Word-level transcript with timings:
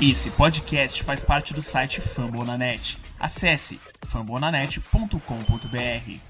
Esse 0.00 0.30
podcast 0.30 1.02
faz 1.02 1.24
parte 1.24 1.52
do 1.52 1.60
site 1.60 2.00
Fambonanet. 2.00 2.96
Acesse 3.18 3.80
fambonanet.com.br. 4.06 6.28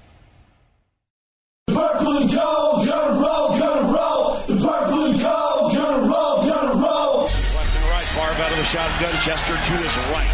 Shotgun. 8.69 9.09
Chester 9.25 9.57
to 9.57 9.73
his 9.81 9.95
right. 10.13 10.29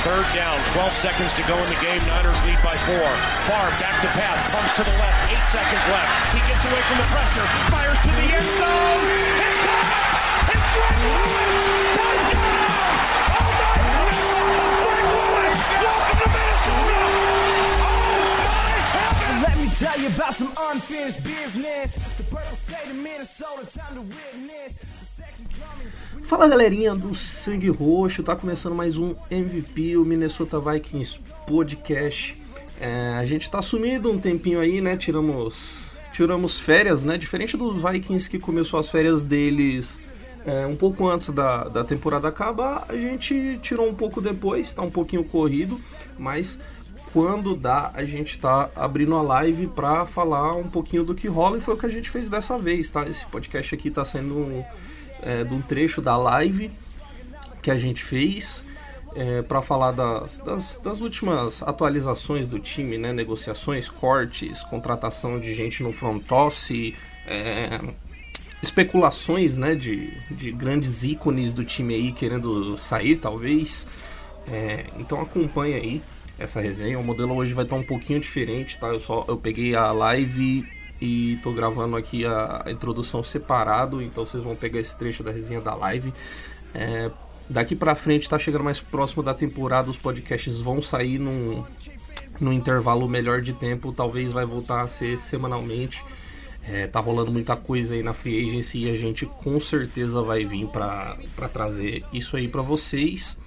Third 0.00 0.24
down, 0.32 0.56
12 0.72 0.88
seconds 0.92 1.36
to 1.36 1.42
go 1.44 1.52
in 1.52 1.68
the 1.68 1.76
game. 1.84 2.00
Niners 2.08 2.40
lead 2.48 2.56
by 2.64 2.72
four. 2.88 3.08
Favre 3.44 3.76
back 3.76 3.92
to 4.00 4.08
pass, 4.16 4.40
pumps 4.48 4.72
to 4.76 4.82
the 4.88 4.96
left. 4.96 5.28
Eight 5.28 5.44
seconds 5.52 5.84
left. 5.92 6.08
He 6.32 6.40
gets 6.48 6.64
away 6.64 6.80
from 6.88 6.96
the 6.96 7.08
pressure, 7.12 7.44
fires 7.68 8.00
to 8.08 8.08
the 8.08 8.26
end 8.40 8.48
zone. 8.56 9.04
It's 9.36 9.58
caught! 9.68 10.48
It's 10.48 10.64
Greg 10.72 10.96
Lewis! 11.12 11.76
Touchdown! 11.92 12.47
Tell 19.78 20.00
you 20.00 20.08
about 20.08 20.34
some 20.34 20.50
unfinished 20.72 21.22
business. 21.22 21.94
The 22.16 22.24
purple 22.24 22.56
state 22.56 22.90
of 22.90 22.96
Minnesota, 22.96 23.64
time 23.66 23.94
to 23.94 24.02
witness. 24.02 24.78
Fala 26.22 26.48
galerinha 26.48 26.94
do 26.94 27.14
Sangue 27.14 27.70
Roxo, 27.70 28.22
tá 28.22 28.36
começando 28.36 28.74
mais 28.74 28.98
um 28.98 29.14
MVP, 29.30 29.96
o 29.96 30.04
Minnesota 30.04 30.60
Vikings 30.60 31.20
Podcast. 31.46 32.36
É, 32.80 33.14
a 33.18 33.24
gente 33.24 33.50
tá 33.50 33.62
sumido 33.62 34.10
um 34.10 34.18
tempinho 34.18 34.60
aí, 34.60 34.80
né? 34.80 34.96
Tiramos, 34.96 35.92
tiramos 36.12 36.60
férias, 36.60 37.04
né? 37.04 37.16
Diferente 37.16 37.56
dos 37.56 37.82
Vikings 37.82 38.28
que 38.28 38.38
começou 38.38 38.78
as 38.78 38.88
férias 38.88 39.24
deles 39.24 39.96
é, 40.48 40.66
um 40.66 40.76
pouco 40.76 41.06
antes 41.06 41.28
da, 41.28 41.64
da 41.64 41.84
temporada 41.84 42.26
acabar, 42.26 42.86
a 42.88 42.96
gente 42.96 43.58
tirou 43.60 43.86
um 43.86 43.94
pouco 43.94 44.18
depois, 44.18 44.72
tá 44.72 44.80
um 44.80 44.90
pouquinho 44.90 45.22
corrido, 45.22 45.78
mas 46.18 46.58
quando 47.12 47.56
dá, 47.56 47.90
a 47.94 48.04
gente 48.04 48.38
tá 48.38 48.70
abrindo 48.76 49.14
a 49.14 49.22
live 49.22 49.66
pra 49.68 50.06
falar 50.06 50.54
um 50.54 50.68
pouquinho 50.68 51.04
do 51.04 51.14
que 51.14 51.28
rola 51.28 51.58
e 51.58 51.60
foi 51.60 51.74
o 51.74 51.76
que 51.76 51.86
a 51.86 51.90
gente 51.90 52.10
fez 52.10 52.28
dessa 52.28 52.58
vez, 52.58 52.88
tá? 52.88 53.06
Esse 53.08 53.24
podcast 53.26 53.74
aqui 53.74 53.90
tá 53.90 54.04
sendo 54.04 54.64
é, 55.22 55.44
de 55.44 55.54
um 55.54 55.60
trecho 55.60 56.00
da 56.00 56.16
live 56.16 56.70
que 57.62 57.70
a 57.70 57.76
gente 57.76 58.02
fez 58.02 58.64
é, 59.14 59.42
para 59.42 59.62
falar 59.62 59.92
das, 59.92 60.38
das, 60.38 60.80
das 60.82 61.00
últimas 61.00 61.62
atualizações 61.62 62.46
do 62.46 62.58
time, 62.58 62.98
né? 62.98 63.12
Negociações, 63.12 63.88
cortes, 63.88 64.62
contratação 64.64 65.40
de 65.40 65.54
gente 65.54 65.82
no 65.82 65.92
front 65.92 66.22
office, 66.30 66.94
é, 67.26 67.80
especulações, 68.62 69.56
né? 69.56 69.74
De, 69.74 70.10
de 70.30 70.52
grandes 70.52 71.04
ícones 71.04 71.52
do 71.52 71.64
time 71.64 71.94
aí 71.94 72.12
querendo 72.12 72.76
sair, 72.78 73.16
talvez. 73.16 73.86
É, 74.46 74.86
então 74.98 75.20
acompanha 75.20 75.76
aí 75.76 76.00
essa 76.38 76.60
resenha. 76.60 76.98
O 76.98 77.04
modelo 77.04 77.34
hoje 77.34 77.52
vai 77.52 77.64
estar 77.64 77.76
um 77.76 77.82
pouquinho 77.82 78.20
diferente, 78.20 78.78
tá? 78.78 78.88
Eu 78.88 79.00
só 79.00 79.24
eu 79.28 79.36
peguei 79.36 79.74
a 79.74 79.90
live 79.92 80.66
e 81.00 81.38
tô 81.42 81.52
gravando 81.52 81.96
aqui 81.96 82.24
a, 82.24 82.64
introdução 82.68 83.22
separado, 83.22 84.02
então 84.02 84.24
vocês 84.24 84.42
vão 84.42 84.56
pegar 84.56 84.80
esse 84.80 84.96
trecho 84.96 85.22
da 85.22 85.30
resenha 85.30 85.60
da 85.60 85.74
live. 85.74 86.12
É, 86.74 87.10
daqui 87.48 87.74
pra 87.74 87.94
frente 87.94 88.28
tá 88.28 88.38
chegando 88.38 88.64
mais 88.64 88.80
próximo 88.80 89.22
da 89.22 89.34
temporada, 89.34 89.90
os 89.90 89.96
podcasts 89.96 90.60
vão 90.60 90.82
sair 90.82 91.18
num, 91.18 91.64
num 92.40 92.52
intervalo 92.52 93.08
melhor 93.08 93.40
de 93.40 93.52
tempo, 93.52 93.92
talvez 93.92 94.32
vai 94.32 94.44
voltar 94.44 94.82
a 94.82 94.88
ser 94.88 95.18
semanalmente. 95.18 96.04
É, 96.70 96.86
tá 96.86 97.00
rolando 97.00 97.32
muita 97.32 97.56
coisa 97.56 97.94
aí 97.94 98.02
na 98.02 98.12
Free 98.12 98.44
Agency 98.44 98.84
e 98.84 98.90
a 98.90 98.94
gente 98.94 99.24
com 99.24 99.58
certeza 99.58 100.20
vai 100.20 100.44
vir 100.44 100.66
para 100.66 101.16
trazer 101.50 102.04
isso 102.12 102.36
aí 102.36 102.46
para 102.46 102.60
vocês. 102.60 103.38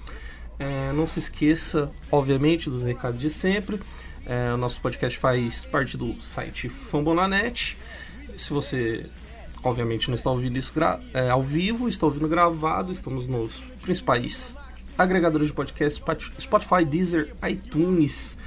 É, 0.61 0.93
não 0.93 1.07
se 1.07 1.17
esqueça, 1.17 1.89
obviamente, 2.11 2.69
dos 2.69 2.83
recados 2.83 3.19
de 3.19 3.29
sempre. 3.31 3.79
É, 4.27 4.53
o 4.53 4.57
nosso 4.57 4.79
podcast 4.79 5.17
faz 5.17 5.65
parte 5.65 5.97
do 5.97 6.13
site 6.21 6.69
Fambonanet. 6.69 7.75
Se 8.37 8.53
você, 8.53 9.05
obviamente, 9.63 10.07
não 10.07 10.15
está 10.15 10.29
ouvindo 10.29 10.57
isso 10.57 10.71
é, 11.15 11.29
ao 11.31 11.41
vivo, 11.41 11.89
está 11.89 12.05
ouvindo 12.05 12.27
gravado, 12.27 12.91
estamos 12.91 13.27
nos 13.27 13.63
principais 13.81 14.55
agregadores 14.95 15.47
de 15.47 15.53
podcast: 15.53 15.99
Spot- 15.99 16.31
Spotify, 16.39 16.85
Deezer, 16.85 17.33
iTunes, 17.49 18.37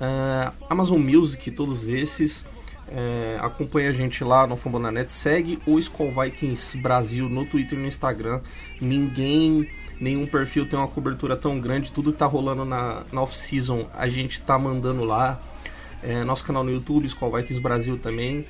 é, 0.00 0.52
Amazon 0.70 1.00
Music, 1.00 1.50
todos 1.50 1.88
esses. 1.88 2.44
É, 2.88 3.38
acompanha 3.42 3.90
a 3.90 3.92
gente 3.92 4.22
lá 4.22 4.46
no 4.46 4.56
Fambonanet, 4.56 5.12
segue 5.12 5.58
o 5.66 5.76
Skull 5.80 6.12
Vikings 6.12 6.78
Brasil 6.78 7.28
no 7.28 7.44
Twitter 7.44 7.76
e 7.76 7.82
no 7.82 7.88
Instagram. 7.88 8.40
Ninguém, 8.80 9.68
nenhum 10.00 10.26
perfil 10.26 10.68
tem 10.68 10.78
uma 10.78 10.88
cobertura 10.88 11.36
tão 11.36 11.60
grande. 11.60 11.92
Tudo 11.92 12.12
que 12.12 12.18
tá 12.18 12.26
rolando 12.26 12.64
na, 12.64 13.02
na 13.12 13.22
off-season 13.22 13.88
a 13.94 14.08
gente 14.08 14.40
tá 14.40 14.58
mandando 14.58 15.04
lá. 15.04 15.40
É, 16.02 16.24
nosso 16.24 16.44
canal 16.44 16.62
no 16.62 16.70
YouTube, 16.70 17.06
Skull 17.06 17.32
Vikings 17.32 17.60
Brasil 17.60 17.98
também. 17.98 18.44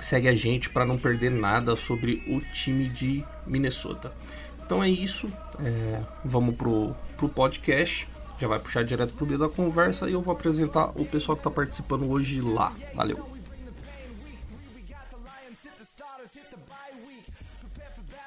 Segue 0.00 0.28
a 0.28 0.34
gente 0.34 0.68
para 0.68 0.84
não 0.84 0.98
perder 0.98 1.30
nada 1.30 1.76
sobre 1.76 2.22
o 2.26 2.40
time 2.40 2.88
de 2.88 3.24
Minnesota. 3.46 4.12
Então 4.64 4.82
é 4.82 4.88
isso. 4.88 5.30
é, 5.60 6.00
vamos 6.24 6.56
pro, 6.56 6.94
pro 7.16 7.28
podcast. 7.28 8.08
Já 8.40 8.48
vai 8.48 8.58
puxar 8.58 8.82
direto 8.82 9.14
pro 9.14 9.26
meio 9.26 9.38
da 9.38 9.48
conversa 9.48 10.10
e 10.10 10.14
eu 10.14 10.20
vou 10.20 10.32
apresentar 10.32 10.90
o 10.96 11.04
pessoal 11.04 11.36
que 11.36 11.44
tá 11.44 11.50
participando 11.50 12.10
hoje 12.10 12.40
lá. 12.40 12.72
Valeu! 12.94 13.31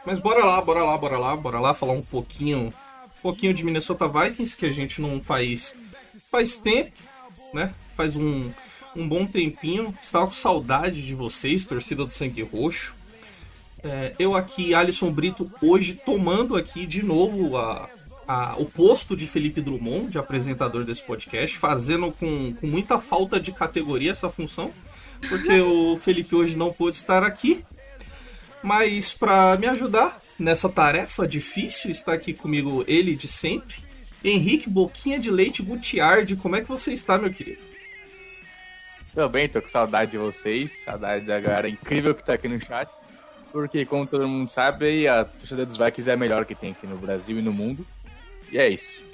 Mas 0.05 0.19
bora 0.19 0.43
lá, 0.45 0.61
bora 0.61 0.83
lá, 0.83 0.97
bora 0.97 1.17
lá, 1.17 1.35
bora 1.35 1.59
lá 1.59 1.73
falar 1.73 1.93
um 1.93 2.01
pouquinho, 2.01 2.67
um 2.67 3.21
pouquinho 3.21 3.53
de 3.53 3.63
Minnesota 3.65 4.07
Vikings 4.07 4.55
que 4.55 4.65
a 4.65 4.71
gente 4.71 5.01
não 5.01 5.19
faz 5.19 5.75
faz 6.29 6.55
tempo, 6.55 6.91
né? 7.53 7.73
Faz 7.95 8.15
um, 8.15 8.51
um 8.95 9.07
bom 9.07 9.25
tempinho. 9.25 9.93
Estava 10.01 10.27
com 10.27 10.33
saudade 10.33 11.01
de 11.05 11.15
vocês, 11.15 11.65
torcida 11.65 12.05
do 12.05 12.11
Sangue 12.11 12.43
Roxo. 12.43 12.93
É, 13.83 14.13
eu 14.19 14.35
aqui, 14.35 14.73
Alisson 14.73 15.11
Brito, 15.11 15.49
hoje 15.61 15.93
tomando 15.93 16.55
aqui 16.55 16.85
de 16.85 17.03
novo 17.03 17.55
a, 17.57 17.87
a- 18.27 18.55
o 18.57 18.65
posto 18.65 19.15
de 19.15 19.27
Felipe 19.27 19.61
Drummond, 19.61 20.09
de 20.09 20.17
apresentador 20.17 20.83
desse 20.83 21.03
podcast, 21.03 21.57
fazendo 21.57 22.11
com, 22.11 22.53
com 22.53 22.67
muita 22.67 22.99
falta 22.99 23.39
de 23.39 23.51
categoria 23.51 24.11
essa 24.11 24.29
função, 24.29 24.71
porque 25.29 25.61
o 25.61 25.97
Felipe 25.97 26.35
hoje 26.35 26.55
não 26.55 26.73
pôde 26.73 26.95
estar 26.97 27.23
aqui. 27.23 27.63
Mas 28.65 29.13
para 29.13 29.55
me 29.57 29.67
ajudar 29.67 30.19
nessa 30.39 30.67
tarefa 30.67 31.27
difícil, 31.27 31.91
está 31.91 32.13
aqui 32.13 32.33
comigo 32.33 32.83
ele 32.87 33.15
de 33.15 33.27
sempre, 33.27 33.75
Henrique 34.23 34.67
Boquinha 34.67 35.19
de 35.19 35.29
Leite 35.29 35.61
Gutiardi. 35.61 36.35
Como 36.35 36.55
é 36.55 36.61
que 36.61 36.67
você 36.67 36.91
está, 36.91 37.15
meu 37.15 37.31
querido? 37.31 37.61
Tô 39.13 39.29
bem, 39.29 39.47
tô 39.47 39.61
com 39.61 39.69
saudade 39.69 40.11
de 40.11 40.17
vocês, 40.17 40.83
saudade 40.83 41.27
da 41.27 41.39
galera 41.39 41.69
incrível 41.69 42.15
que 42.15 42.23
tá 42.23 42.33
aqui 42.33 42.47
no 42.47 42.59
chat. 42.59 42.89
Porque, 43.51 43.85
como 43.85 44.07
todo 44.07 44.27
mundo 44.27 44.49
sabe, 44.49 45.07
a 45.07 45.23
torcida 45.25 45.63
dos 45.63 45.77
Vikings 45.77 46.09
é 46.09 46.13
a 46.13 46.17
melhor 46.17 46.43
que 46.43 46.55
tem 46.55 46.71
aqui 46.71 46.87
no 46.87 46.97
Brasil 46.97 47.37
e 47.37 47.43
no 47.43 47.53
mundo. 47.53 47.85
E 48.51 48.57
é 48.57 48.67
isso. 48.67 49.05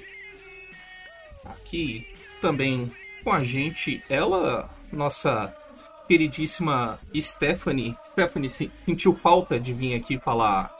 Aqui 1.44 2.10
também 2.40 2.90
com 3.22 3.30
a 3.30 3.44
gente, 3.44 4.02
ela, 4.08 4.70
nossa 4.90 5.54
queridíssima 6.08 6.98
Stephanie. 7.18 7.96
Stephanie 8.04 8.50
se- 8.50 8.70
sentiu 8.74 9.14
falta 9.14 9.58
de 9.58 9.72
vir 9.72 9.94
aqui 9.94 10.18
falar, 10.18 10.74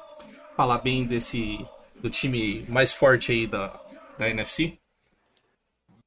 falar 0.56 0.78
bem 0.78 1.05
desse 1.05 1.65
do 2.00 2.10
time 2.10 2.65
mais 2.69 2.93
forte 2.93 3.33
aí 3.33 3.47
da, 3.47 3.78
da 4.19 4.28
NFC? 4.28 4.75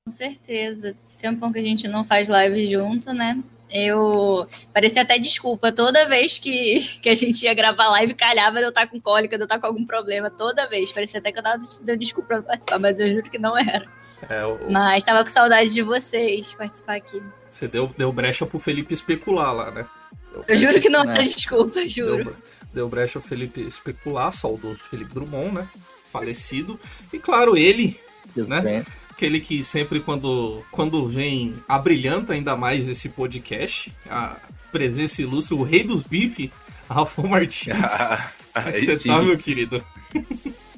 Com 0.05 0.11
certeza. 0.11 0.95
Tempão 1.19 1.51
que 1.51 1.59
a 1.59 1.63
gente 1.63 1.87
não 1.87 2.03
faz 2.03 2.27
live 2.27 2.67
junto, 2.67 3.13
né? 3.13 3.41
Eu 3.71 4.47
parecia 4.71 5.01
até 5.01 5.17
desculpa. 5.17 5.71
Toda 5.71 6.07
vez 6.07 6.37
que, 6.37 6.81
que 7.01 7.09
a 7.09 7.15
gente 7.15 7.43
ia 7.43 7.53
gravar 7.53 7.87
live, 7.89 8.13
calhava 8.13 8.57
de 8.59 8.63
eu 8.65 8.69
estar 8.69 8.85
com 8.87 9.01
cólica, 9.01 9.37
de 9.37 9.41
eu 9.43 9.45
estar 9.45 9.57
com 9.59 9.65
algum 9.65 9.85
problema. 9.85 10.29
Toda 10.29 10.67
vez. 10.67 10.91
Parecia 10.91 11.19
até 11.19 11.31
que 11.31 11.39
eu 11.39 11.43
tava 11.43 11.63
dando 11.81 11.97
desculpa 11.97 12.27
pra 12.27 12.43
participar, 12.43 12.77
mas 12.77 12.99
eu 12.99 13.09
juro 13.09 13.23
que 13.29 13.39
não 13.39 13.57
era. 13.57 13.87
É, 14.29 14.45
o- 14.45 14.69
Mas 14.71 15.03
tava 15.03 15.23
com 15.23 15.29
saudade 15.29 15.73
de 15.73 15.81
vocês 15.81 16.53
participar 16.53 16.95
aqui. 16.97 17.23
Você 17.55 17.67
deu, 17.67 17.91
deu 17.97 18.11
brecha 18.11 18.45
pro 18.45 18.59
Felipe 18.59 18.93
especular 18.93 19.53
lá, 19.53 19.71
né? 19.71 19.85
Deu 20.31 20.43
Eu 20.47 20.57
juro 20.57 20.81
que 20.81 20.89
não 20.89 21.01
era 21.09 21.23
desculpa, 21.23 21.75
Deu, 21.79 21.87
juro. 21.89 22.23
bre- 22.25 22.33
deu 22.73 22.89
brecha 22.89 23.19
ao 23.19 23.23
Felipe 23.23 23.61
especular, 23.61 24.31
saudoso 24.33 24.79
Felipe 24.79 25.13
Drummond, 25.13 25.53
né? 25.53 25.69
Falecido. 26.11 26.77
E 27.13 27.19
claro, 27.19 27.55
ele, 27.57 27.97
né? 28.35 28.59
Bem, 28.61 28.83
Aquele 29.09 29.39
que 29.39 29.63
sempre, 29.63 30.01
quando, 30.01 30.61
quando 30.71 31.05
vem, 31.05 31.55
abrilhanta 31.69 32.33
ainda 32.33 32.57
mais 32.57 32.89
esse 32.89 33.07
podcast. 33.07 33.93
A 34.09 34.35
presença 34.73 35.21
ilustre, 35.21 35.55
o 35.55 35.63
rei 35.63 35.85
dos 35.85 36.03
bip, 36.03 36.51
Rafa 36.89 37.21
Martins. 37.23 37.69
É 37.71 38.17
que 38.61 38.69
Aí 38.75 38.85
você 38.85 38.99
sim. 38.99 39.07
tá, 39.07 39.21
meu 39.21 39.37
querido? 39.37 39.81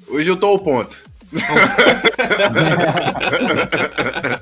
Hoje 0.08 0.30
eu 0.30 0.38
tô 0.38 0.46
ao 0.46 0.60
ponto. 0.60 0.96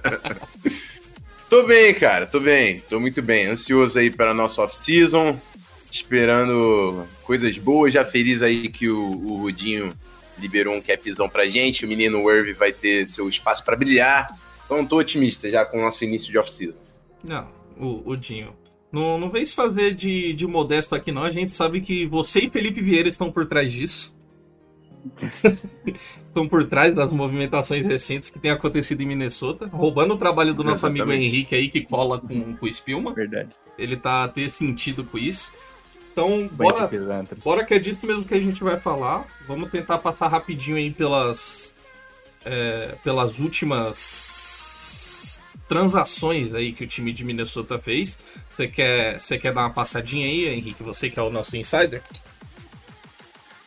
tô 1.56 1.64
bem, 1.64 1.94
cara, 1.94 2.26
tô 2.26 2.38
bem, 2.42 2.84
tô 2.90 3.00
muito 3.00 3.22
bem. 3.22 3.46
Ansioso 3.46 3.98
aí 3.98 4.12
para 4.12 4.32
a 4.32 4.34
nossa 4.34 4.62
off-season, 4.62 5.40
esperando 5.90 7.08
coisas 7.24 7.58
boas, 7.58 7.94
já 7.94 8.04
feliz 8.04 8.42
aí 8.42 8.68
que 8.68 8.90
o, 8.90 9.00
o 9.00 9.38
Rudinho 9.38 9.94
liberou 10.38 10.76
um 10.76 10.82
capzão 10.82 11.30
pra 11.30 11.48
gente, 11.48 11.86
o 11.86 11.88
menino 11.88 12.30
Irv 12.30 12.54
vai 12.58 12.74
ter 12.74 13.08
seu 13.08 13.30
espaço 13.30 13.64
para 13.64 13.78
brilhar. 13.78 14.38
Então 14.66 14.86
tô 14.86 14.98
otimista 14.98 15.50
já 15.50 15.64
com 15.64 15.78
o 15.78 15.82
nosso 15.82 16.04
início 16.04 16.30
de 16.30 16.38
off-season. 16.38 16.78
Não, 17.26 17.48
o, 17.80 18.02
o 18.06 18.18
Dinho. 18.18 18.54
Não, 18.92 19.18
não 19.18 19.30
vem 19.30 19.46
se 19.46 19.56
fazer 19.56 19.94
de, 19.94 20.34
de 20.34 20.46
modesto 20.46 20.94
aqui, 20.94 21.10
não. 21.10 21.24
A 21.24 21.30
gente 21.30 21.52
sabe 21.52 21.80
que 21.80 22.06
você 22.06 22.42
e 22.42 22.50
Felipe 22.50 22.82
Vieira 22.82 23.08
estão 23.08 23.32
por 23.32 23.46
trás 23.46 23.72
disso. 23.72 24.15
estão 26.26 26.48
por 26.48 26.66
trás 26.66 26.94
das 26.94 27.14
movimentações 27.14 27.86
recentes 27.86 28.30
que 28.30 28.40
têm 28.40 28.52
acontecido 28.52 29.02
em 29.02 29.06
Minnesota, 29.06 29.68
roubando 29.68 30.14
o 30.14 30.18
trabalho 30.18 30.54
do 30.54 30.64
nosso 30.64 30.86
amigo 30.86 31.06
Exatamente. 31.06 31.28
Henrique 31.28 31.56
aí, 31.56 31.70
que 31.70 31.82
cola 31.82 32.20
com, 32.20 32.56
com 32.56 32.66
o 32.66 32.70
Spillman. 32.70 33.14
Verdade. 33.14 33.56
Ele 33.78 33.96
tá 33.96 34.24
a 34.24 34.28
ter 34.28 34.50
sentido 34.50 35.04
com 35.04 35.18
isso. 35.18 35.52
Então, 36.12 36.50
bora, 36.52 36.90
bora 37.44 37.66
que 37.66 37.74
é 37.74 37.80
disso 37.80 38.06
mesmo 38.06 38.24
que 38.24 38.34
a 38.34 38.40
gente 38.40 38.64
vai 38.64 38.80
falar. 38.80 39.26
Vamos 39.48 39.70
tentar 39.70 39.98
passar 39.98 40.30
rapidinho 40.30 40.78
aí 40.78 40.90
pelas, 40.90 41.76
é, 42.46 42.96
pelas 43.04 43.40
últimas 43.40 45.42
transações 45.68 46.54
aí 46.54 46.72
que 46.72 46.84
o 46.84 46.88
time 46.88 47.12
de 47.12 47.26
Minnesota 47.26 47.78
fez. 47.78 48.18
Você 48.50 48.68
quer, 48.68 49.20
você 49.20 49.38
quer 49.38 49.54
dar 49.54 49.62
uma 49.62 49.72
passadinha 49.72 50.26
aí, 50.26 50.48
Henrique? 50.48 50.84
Você 50.84 51.10
que 51.10 51.20
é 51.20 51.22
o 51.22 51.30
nosso 51.30 51.58
insider? 51.58 52.02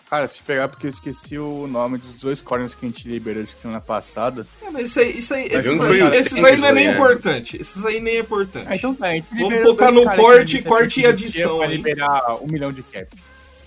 Cara, 0.09 0.27
se 0.27 0.43
pegar 0.43 0.69
porque 0.69 0.87
eu 0.87 0.91
esqueci 0.91 1.39
o 1.39 1.67
nome 1.67 1.99
dos 1.99 2.23
dois 2.23 2.41
corners 2.41 2.75
que 2.75 2.87
a 2.87 2.89
gente 2.89 3.07
liberou 3.07 3.43
de 3.43 3.53
semana 3.53 3.81
passada. 3.81 4.47
É, 4.63 4.71
mas 4.71 4.85
isso 4.85 5.01
aí, 5.01 5.19
isso 5.19 5.35
aí, 5.35 5.51
Mas 5.53 5.67
esses, 5.67 5.81
aí, 5.83 6.17
esses 6.17 6.45
aí 6.45 6.57
não 6.57 6.69
é 6.69 6.73
nem 6.73 6.87
né? 6.89 6.95
importante. 6.95 7.61
Esses 7.61 7.85
aí 7.85 8.01
nem 8.01 8.17
é 8.17 8.21
importante. 8.21 8.67
Ah, 8.71 8.75
então 8.77 8.95
tá. 8.95 9.09
Vamos 9.33 9.61
focar 9.61 9.93
no 9.93 10.05
corte, 10.05 10.59
que 10.59 10.65
corte 10.65 11.01
e 11.01 11.03
que 11.03 11.09
adição 11.09 11.59
Pra 11.59 11.67
aí. 11.67 11.77
liberar 11.77 12.43
um 12.43 12.47
milhão 12.47 12.73
de 12.73 12.83
cap. 12.83 13.09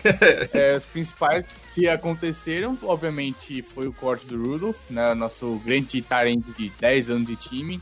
É, 0.51 0.75
os 0.75 0.85
principais 0.85 1.45
que 1.75 1.87
aconteceram, 1.87 2.75
obviamente, 2.81 3.61
foi 3.61 3.87
o 3.87 3.93
corte 3.93 4.25
do 4.25 4.35
Rudolph, 4.35 4.89
né, 4.89 5.13
nosso 5.13 5.61
grande 5.63 6.01
talento 6.01 6.51
de 6.57 6.71
10 6.79 7.11
anos 7.11 7.27
de 7.27 7.35
time. 7.35 7.79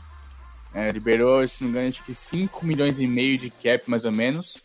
É, 0.74 0.90
liberou, 0.90 1.48
se 1.48 1.62
não 1.62 1.70
me 1.70 1.76
engano, 1.76 1.88
acho 1.88 2.04
que 2.04 2.14
5 2.14 2.66
milhões 2.66 3.00
e 3.00 3.06
meio 3.06 3.38
de 3.38 3.48
cap, 3.48 3.88
mais 3.88 4.04
ou 4.04 4.12
menos. 4.12 4.62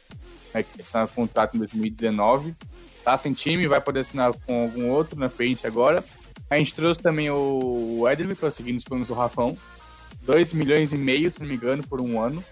Vai 0.51 0.65
assinar 0.77 1.07
contrato 1.07 1.56
em 1.56 1.59
2019. 1.59 2.53
Tá 3.05 3.15
sem 3.15 3.33
time, 3.33 3.67
vai 3.67 3.79
poder 3.79 3.99
assinar 3.99 4.33
com 4.33 4.63
algum 4.63 4.89
outro 4.89 5.17
na 5.17 5.29
frente 5.29 5.67
agora. 5.67 6.03
A 6.49 6.57
gente 6.57 6.73
trouxe 6.73 6.99
também 6.99 7.29
o 7.29 8.03
Edley, 8.09 8.35
seguir 8.51 8.73
nos 8.73 8.83
planos 8.83 9.09
do 9.09 9.13
Rafão. 9.13 9.55
2 10.23 10.53
milhões 10.53 10.91
e 10.91 10.97
meio, 10.97 11.31
se 11.31 11.39
não 11.39 11.47
me 11.47 11.53
engano, 11.53 11.83
por 11.83 12.01
um 12.01 12.19
ano. 12.19 12.43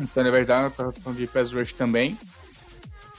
Então, 0.00 0.24
na 0.24 0.30
verdade, 0.30 0.72
uma 1.04 1.14
de 1.14 1.26
pass 1.26 1.52
rush 1.52 1.74
também. 1.74 2.18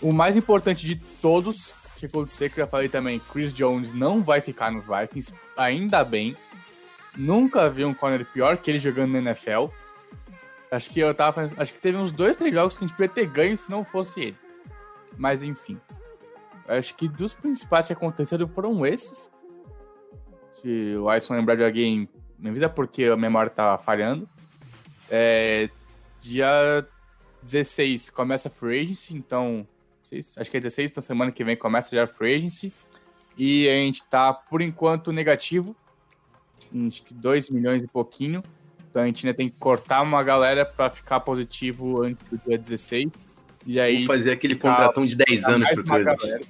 O 0.01 0.11
mais 0.11 0.35
importante 0.35 0.87
de 0.87 0.95
todos, 0.95 1.75
que 1.97 2.07
aconteceu, 2.07 2.49
que 2.49 2.59
eu 2.59 2.65
já 2.65 2.67
falei 2.67 2.89
também, 2.89 3.21
Chris 3.31 3.53
Jones 3.53 3.93
não 3.93 4.23
vai 4.23 4.41
ficar 4.41 4.71
no 4.71 4.81
Vikings, 4.81 5.35
ainda 5.55 6.03
bem. 6.03 6.35
Nunca 7.15 7.69
vi 7.69 7.85
um 7.85 7.93
corner 7.93 8.25
pior 8.25 8.57
que 8.57 8.71
ele 8.71 8.79
jogando 8.79 9.11
na 9.11 9.19
NFL. 9.19 9.67
Acho 10.71 10.89
que 10.89 10.99
eu 10.99 11.13
tava 11.13 11.47
acho 11.57 11.73
que 11.73 11.79
teve 11.79 11.95
uns 11.95 12.11
dois, 12.11 12.35
três 12.35 12.51
jogos 12.51 12.75
que 12.75 12.83
a 12.83 12.87
gente 12.87 12.97
podia 12.97 13.13
ter 13.13 13.27
ganho 13.27 13.55
se 13.55 13.69
não 13.69 13.83
fosse 13.83 14.19
ele. 14.19 14.37
Mas 15.15 15.43
enfim. 15.43 15.79
Acho 16.67 16.95
que 16.95 17.07
dos 17.07 17.33
principais 17.33 17.87
que 17.87 17.93
aconteceram 17.93 18.47
foram 18.47 18.85
esses. 18.85 19.29
Se 20.51 20.95
o 20.95 21.09
Alisson 21.09 21.35
lembrar 21.35 21.55
de 21.55 21.63
alguém, 21.63 22.07
me 22.37 22.49
avisa 22.49 22.69
porque 22.69 23.05
a 23.05 23.17
memória 23.17 23.49
tá 23.49 23.77
falhando. 23.77 24.27
É, 25.09 25.69
dia 26.21 26.87
16 27.41 28.09
começa 28.09 28.47
a 28.47 28.51
Free 28.51 28.81
Agency, 28.81 29.15
então. 29.15 29.67
16, 30.03 30.37
acho 30.37 30.51
que 30.51 30.57
é 30.57 30.59
16, 30.59 30.91
então 30.91 31.01
semana 31.01 31.31
que 31.31 31.43
vem 31.43 31.55
começa 31.55 31.93
já 31.95 32.03
a 32.03 32.07
Free 32.07 32.35
Agency. 32.35 32.73
E 33.37 33.67
a 33.67 33.73
gente 33.73 34.03
tá, 34.03 34.33
por 34.33 34.61
enquanto, 34.61 35.11
negativo. 35.11 35.75
Acho 36.87 37.03
que 37.03 37.13
2 37.13 37.49
milhões 37.49 37.81
e 37.81 37.87
pouquinho. 37.87 38.43
Então 38.89 39.01
a 39.01 39.05
gente 39.05 39.25
ainda 39.25 39.35
tem 39.35 39.49
que 39.49 39.57
cortar 39.59 40.01
uma 40.01 40.23
galera 40.23 40.65
pra 40.65 40.89
ficar 40.89 41.19
positivo 41.19 42.03
antes 42.03 42.23
do 42.29 42.37
dia 42.37 42.57
16. 42.57 43.09
E 43.65 43.79
aí. 43.79 44.05
Vamos 44.05 44.07
fazer 44.07 44.31
aquele 44.31 44.55
contratão 44.55 45.05
de 45.05 45.15
10 45.15 45.43
anos 45.45 45.69
pro 45.71 45.83
galera. 45.83 46.41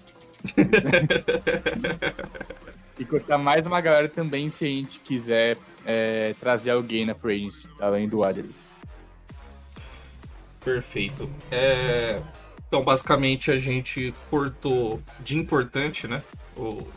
e 3.00 3.06
cortar 3.06 3.38
mais 3.38 3.66
uma 3.66 3.82
galera 3.82 4.10
também 4.10 4.50
se 4.50 4.66
a 4.66 4.68
gente 4.68 5.00
quiser 5.00 5.58
é, 5.86 6.36
trazer 6.40 6.72
alguém 6.72 7.06
na 7.06 7.16
Free 7.16 7.38
Agency, 7.38 7.70
além 7.80 8.08
do 8.08 8.24
Adler. 8.24 8.52
Perfeito. 10.64 11.30
É, 11.52 12.22
Então, 12.74 12.84
basicamente, 12.84 13.52
a 13.52 13.58
gente 13.58 14.12
cortou 14.32 15.00
de 15.20 15.38
importante, 15.38 16.08
né? 16.08 16.24
O, 16.58 16.88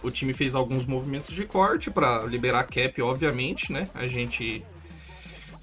o 0.00 0.10
time 0.10 0.32
fez 0.32 0.54
alguns 0.54 0.86
movimentos 0.86 1.34
de 1.34 1.44
corte 1.44 1.90
para 1.90 2.22
liberar 2.24 2.62
cap, 2.64 3.02
obviamente, 3.02 3.72
né? 3.72 3.88
A 3.94 4.06
gente 4.06 4.64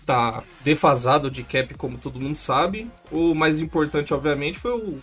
tá 0.05 0.43
defasado 0.61 1.31
de 1.31 1.43
cap, 1.43 1.73
como 1.75 1.97
todo 1.97 2.19
mundo 2.19 2.35
sabe. 2.35 2.91
O 3.09 3.33
mais 3.33 3.61
importante, 3.61 4.13
obviamente, 4.13 4.59
foi 4.59 4.71
o 4.71 4.99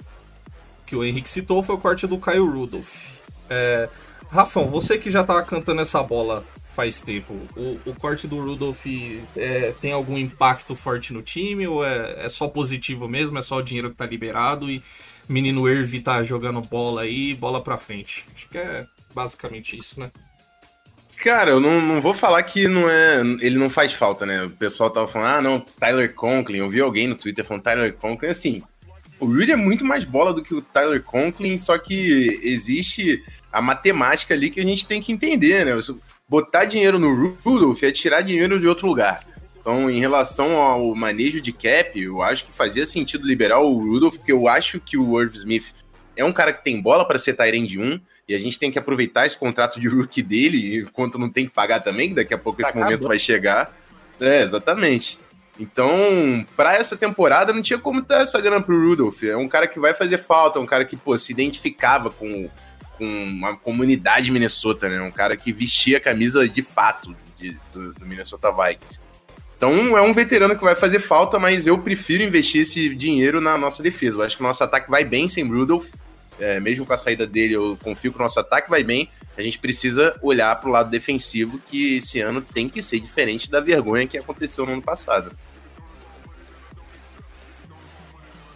que 0.89 0.97
o 0.97 1.05
Henrique 1.05 1.29
citou, 1.29 1.63
foi 1.63 1.75
o 1.75 1.79
corte 1.79 2.07
do 2.07 2.19
Caio 2.19 2.51
Rudolph. 2.51 3.19
É, 3.51 3.89
Rafão, 4.31 4.67
você 4.67 4.99
que 4.99 5.11
já 5.11 5.23
tá 5.23 5.43
cantando 5.43 5.83
essa 5.83 6.03
bola 6.03 6.45
faz 6.69 7.01
tempo, 7.01 7.35
o, 7.57 7.81
o 7.87 7.95
corte 7.95 8.27
do 8.27 8.41
Rudolph 8.41 8.87
é, 9.37 9.75
tem 9.81 9.93
algum 9.93 10.17
impacto 10.17 10.77
forte 10.77 11.13
no 11.13 11.23
time 11.23 11.67
ou 11.67 11.85
é, 11.85 12.25
é 12.25 12.29
só 12.29 12.49
positivo 12.49 13.09
mesmo? 13.09 13.39
É 13.39 13.43
só 13.43 13.57
o 13.57 13.63
dinheiro 13.63 13.91
que 13.91 13.97
tá 13.97 14.07
liberado 14.07 14.71
e 14.71 14.83
menino 15.29 15.69
Irv 15.69 16.01
tá 16.01 16.23
jogando 16.23 16.63
bola 16.63 17.03
aí, 17.03 17.35
bola 17.35 17.61
pra 17.61 17.77
frente? 17.77 18.25
Acho 18.35 18.49
que 18.49 18.59
é 18.59 18.87
basicamente 19.15 19.77
isso, 19.77 20.01
né? 20.01 20.11
Cara, 21.17 21.51
eu 21.51 21.61
não, 21.61 21.81
não 21.81 22.01
vou 22.01 22.15
falar 22.15 22.41
que 22.45 22.69
não 22.69 22.89
é. 22.89 23.21
Ele 23.41 23.59
não 23.59 23.69
faz 23.69 23.93
falta, 23.93 24.25
né? 24.25 24.45
O 24.45 24.51
pessoal 24.51 24.89
tava 24.89 25.09
falando, 25.09 25.29
ah, 25.29 25.43
não, 25.43 25.61
Tyler 25.61 26.15
Conklin. 26.15 26.59
Eu 26.59 26.71
vi 26.71 26.81
alguém 26.81 27.09
no 27.09 27.17
Twitter 27.17 27.45
falando 27.45 27.65
Tyler 27.65 27.93
Conklin. 27.93 28.29
Assim, 28.29 28.63
o 29.21 29.27
Rudy 29.27 29.53
é 29.53 29.57
muito 29.57 29.85
mais 29.85 30.05
bola 30.05 30.33
do 30.33 30.43
que 30.43 30.55
o 30.55 30.63
Tyler 30.63 31.03
Conklin, 31.03 31.59
só 31.59 31.79
que 31.79 32.41
existe 32.43 33.25
a 33.53 33.61
matemática 33.61 34.35
ali 34.35 34.51
que 34.51 34.61
a 34.61 34.65
gente 34.65 34.87
tem 34.87 35.01
que 35.01 35.13
entender, 35.13 35.65
né? 35.65 35.73
Botar 36.29 36.67
dinheiro 36.67 36.99
no 36.99 37.35
Rudolph 37.43 37.83
é 37.83 37.91
tirar 37.91 38.21
dinheiro 38.21 38.61
de 38.61 38.67
outro 38.67 38.87
lugar. 38.87 39.25
Então, 39.61 39.91
em 39.91 40.01
relação 40.01 40.57
ao 40.57 40.95
manejo 40.95 41.41
de 41.41 41.53
cap, 41.53 42.01
eu 42.01 42.23
acho 42.23 42.45
que 42.45 42.53
fazia 42.53 42.87
sentido 42.87 43.27
liberar 43.27 43.61
o 43.61 43.79
Rudolph, 43.79 44.17
porque 44.17 44.33
eu 44.33 44.49
acho 44.49 44.81
que 44.81 44.97
o 44.97 45.21
Irv 45.21 45.35
Smith 45.35 45.75
é 46.17 46.25
um 46.25 46.33
cara 46.33 46.53
que 46.53 46.65
tem 46.65 46.81
bola 46.81 47.07
para 47.07 47.19
ser 47.19 47.35
Tyrande 47.35 47.81
1, 47.81 48.01
e 48.29 48.35
a 48.35 48.39
gente 48.39 48.59
tem 48.59 48.71
que 48.71 48.79
aproveitar 48.79 49.27
esse 49.27 49.39
contrato 49.39 49.81
de 49.81 49.89
rookie 49.89 50.23
dele, 50.23 50.81
enquanto 50.81 51.19
não 51.19 51.31
tem 51.31 51.47
que 51.47 51.53
pagar 51.53 51.81
também, 51.81 52.11
que 52.11 52.15
daqui 52.15 52.35
a 52.35 52.39
pouco 52.39 52.61
Tá 52.61 52.69
esse 52.69 52.79
momento 52.79 53.09
vai 53.09 53.19
chegar. 53.19 53.75
É, 54.21 54.43
exatamente. 54.43 55.19
Então, 55.59 56.47
para 56.57 56.75
essa 56.77 56.97
temporada, 56.97 57.53
não 57.53 57.63
tinha 57.63 57.79
como 57.79 58.01
dar 58.03 58.23
essa 58.23 58.41
grana 58.41 58.61
pro 58.61 58.81
Rudolph. 58.89 59.25
É 59.25 59.37
um 59.37 59.49
cara 59.49 59.67
que 59.67 59.81
vai 59.81 59.93
fazer 59.93 60.19
falta, 60.19 60.59
é 60.59 60.63
um 60.63 60.67
cara 60.67 60.85
que, 60.85 60.97
pô, 60.97 61.19
se 61.19 61.33
identificava 61.33 62.11
com, 62.11 62.49
com 62.97 63.05
uma 63.25 63.57
comunidade 63.57 64.31
Minnesota, 64.31 64.89
né? 64.89 65.01
Um 65.03 65.11
cara 65.11 65.37
que 65.37 65.53
vestia 65.53 65.99
a 65.99 66.01
camisa 66.01 66.49
de 66.49 66.63
fato 66.63 67.15
de- 67.37 67.57
do, 67.73 67.93
do 67.95 68.07
Minnesota 68.07 68.53
Vikings. 68.53 69.01
Então, 69.57 69.99
é 69.99 70.01
um 70.01 70.13
veterano 70.15 70.57
que 70.57 70.63
vai 70.63 70.77
fazer 70.77 71.01
falta, 71.01 71.37
mas 71.37 71.67
eu 71.67 71.77
prefiro 71.79 72.23
investir 72.23 72.63
esse 72.63 72.95
dinheiro 72.95 73.41
na 73.41 73.59
nossa 73.59 73.83
defesa. 73.83 74.19
Eu 74.19 74.23
acho 74.23 74.37
que 74.37 74.43
o 74.43 74.47
nosso 74.47 74.63
ataque 74.63 74.89
vai 74.89 75.05
bem 75.05 75.27
sem 75.27 75.45
Rudolph. 75.45 75.89
É, 76.39 76.61
mesmo 76.61 76.87
com 76.87 76.93
a 76.93 76.97
saída 76.97 77.27
dele, 77.27 77.55
eu 77.55 77.77
confio 77.83 78.13
que 78.13 78.19
o 78.19 78.23
nosso 78.23 78.39
ataque 78.39 78.71
vai 78.71 78.85
bem. 78.85 79.09
A 79.37 79.43
gente 79.43 79.59
precisa 79.59 80.17
olhar 80.23 80.55
para 80.55 80.69
o 80.69 80.73
lado 80.73 80.89
defensivo, 80.89 81.59
que 81.59 81.97
esse 81.97 82.21
ano 82.21 82.41
tem 82.41 82.69
que 82.69 82.81
ser 82.81 83.01
diferente 83.01 83.51
da 83.51 83.59
vergonha 83.59 84.07
que 84.07 84.17
aconteceu 84.17 84.65
no 84.65 84.75
ano 84.75 84.83
passado. 84.83 85.33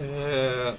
É, 0.02 0.74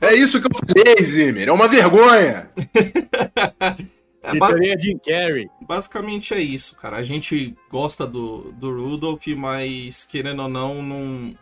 É 0.00 0.14
isso 0.14 0.40
que 0.40 0.46
eu 0.46 0.50
falei, 0.54 1.04
Zimmer. 1.06 1.48
É 1.48 1.52
uma 1.52 1.68
vergonha. 1.68 2.48
é 4.22 4.38
ba- 4.38 4.48
Editoria 4.50 4.78
Jim 4.78 4.98
Carrey. 4.98 5.48
basicamente 5.62 6.34
é 6.34 6.40
isso, 6.40 6.76
cara. 6.76 6.96
A 6.96 7.02
gente 7.02 7.54
gosta 7.70 8.06
do, 8.06 8.52
do 8.52 8.70
Rudolph, 8.74 9.26
mas 9.36 10.04
querendo 10.04 10.42
ou 10.42 10.48
não, 10.48 10.82
não, 10.82 11.34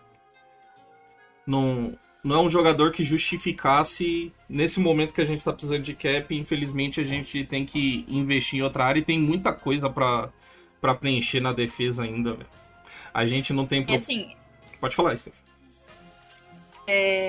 não, 1.46 1.98
não 2.22 2.36
é 2.36 2.40
um 2.40 2.48
jogador 2.48 2.90
que 2.92 3.02
justificasse 3.02 4.32
nesse 4.48 4.78
momento 4.80 5.14
que 5.14 5.20
a 5.20 5.24
gente 5.26 5.42
tá 5.44 5.52
precisando 5.52 5.82
de 5.82 5.94
cap. 5.94 6.34
Infelizmente, 6.34 7.00
a 7.00 7.04
gente 7.04 7.44
tem 7.44 7.64
que 7.66 8.04
investir 8.08 8.58
em 8.58 8.62
outra 8.62 8.84
área 8.84 9.00
e 9.00 9.04
tem 9.04 9.18
muita 9.18 9.52
coisa 9.52 9.88
pra 9.90 10.28
pra 10.80 10.94
preencher 10.94 11.40
na 11.40 11.52
defesa 11.52 12.04
ainda, 12.04 12.32
velho. 12.32 12.46
A 13.12 13.26
gente 13.26 13.52
não 13.52 13.66
tem. 13.66 13.84
Pro- 13.84 13.94
assim, 13.94 14.30
Pode 14.80 14.96
falar, 14.96 15.14
Steph. 15.14 15.34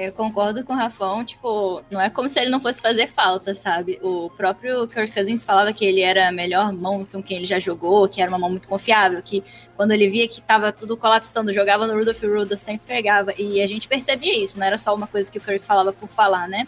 Eu 0.08 0.14
concordo 0.14 0.64
com 0.64 0.74
o 0.74 0.76
Rafão, 0.76 1.24
tipo, 1.24 1.84
não 1.90 2.00
é 2.00 2.10
como 2.10 2.28
se 2.28 2.40
ele 2.40 2.50
não 2.50 2.60
fosse 2.60 2.82
fazer 2.82 3.08
falta, 3.08 3.54
sabe? 3.54 4.00
O 4.02 4.30
próprio 4.30 4.88
Kirk 4.88 5.14
Cousins 5.14 5.44
falava 5.44 5.74
que 5.74 5.86
ele 5.86 6.02
era 6.02 6.28
a 6.28 6.32
melhor 6.32 6.72
mão 6.74 7.06
com 7.06 7.22
quem 7.22 7.38
ele 7.38 7.46
já 7.46 7.60
jogou, 7.60 8.08
que 8.08 8.22
era 8.22 8.30
uma 8.30 8.40
mão 8.40 8.50
muito 8.50 8.68
confiável, 8.68 9.22
que 9.22 9.44
quando 9.76 9.92
ele 9.92 10.08
via 10.08 10.28
que 10.28 10.42
tava 10.42 10.72
tudo 10.72 10.98
colapsando, 10.98 11.54
jogava 11.54 11.88
no 11.88 11.98
Rudolph, 11.98 12.22
Rudolph 12.22 12.60
sempre 12.60 12.86
pegava. 12.88 13.34
E 13.38 13.62
a 13.62 13.68
gente 13.68 13.88
percebia 13.88 14.38
isso, 14.42 14.60
não 14.60 14.66
era 14.66 14.78
só 14.78 14.94
uma 14.94 15.08
coisa 15.08 15.32
que 15.32 15.38
o 15.38 15.42
Kirk 15.42 15.66
falava 15.66 15.92
por 15.92 16.10
falar, 16.10 16.48
né? 16.48 16.68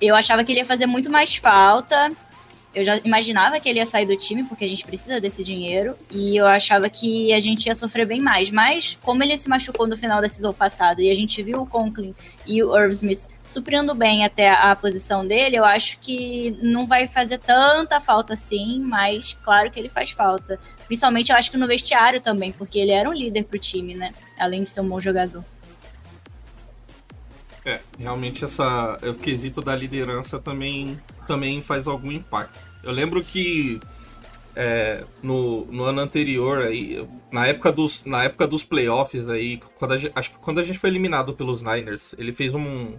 Eu 0.00 0.14
achava 0.14 0.44
que 0.44 0.52
ele 0.52 0.60
ia 0.60 0.64
fazer 0.64 0.86
muito 0.86 1.10
mais 1.10 1.36
falta. 1.36 2.12
Eu 2.74 2.84
já 2.84 2.96
imaginava 3.04 3.58
que 3.60 3.68
ele 3.68 3.78
ia 3.78 3.86
sair 3.86 4.06
do 4.06 4.16
time, 4.16 4.44
porque 4.44 4.64
a 4.64 4.68
gente 4.68 4.84
precisa 4.84 5.20
desse 5.20 5.44
dinheiro, 5.44 5.96
e 6.10 6.36
eu 6.36 6.46
achava 6.46 6.88
que 6.90 7.32
a 7.32 7.40
gente 7.40 7.66
ia 7.66 7.74
sofrer 7.74 8.06
bem 8.06 8.20
mais. 8.20 8.50
Mas, 8.50 8.98
como 9.02 9.22
ele 9.22 9.36
se 9.36 9.48
machucou 9.48 9.86
no 9.86 9.96
final 9.96 10.20
da 10.20 10.28
season 10.28 10.52
passada 10.52 11.02
e 11.02 11.10
a 11.10 11.14
gente 11.14 11.42
viu 11.42 11.62
o 11.62 11.66
Conklin 11.66 12.14
e 12.46 12.62
o 12.62 12.76
Irv 12.76 12.92
Smith 12.92 13.28
suprindo 13.46 13.94
bem 13.94 14.24
até 14.24 14.50
a 14.50 14.74
posição 14.74 15.26
dele, 15.26 15.56
eu 15.56 15.64
acho 15.64 15.98
que 16.00 16.56
não 16.62 16.86
vai 16.86 17.06
fazer 17.06 17.38
tanta 17.38 18.00
falta 18.00 18.34
assim, 18.34 18.80
mas 18.80 19.36
claro 19.42 19.70
que 19.70 19.78
ele 19.78 19.88
faz 19.88 20.10
falta. 20.10 20.58
Principalmente 20.86 21.30
eu 21.30 21.36
acho 21.36 21.50
que 21.50 21.56
no 21.56 21.66
vestiário 21.66 22.20
também, 22.20 22.52
porque 22.52 22.78
ele 22.78 22.92
era 22.92 23.08
um 23.08 23.12
líder 23.12 23.44
pro 23.44 23.58
time, 23.58 23.94
né? 23.94 24.12
Além 24.38 24.62
de 24.62 24.70
ser 24.70 24.80
um 24.80 24.88
bom 24.88 25.00
jogador. 25.00 25.44
É, 27.64 27.80
realmente 27.98 28.44
essa 28.44 28.98
o 29.02 29.14
quesito 29.14 29.62
da 29.62 29.74
liderança 29.74 30.38
também, 30.38 31.00
também 31.26 31.62
faz 31.62 31.86
algum 31.86 32.12
impacto. 32.12 32.62
Eu 32.82 32.92
lembro 32.92 33.24
que 33.24 33.80
é, 34.54 35.02
no, 35.22 35.64
no 35.66 35.84
ano 35.84 36.00
anterior 36.00 36.62
aí, 36.62 37.06
na 37.32 37.46
época 37.46 37.72
dos, 37.72 38.04
na 38.04 38.24
época 38.24 38.46
dos 38.46 38.62
playoffs 38.62 39.28
aí, 39.28 39.58
quando 39.76 39.94
acho 40.14 40.30
que 40.30 40.38
quando 40.38 40.60
a 40.60 40.62
gente 40.62 40.78
foi 40.78 40.90
eliminado 40.90 41.34
pelos 41.34 41.62
Niners, 41.62 42.14
ele 42.18 42.32
fez 42.32 42.54
um, 42.54 42.94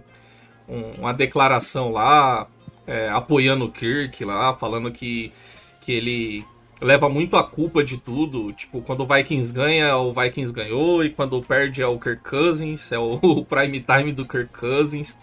um, 0.68 0.82
uma 0.98 1.14
declaração 1.14 1.92
lá, 1.92 2.48
é, 2.86 3.08
apoiando 3.08 3.64
o 3.64 3.70
Kirk 3.70 4.24
lá, 4.24 4.52
falando 4.54 4.90
que, 4.90 5.32
que 5.80 5.92
ele 5.92 6.44
leva 6.80 7.08
muito 7.08 7.36
a 7.36 7.44
culpa 7.44 7.82
de 7.82 7.96
tudo. 7.96 8.52
Tipo, 8.52 8.80
quando 8.82 9.00
o 9.00 9.06
Vikings 9.06 9.52
ganha, 9.52 9.96
o 9.96 10.12
Vikings 10.12 10.52
ganhou, 10.52 11.04
e 11.04 11.10
quando 11.10 11.40
perde 11.40 11.82
é 11.82 11.86
o 11.86 11.98
Kirk 11.98 12.22
Cousins, 12.22 12.92
é 12.92 12.98
o, 12.98 13.44
prime 13.44 13.80
time 13.80 14.12
do 14.12 14.26
Kirk 14.26 14.52
Cousins. 14.52 15.16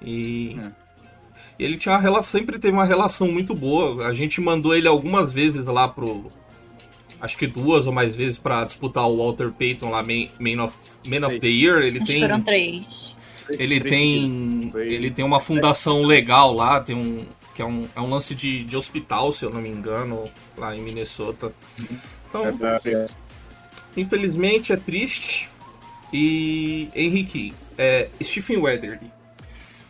E. 0.00 0.56
É. 0.60 0.82
Ele 1.58 1.76
tinha 1.76 1.94
uma 1.94 2.00
relação, 2.00 2.38
sempre 2.38 2.58
teve 2.58 2.72
uma 2.74 2.84
relação 2.84 3.28
muito 3.28 3.54
boa. 3.54 4.06
A 4.06 4.12
gente 4.12 4.40
mandou 4.40 4.74
ele 4.74 4.88
algumas 4.88 5.32
vezes 5.32 5.66
lá 5.66 5.86
pro. 5.86 6.26
Acho 7.20 7.38
que 7.38 7.46
duas 7.46 7.86
ou 7.86 7.92
mais 7.92 8.16
vezes 8.16 8.36
para 8.36 8.64
disputar 8.64 9.08
o 9.08 9.18
Walter 9.18 9.52
Payton 9.52 9.90
lá, 9.90 10.02
Man, 10.02 10.26
Man, 10.40 10.64
of, 10.64 10.76
Man 11.06 11.24
of 11.24 11.38
the 11.38 11.46
Year. 11.46 11.82
Ele 11.82 11.98
Acho 11.98 12.10
tem. 12.10 12.20
foram 12.20 12.40
três. 12.40 13.16
Ele 13.48 13.80
tem. 13.80 14.72
Ele 14.74 15.10
tem 15.10 15.24
uma 15.24 15.38
fundação 15.38 16.02
legal 16.02 16.52
lá, 16.52 16.80
tem 16.80 16.96
um 16.96 17.24
que 17.54 17.62
é 17.62 17.64
um, 17.64 17.88
é 17.94 18.00
um 18.00 18.08
lance 18.08 18.34
de, 18.34 18.64
de 18.64 18.76
hospital, 18.76 19.32
se 19.32 19.44
eu 19.44 19.50
não 19.50 19.60
me 19.60 19.68
engano, 19.68 20.30
lá 20.56 20.74
em 20.74 20.80
Minnesota. 20.80 21.52
Então, 22.28 22.44
infelizmente 23.96 24.72
é 24.72 24.76
triste. 24.76 25.48
E 26.12 26.88
Henrique, 26.94 27.54
é, 27.78 28.08
Stephen 28.22 28.58
Weatherly. 28.58 29.10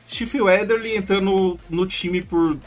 Stephen 0.08 0.42
Weatherly 0.42 0.96
entrando 0.96 1.58
no 1.68 1.86
time 1.86 2.22
por 2.22 2.58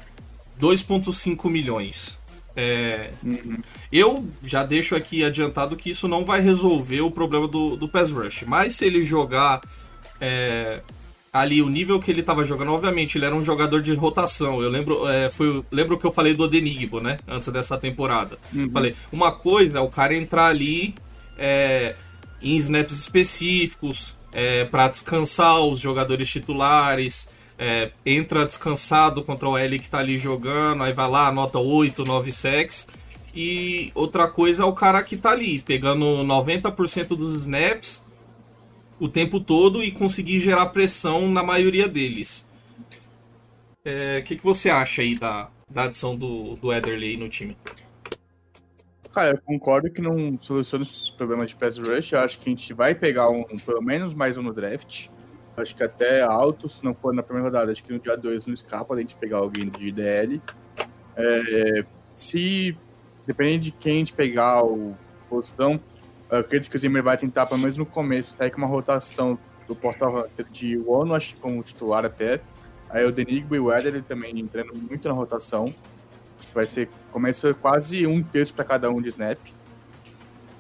2,5 0.60 1.50
milhões. 1.50 2.20
É, 2.56 3.12
uhum. 3.24 3.58
Eu 3.92 4.26
já 4.44 4.64
deixo 4.64 4.96
aqui 4.96 5.24
adiantado 5.24 5.76
que 5.76 5.90
isso 5.90 6.08
não 6.08 6.24
vai 6.24 6.40
resolver 6.42 7.02
o 7.02 7.12
problema 7.12 7.48
do, 7.48 7.76
do 7.76 7.88
pass 7.88 8.12
rush. 8.12 8.44
Mas 8.48 8.76
se 8.76 8.86
ele 8.86 9.04
jogar 9.04 9.62
é, 10.20 10.82
ali 11.36 11.62
o 11.62 11.70
nível 11.70 12.00
que 12.00 12.10
ele 12.10 12.22
estava 12.22 12.46
jogando, 12.46 12.72
obviamente, 12.72 13.18
ele 13.18 13.26
era 13.26 13.36
um 13.36 13.44
jogador 13.44 13.82
de 13.82 13.94
rotação. 13.94 14.62
Eu 14.62 14.70
lembro, 14.70 15.06
é, 15.06 15.30
foi, 15.30 15.64
lembro 15.70 15.98
que 15.98 16.06
eu 16.06 16.14
falei 16.14 16.34
do 16.34 16.44
Odenigbo, 16.44 17.02
né? 17.02 17.20
Antes 17.28 17.50
dessa 17.50 17.78
temporada. 17.78 18.38
Uhum. 18.54 18.72
Falei, 18.72 18.96
uma 19.12 19.34
coisa 19.34 19.80
é 19.80 19.82
o 19.82 19.90
cara 19.90 20.16
entrar 20.16 20.46
ali 20.46 20.96
é, 21.38 21.96
em 22.42 22.56
snaps 22.56 22.98
específicos 22.98 24.16
é, 24.32 24.64
para 24.64 24.88
descansar 24.88 25.60
os 25.60 25.82
jogadores 25.82 26.30
titulares. 26.30 27.28
É, 27.60 27.92
entra 28.06 28.46
descansado 28.46 29.22
contra 29.22 29.50
o 29.50 29.58
L 29.58 29.78
que 29.78 29.90
tá 29.90 30.00
ali 30.00 30.18
jogando, 30.18 30.84
aí 30.84 30.94
vai 30.94 31.10
lá, 31.10 31.28
anota 31.28 31.60
8, 31.60 32.06
9 32.06 32.32
sacks. 32.32 32.88
E 33.36 33.92
outra 33.94 34.30
coisa 34.30 34.64
é 34.64 34.66
o 34.66 34.72
cara 34.72 35.04
que 35.04 35.18
tá 35.18 35.32
ali, 35.32 35.60
pegando 35.60 36.06
90% 36.24 37.08
dos 37.10 37.34
snaps, 37.34 38.05
o 39.06 39.10
tempo 39.10 39.40
todo 39.40 39.84
e 39.84 39.92
conseguir 39.92 40.40
gerar 40.40 40.68
pressão 40.68 41.30
na 41.32 41.44
maioria 41.44 41.88
deles. 41.88 42.46
O 43.86 43.90
é, 43.90 44.22
que, 44.22 44.36
que 44.36 44.44
você 44.44 44.70
acha 44.70 45.02
aí 45.02 45.16
da, 45.16 45.50
da 45.70 45.84
adição 45.84 46.16
do, 46.16 46.56
do 46.56 46.74
Ederley 46.74 47.18
no 47.18 47.30
time? 47.30 47.56
Cara, 49.14 49.30
eu 49.30 49.38
concordo 49.38 49.90
que 49.90 50.02
não 50.02 50.38
soluciona 50.40 50.84
esses 50.84 51.10
problemas 51.10 51.50
de 51.50 51.56
pass 51.56 51.78
rush. 51.78 52.12
Eu 52.12 52.20
acho 52.20 52.40
que 52.40 52.50
a 52.50 52.52
gente 52.52 52.74
vai 52.74 52.94
pegar 52.94 53.30
um, 53.30 53.44
pelo 53.60 53.82
menos 53.82 54.14
mais 54.14 54.36
um 54.36 54.42
no 54.42 54.54
draft. 54.54 55.08
Acho 55.56 55.76
que 55.76 55.84
até 55.84 56.22
alto, 56.22 56.68
se 56.68 56.84
não 56.84 56.94
for 56.94 57.14
na 57.14 57.24
primeira 57.24 57.48
rodada. 57.48 57.72
Acho 57.72 57.84
que 57.84 57.94
no 57.94 58.00
dia 58.00 58.18
2 58.18 58.48
não 58.48 58.54
escapa 58.54 58.94
a 58.94 59.00
gente 59.00 59.16
pegar 59.16 59.38
alguém 59.38 59.70
de 59.70 59.88
IDL. 59.88 60.42
É, 61.16 61.86
se, 62.12 62.78
dependendo 63.26 63.60
de 63.60 63.72
quem 63.72 63.94
a 63.94 63.98
gente 64.00 64.14
pegar 64.14 64.66
o 64.66 64.98
posição, 65.30 65.80
eu 66.30 66.40
acredito 66.40 66.70
que 66.70 66.76
o 66.76 66.80
Zimmer 66.80 67.04
vai 67.04 67.18
tentar, 67.18 67.46
pelo 67.46 67.60
menos 67.60 67.78
no 67.78 67.86
começo, 67.86 68.36
sair 68.36 68.50
com 68.50 68.58
uma 68.58 68.68
rotação 68.68 69.38
do 69.68 69.76
Portal 69.76 70.28
de 70.52 70.78
Ono, 70.86 71.14
acho 71.14 71.36
que 71.36 71.40
como 71.40 71.62
titular 71.64 72.06
até. 72.06 72.42
Aí 72.90 73.06
o 73.06 73.12
Denigbo 73.12 73.56
e 73.56 73.60
o 73.60 73.74
Eder 73.74 74.02
também 74.04 74.40
entrando 74.40 74.74
muito 74.76 75.08
na 75.08 75.14
rotação. 75.14 75.74
Acho 76.38 76.48
que 76.48 76.54
vai 76.54 76.68
ser 76.68 76.90
começo 77.12 77.54
quase 77.56 78.06
um 78.06 78.24
terço 78.24 78.54
para 78.54 78.64
cada 78.64 78.90
um 78.90 79.02
de 79.02 79.10
snap. 79.10 79.40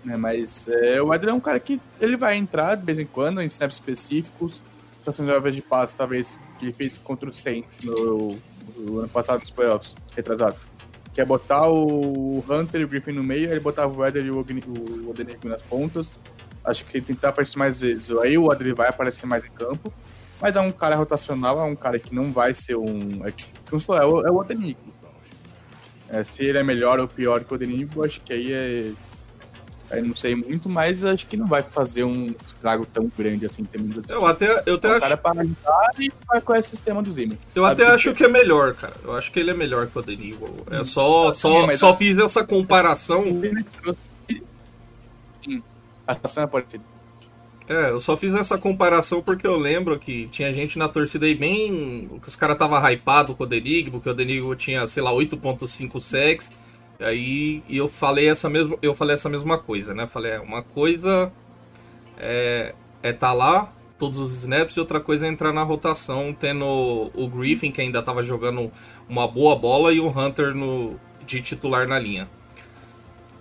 Né, 0.03 0.15
mas 0.17 0.67
é, 0.67 1.01
o 1.01 1.13
Eder 1.13 1.29
é 1.29 1.33
um 1.33 1.39
cara 1.39 1.59
que 1.59 1.79
ele 1.99 2.15
vai 2.15 2.35
entrar 2.35 2.75
de 2.75 2.85
vez 2.85 2.99
em 2.99 3.05
quando 3.05 3.41
em 3.41 3.45
snaps 3.45 3.75
específicos. 3.75 4.61
Situações 4.97 5.55
de 5.55 5.61
passe, 5.61 5.93
talvez, 5.93 6.39
que 6.57 6.65
ele 6.65 6.73
fez 6.73 6.97
contra 6.97 7.29
o 7.29 7.33
Saints 7.33 7.81
no, 7.81 8.37
no 8.75 8.99
ano 8.99 9.09
passado 9.09 9.39
nos 9.39 9.51
playoffs, 9.51 9.95
retrasado 10.15 10.57
que 11.15 11.21
é 11.21 11.25
botar 11.25 11.69
o 11.69 12.43
Hunter 12.47 12.81
e 12.81 12.83
o 12.83 12.87
Griffin 12.89 13.13
no 13.13 13.23
meio, 13.23 13.49
ele 13.49 13.61
botava 13.61 13.97
o 13.97 14.05
Eder 14.05 14.25
e 14.25 14.29
o, 14.29 14.35
o 14.35 15.09
Odenigma 15.09 15.49
nas 15.49 15.63
pontas. 15.63 16.19
Acho 16.61 16.83
que 16.83 16.97
ele 16.97 17.05
tentar 17.05 17.31
fazer 17.31 17.43
isso 17.43 17.57
mais 17.57 17.79
vezes. 17.79 18.11
Aí 18.17 18.37
o 18.37 18.51
Adri 18.51 18.73
vai 18.73 18.89
aparecer 18.89 19.25
mais 19.25 19.45
em 19.45 19.49
campo. 19.49 19.93
Mas 20.41 20.57
é 20.57 20.59
um 20.59 20.73
cara 20.73 20.97
rotacional, 20.97 21.57
é 21.61 21.63
um 21.63 21.75
cara 21.75 21.97
que 21.97 22.13
não 22.13 22.33
vai 22.33 22.53
ser 22.53 22.75
um. 22.75 23.25
É, 23.25 23.33
como 23.69 23.79
falou, 23.79 24.01
é 24.01 24.05
o, 24.05 24.27
é 24.27 24.31
o 24.31 24.35
Odenigma. 24.35 24.93
É, 26.09 26.21
se 26.21 26.43
ele 26.43 26.57
é 26.57 26.63
melhor 26.63 26.99
ou 26.99 27.07
pior 27.07 27.45
que 27.45 27.53
o 27.53 27.55
Odenigma, 27.55 28.05
acho 28.05 28.19
que 28.19 28.33
aí 28.33 28.51
é 28.51 28.91
eu 29.91 30.05
não 30.05 30.15
sei 30.15 30.35
muito, 30.35 30.67
mas 30.67 31.03
acho 31.03 31.27
que 31.27 31.37
não 31.37 31.47
vai 31.47 31.61
fazer 31.61 32.03
um 32.03 32.33
estrago 32.45 32.85
tão 32.85 33.11
grande 33.17 33.45
assim 33.45 33.61
em 33.61 33.65
termos 33.65 33.93
de 33.93 34.11
Eu 34.11 34.25
até, 34.25 34.63
eu 34.65 34.75
até 34.75 34.87
é 34.87 34.91
acho. 34.91 34.99
cara 35.01 35.17
para 35.17 35.41
ajudar 35.41 35.91
e 35.99 36.11
vai 36.27 36.41
com 36.41 36.55
esse 36.55 36.69
sistema 36.69 37.01
do 37.01 37.11
Zimmer. 37.11 37.37
Eu 37.53 37.65
até 37.65 37.85
acho 37.85 38.13
que 38.13 38.23
é 38.23 38.27
melhor, 38.27 38.73
cara. 38.73 38.95
Eu 39.03 39.13
acho 39.13 39.31
que 39.31 39.39
ele 39.39 39.51
é 39.51 39.53
melhor 39.53 39.87
que 39.87 39.97
o 39.97 40.01
Denível. 40.01 40.55
É 40.71 40.83
só, 40.83 41.31
só, 41.31 41.67
Sim, 41.67 41.77
só 41.77 41.95
fiz 41.95 42.17
essa 42.17 42.43
comparação. 42.43 43.23
A 46.07 46.13
situação 46.13 46.43
é 46.43 46.47
parecida. 46.47 46.83
É, 47.67 47.89
eu 47.89 47.99
só 47.99 48.15
fiz 48.15 48.33
essa 48.35 48.57
comparação 48.59 49.23
porque 49.23 49.47
eu 49.47 49.57
lembro 49.57 49.97
que 49.97 50.27
tinha 50.27 50.53
gente 50.53 50.77
na 50.77 50.87
torcida 50.87 51.25
aí 51.25 51.33
bem. 51.33 52.09
que 52.21 52.27
os 52.27 52.35
caras 52.35 52.57
tava 52.57 52.79
hypado 52.91 53.33
com 53.33 53.43
o 53.43 53.47
Denigbo, 53.47 53.99
que 53.99 54.09
o 54.09 54.13
Denigbo 54.13 54.55
tinha, 54.55 54.85
sei 54.85 55.01
lá, 55.01 55.11
8.5 55.11 55.99
sex. 55.99 56.51
E 56.99 57.03
aí 57.03 57.63
eu 57.69 57.87
falei 57.87 58.29
essa 58.29 58.49
mesma, 58.49 58.77
eu 58.81 58.95
falei 58.95 59.13
essa 59.13 59.29
mesma 59.29 59.57
coisa, 59.57 59.93
né? 59.93 60.07
Falei, 60.07 60.33
é, 60.33 60.39
uma 60.39 60.61
coisa 60.61 61.31
é, 62.17 62.73
é 63.03 63.11
tá 63.11 63.33
lá 63.33 63.71
todos 63.97 64.19
os 64.19 64.33
snaps 64.33 64.75
e 64.75 64.79
outra 64.79 64.99
coisa 64.99 65.25
é 65.25 65.29
entrar 65.29 65.53
na 65.53 65.63
rotação, 65.63 66.35
tendo 66.37 67.11
o 67.13 67.27
Griffin 67.27 67.71
que 67.71 67.81
ainda 67.81 67.99
estava 67.99 68.21
jogando 68.21 68.71
uma 69.07 69.27
boa 69.27 69.55
bola 69.55 69.93
e 69.93 69.99
o 69.99 70.07
Hunter 70.07 70.53
no 70.53 70.99
de 71.25 71.41
titular 71.41 71.87
na 71.87 71.97
linha. 71.97 72.29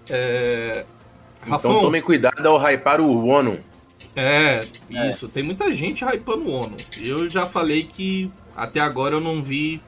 É... 0.08 0.84
Então 1.46 1.80
tomem 1.80 2.00
cuidado 2.00 2.46
ao 2.46 2.58
hypar 2.58 3.00
o 3.00 3.26
Ono. 3.26 3.58
É, 4.16 4.66
é, 4.90 5.08
isso. 5.08 5.28
Tem 5.28 5.42
muita 5.42 5.72
gente 5.72 6.04
hypando 6.04 6.44
o 6.48 6.52
Ono. 6.52 6.76
Eu 6.98 7.28
já 7.28 7.46
falei 7.46 7.84
que 7.84 8.30
até 8.56 8.80
agora 8.80 9.16
eu 9.16 9.20
não 9.20 9.42
vi 9.42 9.80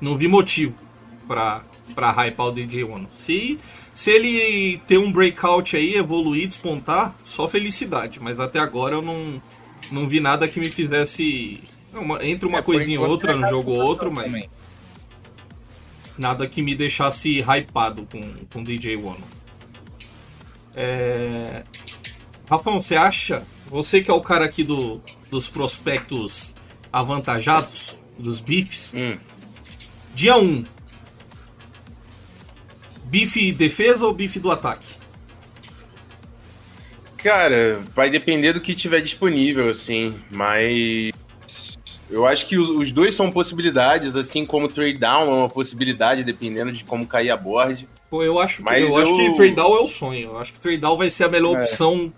não 0.00 0.14
vi 0.14 0.28
motivo 0.28 0.78
para 1.26 1.62
para 1.94 2.10
hypar 2.10 2.46
o 2.46 2.52
DJ 2.52 2.84
Ono. 2.84 3.08
Se, 3.12 3.58
se 3.94 4.10
ele 4.10 4.78
ter 4.86 4.98
um 4.98 5.10
breakout 5.10 5.76
aí, 5.76 5.94
evoluir, 5.94 6.46
despontar, 6.46 7.14
só 7.24 7.46
felicidade. 7.48 8.20
Mas 8.20 8.40
até 8.40 8.58
agora 8.58 8.96
eu 8.96 9.02
não, 9.02 9.40
não 9.90 10.08
vi 10.08 10.20
nada 10.20 10.48
que 10.48 10.60
me 10.60 10.68
fizesse. 10.70 11.62
Uma, 11.94 12.24
entre 12.24 12.46
uma 12.46 12.58
é, 12.58 12.62
coisinha 12.62 12.96
e 12.96 12.98
outra, 12.98 13.32
é 13.32 13.36
no 13.36 13.46
jogo 13.46 13.72
ou 13.72 13.80
outro, 13.80 14.12
mas. 14.12 14.26
Também. 14.26 14.50
Nada 16.18 16.46
que 16.46 16.62
me 16.62 16.74
deixasse 16.74 17.40
hypado 17.40 18.06
com, 18.10 18.22
com 18.50 18.62
DJ 18.62 18.96
Ono. 18.96 19.24
É... 20.74 21.62
Rafão, 22.48 22.80
você 22.80 22.96
acha? 22.96 23.44
Você 23.66 24.00
que 24.00 24.10
é 24.10 24.14
o 24.14 24.20
cara 24.20 24.44
aqui 24.44 24.62
do, 24.62 25.00
dos 25.30 25.48
prospectos 25.48 26.54
avantajados, 26.92 27.98
dos 28.18 28.40
bifs. 28.40 28.94
Hum. 28.94 29.18
Dia 30.14 30.36
1, 30.36 30.64
Bife 33.06 33.52
defesa 33.52 34.06
ou 34.06 34.12
bife 34.12 34.38
do 34.38 34.50
ataque? 34.50 34.96
Cara, 37.16 37.80
vai 37.94 38.10
depender 38.10 38.52
do 38.52 38.60
que 38.60 38.74
tiver 38.74 39.00
disponível, 39.00 39.68
assim, 39.68 40.14
mas 40.30 41.12
Eu 42.08 42.24
acho 42.24 42.46
que 42.46 42.56
os, 42.56 42.92
dois 42.92 43.16
são 43.16 43.32
possibilidades, 43.32 44.14
assim 44.14 44.46
como 44.46 44.66
o 44.66 44.68
trade 44.68 44.96
down 44.98 45.22
é 45.28 45.34
uma 45.38 45.48
possibilidade, 45.48 46.22
dependendo 46.22 46.70
de 46.70 46.84
como 46.84 47.04
cair 47.04 47.30
a 47.30 47.36
board. 47.36 47.88
Pô, 48.08 48.22
eu 48.22 48.38
acho 48.38 48.58
que, 48.58 48.62
Mas 48.62 48.88
eu 48.88 48.96
acho 48.96 49.10
eu- 49.10 49.16
que 49.16 49.32
trade 49.36 49.54
down 49.56 49.74
é 49.76 49.80
o 49.80 49.88
sonho. 49.88 50.28
Eu 50.28 50.38
acho 50.38 50.52
que 50.52 50.60
trade 50.60 50.78
down 50.78 50.96
vai 50.96 51.10
ser 51.10 51.24
a 51.24 51.28
melhor 51.28 51.56
É. 51.56 51.62
opção. 51.62 52.12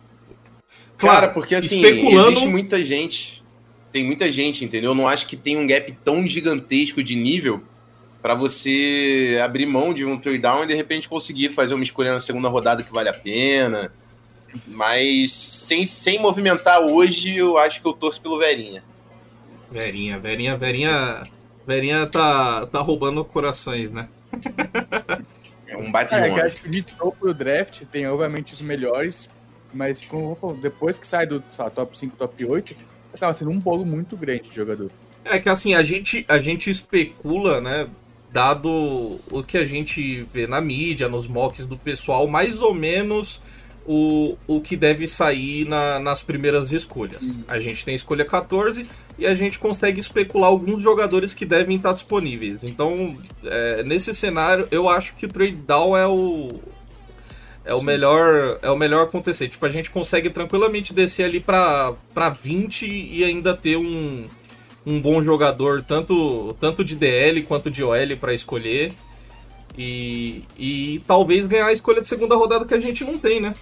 Cara, 0.99 1.29
porque 1.29 1.55
assim, 1.55 1.81
especulando. 1.81 2.33
existe 2.33 2.49
muita 2.49 2.85
gente. 2.85 3.43
Tem 3.91 4.05
muita 4.05 4.31
gente, 4.31 4.63
entendeu? 4.63 4.91
Eu 4.91 4.95
não 4.95 5.09
acho 5.09 5.27
que 5.27 5.37
tem 5.37 5.57
um 5.57 5.67
gap 5.67 5.91
tão 6.05 6.27
gigantesco 6.27 7.03
de 7.03 7.17
nível 7.17 7.63
pra 8.21 8.35
você 8.35 9.41
abrir 9.43 9.67
mão 9.67 9.95
de 9.95 10.05
um 10.05 10.19
trade 10.19 10.39
down 10.39 10.65
e 10.65 10.67
de 10.69 10.75
repente 10.75 11.09
conseguir 11.09 11.51
fazer 11.51 11.75
uma 11.75 11.83
escolha 11.85 12.13
na 12.13 12.21
segunda 12.21 12.49
rodada 12.49 12.83
que 12.83 12.93
vale 12.93 13.09
a 13.09 13.15
pena. 13.15 13.93
Mas 14.67 15.33
sem, 15.33 15.85
sem 15.85 16.19
movimentar 16.19 16.81
hoje, 16.81 17.37
eu 17.37 17.59
acho 17.59 17.81
que 17.81 17.87
eu 17.87 17.93
torço 17.93 18.21
pelo 18.21 18.39
Verinha. 18.39 18.83
Verinha, 19.71 20.19
Verinha, 20.19 20.57
Verinha. 20.57 21.29
Verinha 21.67 22.07
tá, 22.07 22.67
tá 22.67 22.81
roubando 22.81 23.25
corações, 23.25 23.91
né? 23.93 24.09
É 25.67 25.77
um 25.77 25.93
bate 25.93 26.15
É, 26.15 26.23
de 26.23 26.31
que 26.31 26.31
onda. 26.31 26.47
acho 26.47 26.57
que 26.57 26.69
de 26.69 26.83
topo 26.83 27.27
do 27.27 27.35
draft 27.35 27.85
tem 27.87 28.07
obviamente 28.07 28.55
os 28.55 28.63
melhores, 28.63 29.29
mas 29.73 30.03
falo, 30.03 30.59
depois 30.61 30.99
que 30.99 31.07
sai 31.07 31.27
do 31.27 31.45
lá, 31.59 31.69
top 31.69 31.99
5, 31.99 32.17
top 32.17 32.45
8, 32.45 32.75
acaba 33.13 33.35
sendo 33.35 33.51
um 33.51 33.61
bolo 33.61 33.85
muito 33.85 34.17
grande 34.17 34.49
de 34.49 34.57
jogador. 34.57 34.91
É 35.25 35.39
que 35.39 35.49
assim, 35.49 35.75
a 35.75 35.83
gente, 35.83 36.25
a 36.27 36.39
gente 36.39 36.71
especula, 36.71 37.61
né? 37.61 37.87
Dado 38.33 39.19
o 39.31 39.43
que 39.43 39.57
a 39.57 39.65
gente 39.65 40.23
vê 40.33 40.47
na 40.47 40.61
mídia, 40.61 41.09
nos 41.09 41.27
mocks 41.27 41.67
do 41.67 41.77
pessoal, 41.79 42.27
mais 42.27 42.61
ou 42.61 42.75
menos 42.75 43.41
o, 43.87 44.37
o 44.47 44.61
que 44.61 44.77
deve 44.77 45.07
sair 45.07 45.65
na- 45.67 45.99
nas 45.99 46.23
primeiras 46.23 46.71
escolhas. 46.73 47.39
A 47.49 47.59
gente 47.59 47.85
tem 47.87 47.95
escolha 47.95 48.25
14 48.27 48.87
e 49.19 49.27
a 49.27 49.35
gente 49.35 49.59
consegue 49.59 49.99
especular 49.99 50.51
alguns 50.51 50.83
jogadores 50.83 51.33
que 51.33 51.47
devem 51.47 51.77
estar 51.77 51.93
disponíveis. 51.95 52.63
Então, 52.65 53.17
é, 53.43 53.83
nesse 53.83 54.15
cenário, 54.15 54.69
eu 54.71 54.91
acho 54.91 55.15
que 55.15 55.25
o 55.25 55.29
trade 55.29 55.53
down 55.67 55.97
é 55.97 56.07
o. 56.07 56.61
É 57.65 57.75
o, 57.75 57.83
melhor, 57.83 58.59
é 58.63 58.71
o 58.71 58.77
melhor 58.77 59.03
acontecer. 59.05 59.47
Tipo, 59.49 59.67
a 59.67 59.69
gente 59.69 59.91
consegue 59.91 60.31
tranquilamente 60.31 60.95
descer 60.95 61.25
ali 61.25 61.39
pra 61.39 61.95
20 62.43 62.87
e 62.87 63.23
ainda 63.25 63.55
ter 63.55 63.77
um, 63.77 64.27
um 64.87 65.01
bom 65.01 65.21
jogador, 65.21 65.83
tanto, 65.83 66.55
tanto 66.61 66.85
de 66.85 66.97
DL 66.97 67.43
quanto 67.43 67.71
de 67.71 67.83
OL 67.83 68.17
para 68.21 68.33
escolher. 68.33 68.93
E, 69.77 70.43
e 70.59 71.03
talvez 71.07 71.47
ganhar 71.47 71.67
a 71.67 71.73
escolha 71.73 72.01
de 72.01 72.09
segunda 72.09 72.35
rodada 72.35 72.65
que 72.65 72.75
a 72.75 72.81
gente 72.81 73.05
não 73.05 73.19
tem, 73.19 73.41
né? 73.41 73.55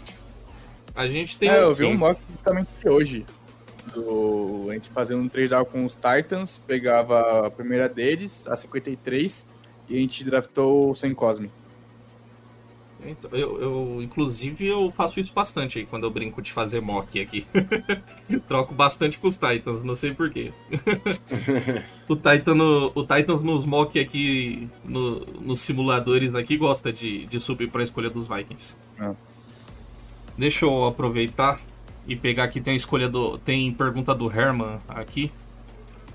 A 0.94 1.06
gente 1.06 1.36
tem. 1.36 1.50
É, 1.50 1.62
eu 1.62 1.74
vi 1.74 1.84
um 1.84 1.96
mock 1.96 2.18
justamente 2.30 2.88
hoje. 2.88 3.26
Do, 3.94 4.66
a 4.70 4.74
gente 4.74 4.88
fazendo 4.90 5.20
um 5.20 5.28
trade 5.28 5.52
com 5.70 5.84
os 5.84 5.94
Titans, 5.94 6.58
pegava 6.58 7.46
a 7.46 7.50
primeira 7.50 7.88
deles, 7.88 8.46
a 8.48 8.56
53, 8.56 9.46
e 9.88 9.96
a 9.96 9.98
gente 9.98 10.24
draftou 10.24 10.90
o 10.90 10.94
Sem 10.94 11.14
Cosme. 11.14 11.50
Então, 13.10 13.30
Eu, 13.32 13.60
eu, 13.60 14.02
inclusive, 14.02 14.66
eu 14.66 14.90
faço 14.90 15.18
isso 15.20 15.32
bastante 15.34 15.78
aí 15.78 15.86
quando 15.86 16.04
eu 16.04 16.10
brinco 16.10 16.40
de 16.42 16.52
fazer 16.52 16.80
mock 16.80 17.20
aqui. 17.20 17.46
Troco 18.48 18.74
bastante 18.74 19.18
com 19.18 19.28
os 19.28 19.36
Titans, 19.36 19.82
não 19.82 19.94
sei 19.94 20.12
porquê. 20.14 20.52
o, 22.08 22.16
Titan 22.16 22.54
no- 22.54 22.92
o 22.94 23.02
Titans 23.04 23.42
nos 23.44 23.64
mock 23.64 23.98
aqui, 23.98 24.68
no- 24.84 25.20
nos 25.40 25.60
simuladores 25.60 26.34
aqui, 26.34 26.56
gosta 26.56 26.92
de, 26.92 27.26
de 27.26 27.38
subir 27.40 27.68
para 27.70 27.80
a 27.80 27.84
escolha 27.84 28.10
dos 28.10 28.26
Vikings. 28.28 28.76
Ah. 28.98 29.14
Deixa 30.36 30.64
eu 30.66 30.84
aproveitar 30.86 31.60
e 32.06 32.14
pegar 32.14 32.44
aqui, 32.44 32.60
tem 32.60 32.72
a 32.74 32.76
escolha 32.76 33.08
do. 33.08 33.38
Tem 33.38 33.72
pergunta 33.72 34.14
do 34.14 34.30
Herman 34.30 34.78
aqui. 34.88 35.32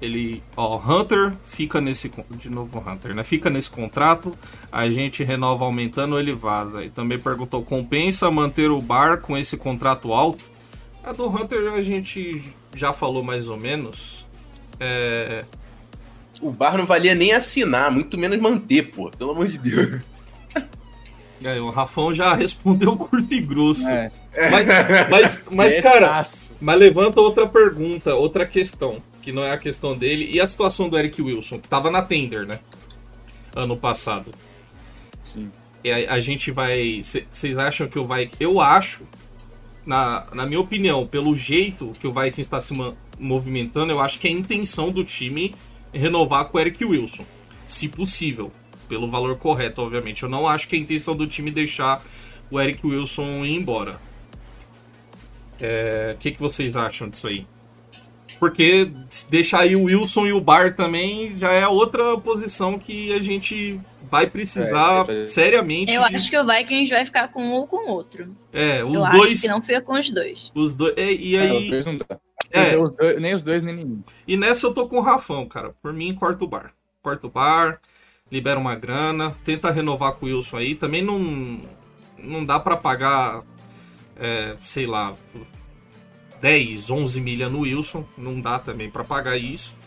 Ele, 0.01 0.41
ó, 0.57 0.77
Hunter 0.77 1.31
fica 1.45 1.79
nesse. 1.79 2.11
De 2.31 2.49
novo, 2.49 2.79
Hunter, 2.79 3.15
né? 3.15 3.23
Fica 3.23 3.49
nesse 3.51 3.69
contrato, 3.69 4.35
a 4.71 4.89
gente 4.89 5.23
renova 5.23 5.63
aumentando, 5.65 6.17
ele 6.17 6.31
vaza. 6.33 6.83
E 6.83 6.89
também 6.89 7.19
perguntou: 7.19 7.61
compensa 7.61 8.31
manter 8.31 8.71
o 8.71 8.81
bar 8.81 9.21
com 9.21 9.37
esse 9.37 9.55
contrato 9.57 10.11
alto? 10.11 10.49
A 11.03 11.11
do 11.11 11.27
Hunter 11.27 11.73
a 11.73 11.81
gente 11.81 12.43
já 12.75 12.91
falou 12.91 13.21
mais 13.23 13.47
ou 13.47 13.57
menos. 13.57 14.25
É, 14.79 15.45
O 16.41 16.49
bar 16.51 16.75
não 16.77 16.85
valia 16.87 17.13
nem 17.13 17.31
assinar, 17.33 17.91
muito 17.91 18.17
menos 18.17 18.39
manter, 18.39 18.89
pô. 18.91 19.11
Pelo 19.11 19.31
amor 19.31 19.47
de 19.47 19.59
Deus. 19.59 20.01
é, 21.43 21.59
o 21.61 21.69
Rafão 21.69 22.11
já 22.13 22.33
respondeu 22.33 22.95
curto 22.97 23.31
e 23.33 23.39
grosso. 23.39 23.87
É, 23.87 24.11
Mas, 24.49 24.67
mas, 25.09 25.45
mas 25.51 25.77
cara, 25.81 26.07
Retaço. 26.07 26.55
mas 26.59 26.79
levanta 26.79 27.19
outra 27.21 27.45
pergunta, 27.47 28.15
outra 28.15 28.45
questão, 28.45 29.01
que 29.21 29.31
não 29.31 29.43
é 29.43 29.51
a 29.51 29.57
questão 29.57 29.97
dele. 29.97 30.29
E 30.31 30.39
a 30.39 30.47
situação 30.47 30.89
do 30.89 30.97
Eric 30.97 31.21
Wilson, 31.21 31.59
que 31.59 31.67
tava 31.67 31.91
na 31.91 32.01
Tender, 32.01 32.45
né? 32.45 32.59
Ano 33.55 33.77
passado. 33.77 34.33
Sim. 35.23 35.51
E 35.83 35.91
a, 35.91 36.13
a 36.13 36.19
gente 36.19 36.51
vai. 36.51 37.01
Vocês 37.31 37.57
acham 37.57 37.87
que 37.87 37.99
o 37.99 38.05
Vikings. 38.05 38.37
Eu 38.39 38.59
acho, 38.59 39.03
na, 39.85 40.25
na 40.33 40.45
minha 40.45 40.59
opinião, 40.59 41.05
pelo 41.05 41.35
jeito 41.35 41.93
que 41.99 42.07
o 42.07 42.11
Vikings 42.11 42.41
está 42.41 42.59
se 42.59 42.73
movimentando, 43.19 43.91
eu 43.91 43.99
acho 43.99 44.19
que 44.19 44.27
é 44.27 44.31
a 44.31 44.33
intenção 44.33 44.91
do 44.91 45.03
time 45.03 45.53
é 45.93 45.99
renovar 45.99 46.45
com 46.45 46.57
o 46.57 46.61
Eric 46.61 46.83
Wilson. 46.83 47.25
Se 47.67 47.87
possível. 47.87 48.51
Pelo 48.87 49.09
valor 49.09 49.37
correto, 49.37 49.81
obviamente. 49.81 50.23
Eu 50.23 50.29
não 50.29 50.47
acho 50.47 50.67
que 50.67 50.75
é 50.75 50.79
a 50.79 50.81
intenção 50.81 51.15
do 51.15 51.25
time 51.25 51.49
deixar 51.49 52.03
o 52.49 52.59
Eric 52.59 52.85
Wilson 52.85 53.45
ir 53.45 53.55
embora. 53.55 53.99
É, 55.59 56.13
O 56.15 56.17
que, 56.17 56.31
que 56.31 56.39
vocês 56.39 56.75
acham 56.75 57.07
disso 57.07 57.27
aí? 57.27 57.45
Porque 58.41 58.91
deixar 59.29 59.59
aí 59.59 59.75
o 59.75 59.83
Wilson 59.83 60.25
e 60.25 60.33
o 60.33 60.41
Bar 60.41 60.75
também 60.75 61.37
já 61.37 61.51
é 61.53 61.67
outra 61.67 62.17
posição 62.17 62.79
que 62.79 63.13
a 63.13 63.19
gente 63.19 63.79
vai 64.01 64.25
precisar 64.25 65.05
É, 65.07 65.25
é- 65.25 65.27
seriamente. 65.27 65.93
Eu 65.93 66.03
de- 66.07 66.15
acho 66.15 66.27
que 66.31 66.39
o 66.39 66.43
Vikings 66.43 66.89
vai 66.89 67.05
ficar 67.05 67.27
com 67.27 67.43
um 67.43 67.51
ou 67.51 67.67
com 67.67 67.87
o 67.87 67.91
outro. 67.91 68.35
É, 68.51 68.83
os 68.83 68.91
Eu 68.95 69.01
dois. 69.01 69.33
acho 69.33 69.41
que 69.43 69.47
não 69.47 69.61
fica 69.61 69.79
com 69.83 69.93
os 69.93 70.09
dois. 70.11 70.51
Os 70.55 70.73
dois. 70.73 70.95
E, 70.97 71.33
e 71.33 71.35
É, 71.35 71.51
os 71.53 71.57
aí. 71.61 71.69
dois 71.69 71.85
não 71.85 71.97
dá. 71.97 72.19
É. 72.49 72.75
Os 72.75 72.89
dois- 72.89 73.21
nem 73.21 73.35
os 73.35 73.43
dois, 73.43 73.61
nem 73.61 73.75
nenhum. 73.75 74.01
E 74.27 74.35
nessa 74.35 74.65
eu 74.65 74.73
tô 74.73 74.87
com 74.87 74.97
o 74.97 75.01
Rafão, 75.01 75.47
cara. 75.47 75.75
Por 75.79 75.93
mim, 75.93 76.11
corta 76.15 76.43
o 76.43 76.47
bar. 76.47 76.73
Corta 77.03 77.27
o 77.27 77.29
bar, 77.29 77.79
libera 78.31 78.59
uma 78.59 78.73
grana, 78.73 79.35
tenta 79.45 79.69
renovar 79.69 80.13
com 80.13 80.25
o 80.25 80.29
Wilson 80.29 80.57
aí. 80.57 80.73
Também 80.73 81.03
não. 81.03 81.59
Não 82.17 82.43
dá 82.43 82.59
pra 82.59 82.75
pagar. 82.75 83.43
é, 84.19 84.55
sei 84.59 84.87
lá. 84.87 85.15
10, 86.41 86.89
11 86.89 87.21
milha 87.21 87.47
no 87.49 87.59
Wilson. 87.61 88.03
Não 88.17 88.39
dá 88.41 88.57
também 88.59 88.89
pra 88.89 89.03
pagar 89.03 89.37
isso. 89.37 89.77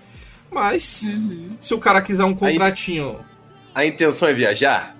Mas. 0.50 1.02
Uhum. 1.02 1.56
Se 1.60 1.74
o 1.74 1.78
cara 1.78 2.00
quiser 2.00 2.24
um 2.24 2.34
contratinho. 2.34 3.18
A 3.74 3.84
intenção 3.84 4.28
é 4.28 4.32
viajar? 4.32 4.96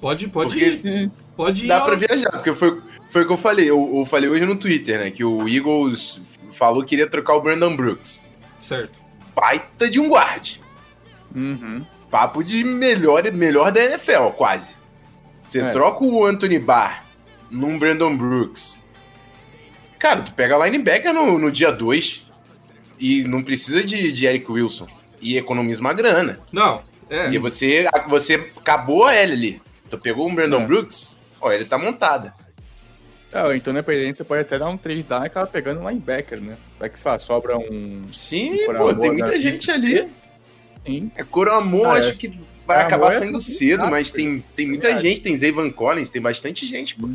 Pode, 0.00 0.28
pode 0.28 0.50
Porque 0.54 0.64
ir. 0.88 1.10
Pode 1.36 1.64
ir. 1.64 1.68
dá 1.68 1.80
pra 1.80 1.94
viajar, 1.96 2.30
porque 2.30 2.52
foi, 2.54 2.80
foi 3.10 3.22
o 3.22 3.26
que 3.26 3.32
eu 3.32 3.36
falei. 3.36 3.68
Eu, 3.70 3.92
eu 3.98 4.04
falei 4.04 4.28
hoje 4.28 4.44
no 4.44 4.56
Twitter, 4.56 4.98
né? 4.98 5.10
Que 5.10 5.24
o 5.24 5.48
Eagles 5.48 6.22
falou 6.52 6.84
que 6.84 6.94
iria 6.94 7.08
trocar 7.08 7.34
o 7.34 7.40
Brandon 7.40 7.74
Brooks. 7.76 8.20
Certo. 8.60 9.00
Baita 9.34 9.88
de 9.90 9.98
um 9.98 10.08
guarde. 10.08 10.60
Uhum. 11.34 11.84
Papo 12.10 12.42
de 12.44 12.62
melhor, 12.62 13.22
melhor 13.32 13.72
da 13.72 13.82
NFL, 13.82 14.28
quase. 14.36 14.74
Você 15.48 15.60
É. 15.60 15.70
troca 15.72 16.04
o 16.04 16.24
Anthony 16.26 16.58
Barr 16.58 17.04
num 17.50 17.78
Brandon 17.78 18.16
Brooks. 18.16 18.78
Cara, 20.02 20.20
tu 20.22 20.32
pega 20.32 20.58
linebacker 20.66 21.14
no, 21.14 21.38
no 21.38 21.48
dia 21.48 21.70
2 21.70 22.24
e 22.98 23.22
não 23.22 23.40
precisa 23.40 23.84
de, 23.84 24.10
de 24.10 24.26
Eric 24.26 24.50
Wilson. 24.50 24.88
E 25.20 25.38
economiza 25.38 25.80
uma 25.80 25.92
grana. 25.92 26.40
Não. 26.50 26.82
É. 27.08 27.30
E 27.30 27.38
você, 27.38 27.86
você 28.08 28.50
acabou 28.56 29.04
a 29.04 29.14
L 29.14 29.32
ali. 29.32 29.62
Tu 29.88 29.96
pegou 29.96 30.28
um 30.28 30.34
Brandon 30.34 30.62
É. 30.62 30.66
Brooks, 30.66 31.12
ó, 31.40 31.52
ele 31.52 31.66
tá 31.66 31.78
montada. 31.78 32.34
É, 33.32 33.54
então, 33.54 33.72
independente, 33.72 34.18
você 34.18 34.24
pode 34.24 34.40
até 34.40 34.58
dar 34.58 34.70
um 34.70 34.76
trade 34.76 35.04
down 35.04 35.22
e 35.22 35.26
acabar 35.26 35.46
pegando 35.46 35.80
um 35.80 35.88
linebacker, 35.88 36.40
né? 36.40 36.56
Vai 36.80 36.90
que, 36.90 36.98
sei 36.98 37.08
lá, 37.12 37.18
sobra 37.20 37.56
um... 37.56 38.02
Sim, 38.12 38.56
Temporada 38.56 38.84
pô, 38.84 39.00
tem 39.00 39.12
muita 39.12 39.28
né? 39.28 39.38
gente 39.38 39.70
ali. 39.70 40.08
Sim. 40.84 41.12
É 41.14 41.22
Coramon, 41.22 41.88
Ah, 41.88 41.98
é. 41.98 42.08
acho 42.08 42.18
que 42.18 42.26
vai 42.66 42.78
Coramon 42.78 42.86
acabar 42.88 43.12
é 43.12 43.18
saindo 43.20 43.40
cedo, 43.40 43.86
mas 43.86 44.10
tem, 44.10 44.42
tem 44.56 44.66
muita 44.66 44.98
gente. 44.98 45.20
Tem 45.20 45.38
Zayvan 45.38 45.70
Collins, 45.70 46.10
tem 46.10 46.20
bastante 46.20 46.66
gente, 46.66 46.96
pô. 46.96 47.08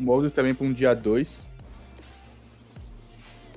Moses 0.00 0.32
também 0.32 0.54
pra 0.54 0.66
um 0.66 0.72
dia 0.72 0.94
2. 0.94 1.48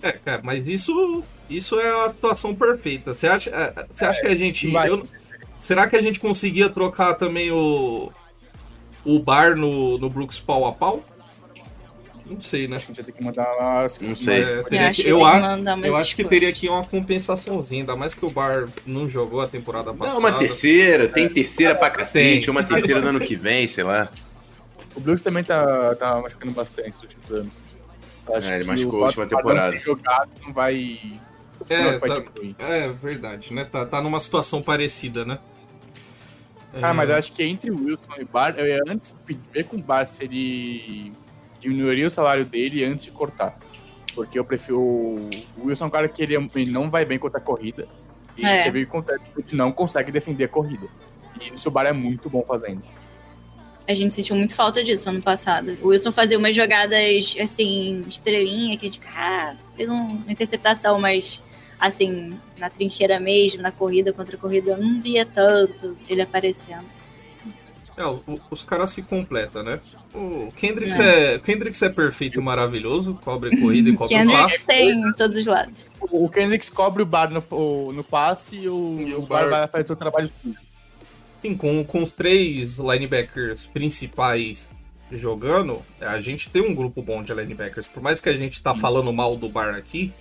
É, 0.01 0.12
cara, 0.12 0.41
mas 0.43 0.67
isso, 0.67 1.23
isso 1.49 1.79
é 1.79 2.06
a 2.06 2.10
situação 2.10 2.53
perfeita. 2.53 3.13
Você 3.13 3.27
acha, 3.27 3.49
é, 3.49 3.86
você 3.89 4.06
acha 4.06 4.21
que 4.21 4.27
a 4.27 4.36
gente. 4.36 4.67
vai. 4.69 4.89
eu- 4.89 5.08
será 5.60 5.88
que 5.88 5.95
a 5.95 6.01
gente 6.01 6.19
conseguia 6.19 6.69
trocar 6.69 7.13
também 7.15 7.51
o. 7.51 8.12
O 9.06 9.19
bar 9.19 9.56
no, 9.58 9.97
no 9.97 10.10
Brooks 10.10 10.39
pau 10.39 10.65
a 10.65 10.71
pau? 10.71 11.03
Não 12.25 12.39
sei, 12.39 12.69
né? 12.69 12.77
Acho 12.77 12.86
que 12.86 12.91
a 12.93 12.95
gente 12.95 13.03
vai 13.03 13.12
ter 13.12 13.17
que 13.17 13.21
mandar 13.23 13.51
lá... 13.51 13.86
Não 13.99 14.15
sei. 14.15 14.43
É, 14.43 14.60
Eu 14.60 14.63
teria 14.63 14.88
acho 14.89 15.01
que- 15.01 15.08
que 15.08 15.10
eu 15.12 15.25
a- 15.25 15.58
eu 15.84 15.97
acho 15.97 16.15
que 16.15 16.23
teria 16.23 16.47
aqui 16.47 16.69
uma 16.69 16.86
compensaçãozinha, 16.86 17.82
ainda 17.82 17.97
mais 17.97 18.13
que 18.13 18.25
o 18.25 18.29
bar 18.29 18.69
não 18.88 19.06
jogou 19.10 19.41
a 19.41 19.47
temporada 19.47 19.93
passada. 19.93 20.13
Não, 20.13 20.19
uma 20.29 20.39
terceira, 20.39 21.10
tem 21.10 21.27
terceira 21.27 21.75
pra 21.75 21.89
cacete, 21.89 22.45
Tem. 22.45 22.49
uma 22.49 22.63
terceira 22.63 23.01
no 23.01 23.10
ano 23.10 23.19
que 23.19 23.36
vem, 23.36 23.67
sei 23.67 23.84
lá. 23.84 24.10
O 24.95 24.99
Blues 24.99 25.21
também 25.21 25.43
tá, 25.43 25.95
tá 25.95 26.21
machucando 26.21 26.51
bastante 26.53 26.89
nos 26.89 27.01
últimos 27.03 27.32
anos. 27.32 27.63
Acho 28.36 28.51
É, 28.51 28.56
ele 28.56 28.63
que 28.63 28.67
machucou 28.69 28.99
o 28.99 29.03
a 29.03 29.06
última 29.08 29.25
temporada. 29.25 29.77
jogado 29.77 30.29
não 30.45 30.53
vai 30.53 31.19
É, 31.69 31.91
Não, 31.91 31.99
foi 31.99 32.10
tá- 32.10 32.19
diminuir. 32.19 32.56
É 32.60 32.89
verdade, 32.89 33.53
né? 33.53 33.63
Tá, 33.65 33.86
tá 33.86 34.01
numa 34.01 34.19
situação 34.19 34.62
parecida, 34.62 35.23
né? 35.25 35.39
Ah, 36.82 36.89
É, 36.89 36.93
mas 36.93 37.10
eu 37.10 37.15
acho 37.15 37.34
que 37.34 37.43
entre 37.43 37.69
o 37.71 37.86
Wilson 37.86 38.13
e 38.17 38.23
o 38.23 38.27
Bar, 38.27 38.56
eu 38.58 38.65
ia 38.65 38.82
antes 38.88 39.15
ver 39.53 39.63
com 39.65 39.77
o 39.77 39.82
Bar 39.82 40.06
se 40.06 40.23
ele 40.23 41.13
diminuiria 41.60 42.08
o 42.08 42.10
salário 42.10 42.45
dele 42.45 42.84
antes 42.84 43.06
de 43.06 43.12
cortar. 43.12 43.58
Porque 44.15 44.38
eu 44.38 44.43
prefiro. 44.45 44.79
O 44.79 45.29
Wilson 45.65 45.86
é 45.86 45.88
um 45.88 45.91
cara 45.91 46.08
que 46.08 46.21
ele, 46.21 46.36
ele 46.56 46.71
não 46.71 46.89
vai 46.89 47.06
bem 47.06 47.17
contra 47.19 47.38
a 47.39 47.41
corrida. 47.41 47.88
E 48.38 48.45
É. 48.45 48.62
você 48.62 48.71
viu 48.71 48.88
que 49.45 49.56
não 49.56 49.71
consegue 49.71 50.12
defender 50.12 50.45
a 50.45 50.47
corrida. 50.47 50.88
E 51.39 51.53
isso 51.53 51.69
o 51.69 51.71
Bar 51.71 51.86
é 51.86 51.93
muito 51.93 52.29
bom 52.29 52.43
fazendo. 52.43 52.82
A 53.88 53.93
gente 53.93 54.13
sentiu 54.13 54.36
muito 54.36 54.56
falta 54.56 54.82
disso 54.84 55.10
ano 55.10 55.22
passado. 55.22 55.78
O 55.82 55.88
Wilson 55.89 56.12
fazia 56.12 56.38
umas 56.39 56.56
jogadas, 56.56 57.36
assim, 57.41 58.02
estrelinha, 58.08 58.78
que 58.78 58.86
a 58.86 58.89
gente 58.89 59.02
ah, 59.15 59.56
fez 59.76 59.89
um- 59.89 59.96
uma 60.24 60.32
interceptação, 60.32 61.00
mas, 61.02 61.43
assim, 61.80 62.34
na 62.58 62.69
trincheira 62.69 63.19
mesmo, 63.19 63.62
na 63.62 63.72
corrida 63.72 64.13
contra 64.13 64.38
a 64.38 64.39
corrida, 64.39 64.72
eu 64.72 64.78
não 64.78 65.02
via 65.02 65.26
tanto 65.26 65.98
ele 66.10 66.22
aparecendo. 66.22 66.86
é, 67.96 68.04
o- 68.08 68.22
os 68.50 68.63
caras 68.63 68.89
se 68.89 69.04
completam, 69.04 69.62
né? 69.62 69.80
O 70.15 70.50
Kendricks 70.58 70.98
é, 71.00 71.38
Kendricks 71.38 71.80
é 71.84 71.89
perfeito 71.89 72.39
e 72.39 72.43
maravilhoso, 72.43 73.13
cobre 73.24 73.56
corrida 73.56 73.88
e 73.89 73.93
cobre 73.93 74.15
Kendrick 74.15 74.36
passe. 74.41 74.65
tem 74.65 74.89
em 75.00 75.12
todos 75.12 75.38
os 75.38 75.46
lados. 75.46 75.91
O 76.02 76.28
Kendricks 76.28 76.72
cobre 76.72 77.04
o 77.04 77.06
Bar 77.06 77.30
no, 77.30 77.43
o- 77.52 77.91
no 77.93 78.04
passe 78.04 78.58
e 78.58 78.67
o, 78.67 78.98
E 79.00 79.13
o 79.13 79.19
o 79.19 79.22
Bar 79.22 79.41
Bar- 79.48 79.50
vai 79.50 79.67
fazer 79.67 79.93
o 79.93 79.96
trabalho 79.96 80.28
sujo. 80.41 80.56
Sim, 81.43 81.56
com, 81.56 81.84
com 81.84 82.01
os 82.01 82.13
três 82.13 82.77
linebackers 82.77 83.65
principais 83.65 84.69
jogando, 85.12 85.82
a 85.99 86.19
gente 86.21 86.49
tem 86.49 86.62
um 86.62 86.73
grupo 86.73 87.01
bom 87.01 87.21
de 87.21 87.34
linebackers. 87.34 87.86
Por 87.86 88.01
mais 88.01 88.21
que 88.21 88.29
a 88.29 88.38
gente 88.38 88.63
tá 88.63 88.73
falando 88.73 89.12
mal 89.12 89.36
do 89.36 89.49
Bar 89.49 89.75
aqui, 89.75 90.13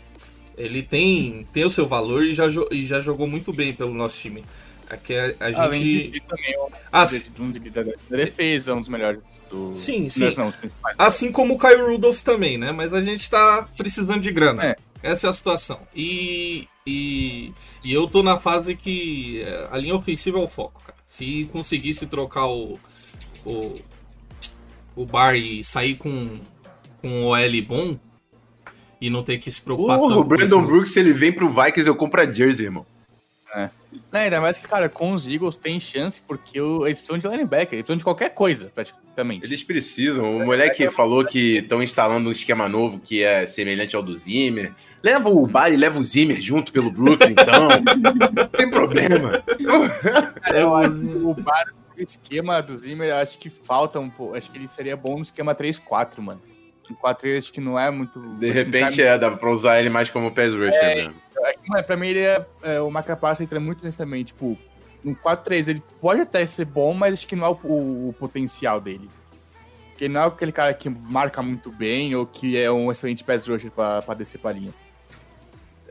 ele 0.58 0.82
tem, 0.82 1.46
tem 1.52 1.64
o 1.64 1.70
seu 1.70 1.86
valor 1.86 2.24
e 2.24 2.34
já, 2.34 2.46
e 2.72 2.84
já 2.84 2.98
jogou 2.98 3.28
muito 3.28 3.52
bem 3.52 3.72
pelo 3.72 3.94
nosso 3.94 4.18
time. 4.18 4.44
Aqui 4.90 5.14
a, 5.14 5.34
a 5.40 5.62
Além 5.62 5.84
de 5.84 5.92
gente. 5.92 6.20
ter 6.20 6.26
também 6.26 6.58
um, 6.58 6.68
Ah, 6.90 7.04
de, 7.04 7.24
um 7.40 7.50
de, 7.52 7.70
da, 7.70 7.82
defesa, 8.10 8.74
um 8.74 8.80
dos 8.80 8.88
melhores 8.88 9.46
do. 9.48 9.74
Sim, 9.76 10.10
sim. 10.10 10.28
Não. 10.36 10.52
Assim 10.98 11.30
como 11.30 11.54
o 11.54 11.58
Kyle 11.58 11.80
Rudolph 11.80 12.20
também, 12.20 12.58
né? 12.58 12.72
Mas 12.72 12.92
a 12.92 13.00
gente 13.00 13.30
tá 13.30 13.66
precisando 13.76 14.20
de 14.20 14.32
grana. 14.32 14.64
É. 14.66 14.76
Essa 15.02 15.28
é 15.28 15.30
a 15.30 15.32
situação. 15.32 15.80
E, 15.94 16.68
e, 16.86 17.52
e 17.82 17.92
eu 17.92 18.06
tô 18.06 18.22
na 18.22 18.38
fase 18.38 18.76
que 18.76 19.40
é, 19.42 19.68
a 19.70 19.78
linha 19.78 19.94
ofensiva 19.94 20.38
é 20.38 20.42
o 20.42 20.48
foco, 20.48 20.82
cara. 20.84 21.01
Se 21.12 21.46
conseguisse 21.52 22.06
trocar 22.06 22.46
o, 22.46 22.80
o, 23.44 23.78
o 24.96 25.04
bar 25.04 25.36
e 25.36 25.62
sair 25.62 25.94
com, 25.94 26.40
com 27.02 27.08
um 27.08 27.24
OL 27.26 27.62
bom 27.68 27.98
e 28.98 29.10
não 29.10 29.22
ter 29.22 29.36
que 29.36 29.50
se 29.50 29.60
preocupar 29.60 29.98
Porra, 29.98 30.14
tanto 30.14 30.24
o 30.24 30.28
Brandon 30.28 30.60
isso. 30.60 30.66
Brooks, 30.66 30.90
se 30.94 31.00
ele 31.00 31.12
vem 31.12 31.30
pro 31.30 31.50
Vikings, 31.50 31.86
eu 31.86 31.94
compro 31.94 32.22
a 32.22 32.32
jersey, 32.32 32.64
irmão. 32.64 32.86
Não, 34.10 34.20
ainda 34.20 34.40
mais 34.40 34.58
que, 34.58 34.66
cara, 34.66 34.88
com 34.88 35.12
os 35.12 35.26
Eagles 35.28 35.54
tem 35.54 35.78
chance, 35.78 36.18
porque 36.18 36.58
o- 36.58 36.86
eles 36.86 36.98
precisam 36.98 37.18
de 37.18 37.28
linebacker, 37.28 37.74
eles 37.74 37.82
precisam 37.82 37.98
de 37.98 38.04
qualquer 38.04 38.30
coisa, 38.30 38.72
praticamente. 38.74 39.44
Eles 39.44 39.62
precisam. 39.62 40.38
O 40.38 40.46
moleque 40.46 40.88
falou 40.90 41.26
que 41.26 41.58
estão 41.58 41.82
instalando 41.82 42.30
um 42.30 42.32
esquema 42.32 42.70
novo 42.70 42.98
que 42.98 43.22
é 43.22 43.44
semelhante 43.46 43.94
ao 43.94 44.02
do 44.02 44.16
Zimmer. 44.16 44.72
Leva 45.02 45.28
o 45.28 45.46
Bar 45.46 45.72
e 45.72 45.76
leva 45.76 45.98
o 45.98 46.04
Zimmer 46.04 46.40
junto 46.40 46.72
pelo 46.72 46.90
Brooks, 46.90 47.28
então. 47.28 47.68
Não 48.36 48.48
tem 48.48 48.70
problema. 48.70 49.42
Cara, 50.42 50.78
acho 50.78 51.00
que 51.00 51.16
o 51.16 51.34
bar, 51.34 51.64
o 51.98 52.00
esquema 52.00 52.62
do 52.62 52.76
Zimmer, 52.76 53.14
acho 53.14 53.38
que 53.38 53.50
falta 53.50 53.98
um 53.98 54.08
pouco. 54.08 54.36
Acho 54.36 54.50
que 54.50 54.58
ele 54.58 54.68
seria 54.68 54.96
bom 54.96 55.16
no 55.16 55.22
esquema 55.22 55.54
3-4, 55.54 56.20
mano. 56.20 56.40
O 56.90 56.94
4 56.94 57.38
acho 57.38 57.52
que 57.52 57.60
não 57.60 57.78
é 57.78 57.90
muito. 57.90 58.20
De 58.20 58.48
não 58.48 58.54
repente, 58.54 59.00
é, 59.00 59.16
dá 59.16 59.30
pra 59.30 59.50
usar 59.50 59.80
ele 59.80 59.88
mais 59.88 60.10
como 60.10 60.30
pass 60.32 60.52
rusher 60.52 60.74
É, 60.74 60.94
mesmo. 60.96 61.14
É 61.38 61.52
que, 61.54 61.68
mano, 61.70 61.84
pra 61.84 61.96
mim, 61.96 62.08
ele 62.08 62.18
é, 62.20 62.46
é, 62.62 62.80
o 62.80 62.90
Maca 62.90 63.18
entra 63.40 63.58
muito 63.58 63.84
nesse 63.84 63.96
também. 63.96 64.22
Tipo, 64.24 64.58
no 65.02 65.14
4-3 65.16 65.68
ele 65.68 65.82
pode 66.00 66.20
até 66.20 66.44
ser 66.44 66.64
bom, 66.66 66.92
mas 66.92 67.14
acho 67.14 67.26
que 67.26 67.34
não 67.36 67.46
é 67.46 67.50
o, 67.50 67.58
o- 67.64 68.08
o 68.10 68.12
potencial 68.12 68.80
dele. 68.80 69.08
Porque 69.90 70.04
ele 70.04 70.14
não 70.14 70.22
é 70.22 70.26
aquele 70.26 70.52
cara 70.52 70.74
que 70.74 70.88
marca 70.90 71.40
muito 71.42 71.70
bem 71.70 72.14
ou 72.14 72.26
que 72.26 72.58
é 72.58 72.70
um 72.70 72.90
excelente 72.90 73.24
pass 73.24 73.46
rusher 73.48 73.70
pra, 73.70 74.02
pra 74.02 74.14
descer 74.14 74.38
pra 74.38 74.52
linha. 74.52 74.72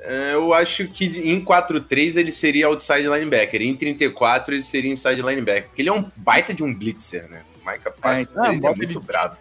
É, 0.02 0.34
Eu 0.34 0.54
acho 0.54 0.88
que 0.88 1.06
em 1.06 1.44
4-3 1.44 2.18
ele 2.18 2.32
seria 2.32 2.68
outside 2.68 3.08
linebacker. 3.08 3.62
Em 3.62 3.76
34 3.76 4.56
ele 4.56 4.64
seria 4.64 4.92
inside 4.92 5.22
linebacker. 5.22 5.66
Porque 5.66 5.82
ele 5.82 5.90
é 5.90 5.94
um 5.94 6.10
baita 6.16 6.54
de 6.54 6.64
um 6.64 6.74
blitzer, 6.74 7.30
né? 7.30 7.44
O 7.56 7.70
Micah 7.70 7.92
Parsons 7.92 8.30
então, 8.32 8.54
ele 8.54 8.66
é 8.66 8.76
muito 8.76 9.00
bravo. 9.00 9.38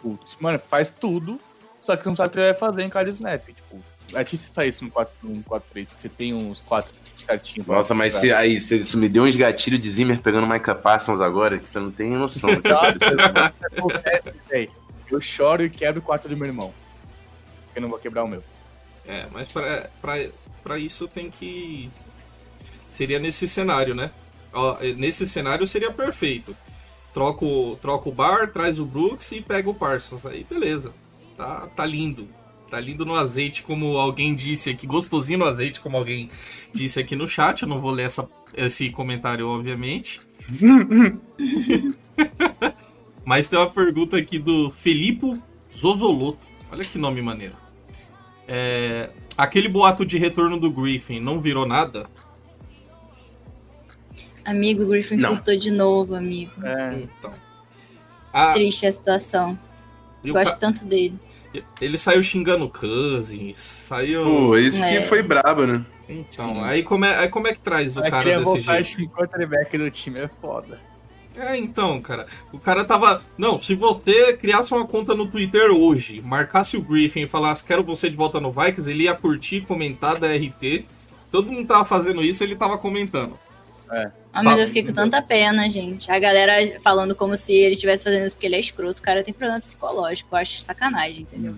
Putz, 0.00 0.36
mano, 0.40 0.58
faz 0.58 0.88
tudo, 0.88 1.38
só 1.82 1.94
que 1.94 2.06
não 2.06 2.16
sabe 2.16 2.28
o 2.28 2.32
que 2.32 2.38
ele 2.38 2.46
vai 2.46 2.58
fazer 2.58 2.82
em 2.82 2.88
cada 2.88 3.10
snap. 3.10 3.46
Tipo, 3.46 3.84
a 4.14 4.22
gente 4.22 4.50
faz 4.52 4.74
isso 4.74 4.84
no 4.84 4.90
4 4.90 5.14
no 5.22 5.42
4-3, 5.42 5.94
que 5.94 6.00
você 6.00 6.08
tem 6.08 6.32
uns 6.32 6.62
4 6.62 6.94
certinho. 7.20 7.66
Nossa, 7.68 7.94
mas 7.94 8.14
se, 8.14 8.32
aí, 8.32 8.58
se 8.60 8.76
isso 8.78 8.96
me 8.96 9.08
deu 9.08 9.24
uns 9.24 9.36
gatilhos 9.36 9.78
de 9.78 9.90
Zimmer 9.90 10.20
pegando 10.20 10.46
o 10.46 10.48
Micah 10.48 10.74
Parsons 10.74 11.20
agora, 11.20 11.58
que 11.58 11.68
você 11.68 11.78
não 11.78 11.90
tem 11.90 12.10
noção. 12.12 12.50
Nossa, 12.50 13.54
acontece. 13.76 14.70
Eu 15.10 15.20
choro 15.20 15.64
e 15.64 15.68
quebro 15.68 16.00
o 16.00 16.04
quarto 16.04 16.28
do 16.28 16.36
meu 16.36 16.46
irmão. 16.46 16.72
Porque 17.64 17.80
eu 17.80 17.82
não 17.82 17.88
vou 17.88 17.98
quebrar 17.98 18.22
o 18.22 18.28
meu. 18.28 18.44
É, 19.06 19.26
mas 19.32 19.48
pra, 19.48 19.90
pra, 20.00 20.14
pra 20.62 20.78
isso 20.78 21.08
tem 21.08 21.30
que. 21.30 21.90
Seria 22.88 23.18
nesse 23.18 23.46
cenário, 23.46 23.94
né? 23.94 24.10
Ó, 24.52 24.78
nesse 24.96 25.26
cenário 25.26 25.66
seria 25.66 25.92
perfeito. 25.92 26.56
Troca 27.12 27.44
o, 27.44 27.76
troca 27.76 28.08
o 28.08 28.12
bar, 28.12 28.52
traz 28.52 28.78
o 28.78 28.84
Brooks 28.84 29.32
e 29.32 29.40
pega 29.40 29.68
o 29.68 29.74
Parsons. 29.74 30.26
Aí 30.26 30.44
beleza. 30.48 30.92
Tá, 31.36 31.66
tá 31.68 31.86
lindo. 31.86 32.28
Tá 32.70 32.78
lindo 32.78 33.04
no 33.04 33.14
azeite, 33.14 33.62
como 33.62 33.98
alguém 33.98 34.34
disse 34.34 34.70
aqui. 34.70 34.86
Gostosinho 34.86 35.40
no 35.40 35.44
azeite, 35.44 35.80
como 35.80 35.96
alguém 35.96 36.30
disse 36.72 37.00
aqui 37.00 37.16
no 37.16 37.26
chat. 37.26 37.62
Eu 37.62 37.68
não 37.68 37.80
vou 37.80 37.90
ler 37.90 38.04
essa, 38.04 38.28
esse 38.54 38.90
comentário, 38.90 39.48
obviamente. 39.48 40.20
Mas 43.24 43.46
tem 43.48 43.58
uma 43.58 43.70
pergunta 43.70 44.16
aqui 44.16 44.38
do 44.38 44.70
Felipe 44.70 45.40
Zozoloto. 45.74 46.46
Olha 46.70 46.84
que 46.84 46.98
nome 46.98 47.20
maneiro. 47.20 47.56
É, 48.52 49.10
aquele 49.38 49.68
boato 49.68 50.04
de 50.04 50.18
retorno 50.18 50.58
do 50.58 50.72
Griffin 50.72 51.20
não 51.20 51.38
virou 51.38 51.64
nada? 51.64 52.08
Amigo, 54.44 54.82
o 54.82 54.88
Griffin 54.88 55.16
Não. 55.16 55.36
surtou 55.36 55.56
de 55.56 55.70
novo, 55.70 56.14
amigo. 56.16 56.52
É, 56.66 56.94
Então. 57.02 57.32
Ah, 58.32 58.52
Triste 58.52 58.86
a 58.86 58.92
situação. 58.92 59.58
e 60.24 60.30
o 60.30 60.34
Gosto 60.34 60.52
ca- 60.52 60.58
tanto 60.58 60.84
dele. 60.84 61.18
ele 61.80 61.96
saiu 61.98 62.22
xingando 62.22 62.64
o 62.64 62.70
Cousins, 62.70 63.58
saiu. 63.58 64.24
Pô, 64.24 64.56
isso 64.56 64.82
É. 64.82 64.96
que 65.00 65.08
foi 65.08 65.22
brabo, 65.22 65.66
né? 65.66 65.84
Então, 66.08 66.62
aí 66.64 66.82
como, 66.82 67.04
é, 67.04 67.18
aí 67.18 67.28
como 67.28 67.46
é 67.46 67.52
que 67.52 67.60
traz 67.60 67.96
o 67.96 68.02
Aí 68.02 68.10
cara 68.10 68.24
queria 68.24 68.38
desse 68.40 68.50
voltar 68.50 68.82
jeito? 68.82 69.02
em 69.02 69.08
quarterback 69.08 69.78
do 69.78 69.90
time, 69.90 70.18
é 70.20 70.28
foda. 70.28 70.78
É, 71.40 71.56
então, 71.56 72.00
cara. 72.02 72.26
O 72.52 72.58
cara 72.58 72.84
tava. 72.84 73.22
Não, 73.38 73.60
se 73.60 73.74
você 73.74 74.34
criasse 74.34 74.74
uma 74.74 74.86
conta 74.86 75.14
no 75.14 75.26
Twitter 75.26 75.70
hoje, 75.70 76.20
marcasse 76.20 76.76
o 76.76 76.82
Griffin 76.82 77.22
e 77.22 77.26
falasse 77.26 77.64
quero 77.64 77.82
você 77.82 78.10
de 78.10 78.16
volta 78.16 78.38
no 78.38 78.52
Vikings, 78.52 78.90
ele 78.90 79.04
ia 79.04 79.14
curtir, 79.14 79.62
comentar 79.62 80.18
da 80.18 80.28
RT. 80.28 80.84
Todo 81.30 81.50
mundo 81.50 81.66
tava 81.66 81.84
fazendo 81.86 82.22
isso, 82.22 82.44
ele 82.44 82.54
tava 82.54 82.76
comentando. 82.76 83.38
Ah, 84.32 84.42
mas 84.42 84.56
Tá. 84.56 84.62
eu 84.62 84.66
fiquei 84.68 84.84
com 84.84 84.92
tanta 84.92 85.20
pena, 85.22 85.68
gente. 85.70 86.12
A 86.12 86.18
galera 86.18 86.78
falando 86.80 87.14
como 87.14 87.34
se 87.36 87.52
ele 87.52 87.72
estivesse 87.74 88.04
fazendo 88.04 88.26
isso 88.26 88.36
porque 88.36 88.46
ele 88.46 88.56
é 88.56 88.60
escroto. 88.60 89.00
O 89.00 89.04
cara 89.04 89.24
tem 89.24 89.32
problema 89.32 89.60
psicológico. 89.60 90.34
Eu 90.34 90.38
acho 90.38 90.60
sacanagem, 90.60 91.22
entendeu? 91.22 91.54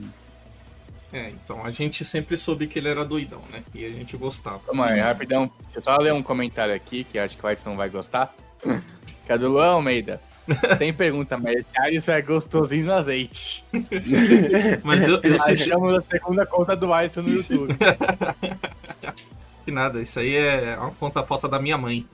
É, 1.12 1.28
então 1.28 1.62
a 1.66 1.70
gente 1.70 2.04
sempre 2.04 2.36
soube 2.38 2.66
que 2.66 2.78
ele 2.78 2.88
era 2.88 3.04
doidão, 3.04 3.42
né? 3.52 3.62
E 3.74 3.84
a 3.84 3.88
gente 3.88 4.16
gostava. 4.16 4.60
Calma 4.60 4.86
aí, 4.86 5.00
rapidão. 5.00 5.50
Deixa 5.64 5.78
eu 5.78 5.82
só 5.82 5.96
ler 5.98 6.14
um 6.14 6.22
comentário 6.22 6.72
aqui, 6.74 7.04
que 7.04 7.18
acho 7.18 7.36
que 7.36 7.44
o 7.44 7.50
Edson 7.50 7.76
vai 7.76 7.90
gostar. 7.90 8.34
Do 9.38 9.48
Luan 9.48 9.66
Almeida. 9.72 10.20
Sem 10.76 10.92
pergunta, 10.92 11.38
mas 11.38 11.64
isso 11.92 12.10
é 12.10 12.20
gostosinho 12.20 12.86
no 12.86 12.92
azeite. 12.92 13.64
Mas 14.82 15.02
eu, 15.02 15.20
eu 15.22 15.36
Achamos 15.36 15.94
a 15.94 16.02
segunda 16.02 16.44
conta 16.44 16.74
do 16.74 16.92
Alisson 16.92 17.22
no 17.22 17.30
YouTube. 17.30 17.72
que 19.64 19.70
nada, 19.70 20.00
isso 20.02 20.18
aí 20.18 20.34
é 20.34 20.76
uma 20.76 20.90
conta 20.90 21.22
falsa 21.22 21.48
da 21.48 21.60
minha 21.60 21.78
mãe. 21.78 22.04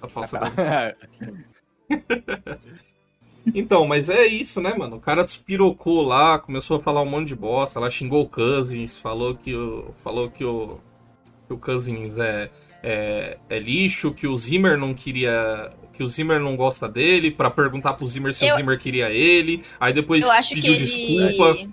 A 0.00 0.08
falsa 0.08 0.38
da- 0.38 0.94
Então, 3.54 3.86
mas 3.86 4.08
é 4.08 4.24
isso, 4.24 4.60
né, 4.60 4.72
mano? 4.72 4.96
O 4.96 5.00
cara 5.00 5.24
despirocou 5.24 6.02
lá, 6.02 6.38
começou 6.38 6.78
a 6.78 6.82
falar 6.82 7.02
um 7.02 7.06
monte 7.06 7.28
de 7.28 7.36
bosta, 7.36 7.78
lá 7.80 7.90
xingou 7.90 8.22
o 8.22 8.28
Cousins, 8.28 8.96
falou 8.96 9.34
que 9.34 9.54
o, 9.54 9.92
falou 9.96 10.30
que 10.30 10.44
o, 10.44 10.78
que 11.46 11.52
o 11.52 11.58
Cousins 11.58 12.18
é, 12.18 12.50
é, 12.82 13.36
é 13.50 13.58
lixo, 13.58 14.12
que 14.14 14.26
o 14.26 14.38
Zimmer 14.38 14.78
não 14.78 14.94
queria. 14.94 15.70
Que 15.92 16.02
o 16.02 16.08
Zimmer 16.08 16.40
não 16.40 16.56
gosta 16.56 16.88
dele, 16.88 17.30
pra 17.30 17.50
perguntar 17.50 17.92
pro 17.94 18.06
Zimmer 18.08 18.32
se 18.32 18.46
Eu- 18.46 18.54
o 18.54 18.56
Zimmer 18.56 18.78
queria 18.78 19.10
ele. 19.10 19.62
Aí 19.78 19.92
depois 19.92 20.24
Eu 20.24 20.30
acho 20.32 20.50
que 20.50 20.54
pediu 20.56 20.74
ele. 20.74 20.84
desculpa. 20.84 21.68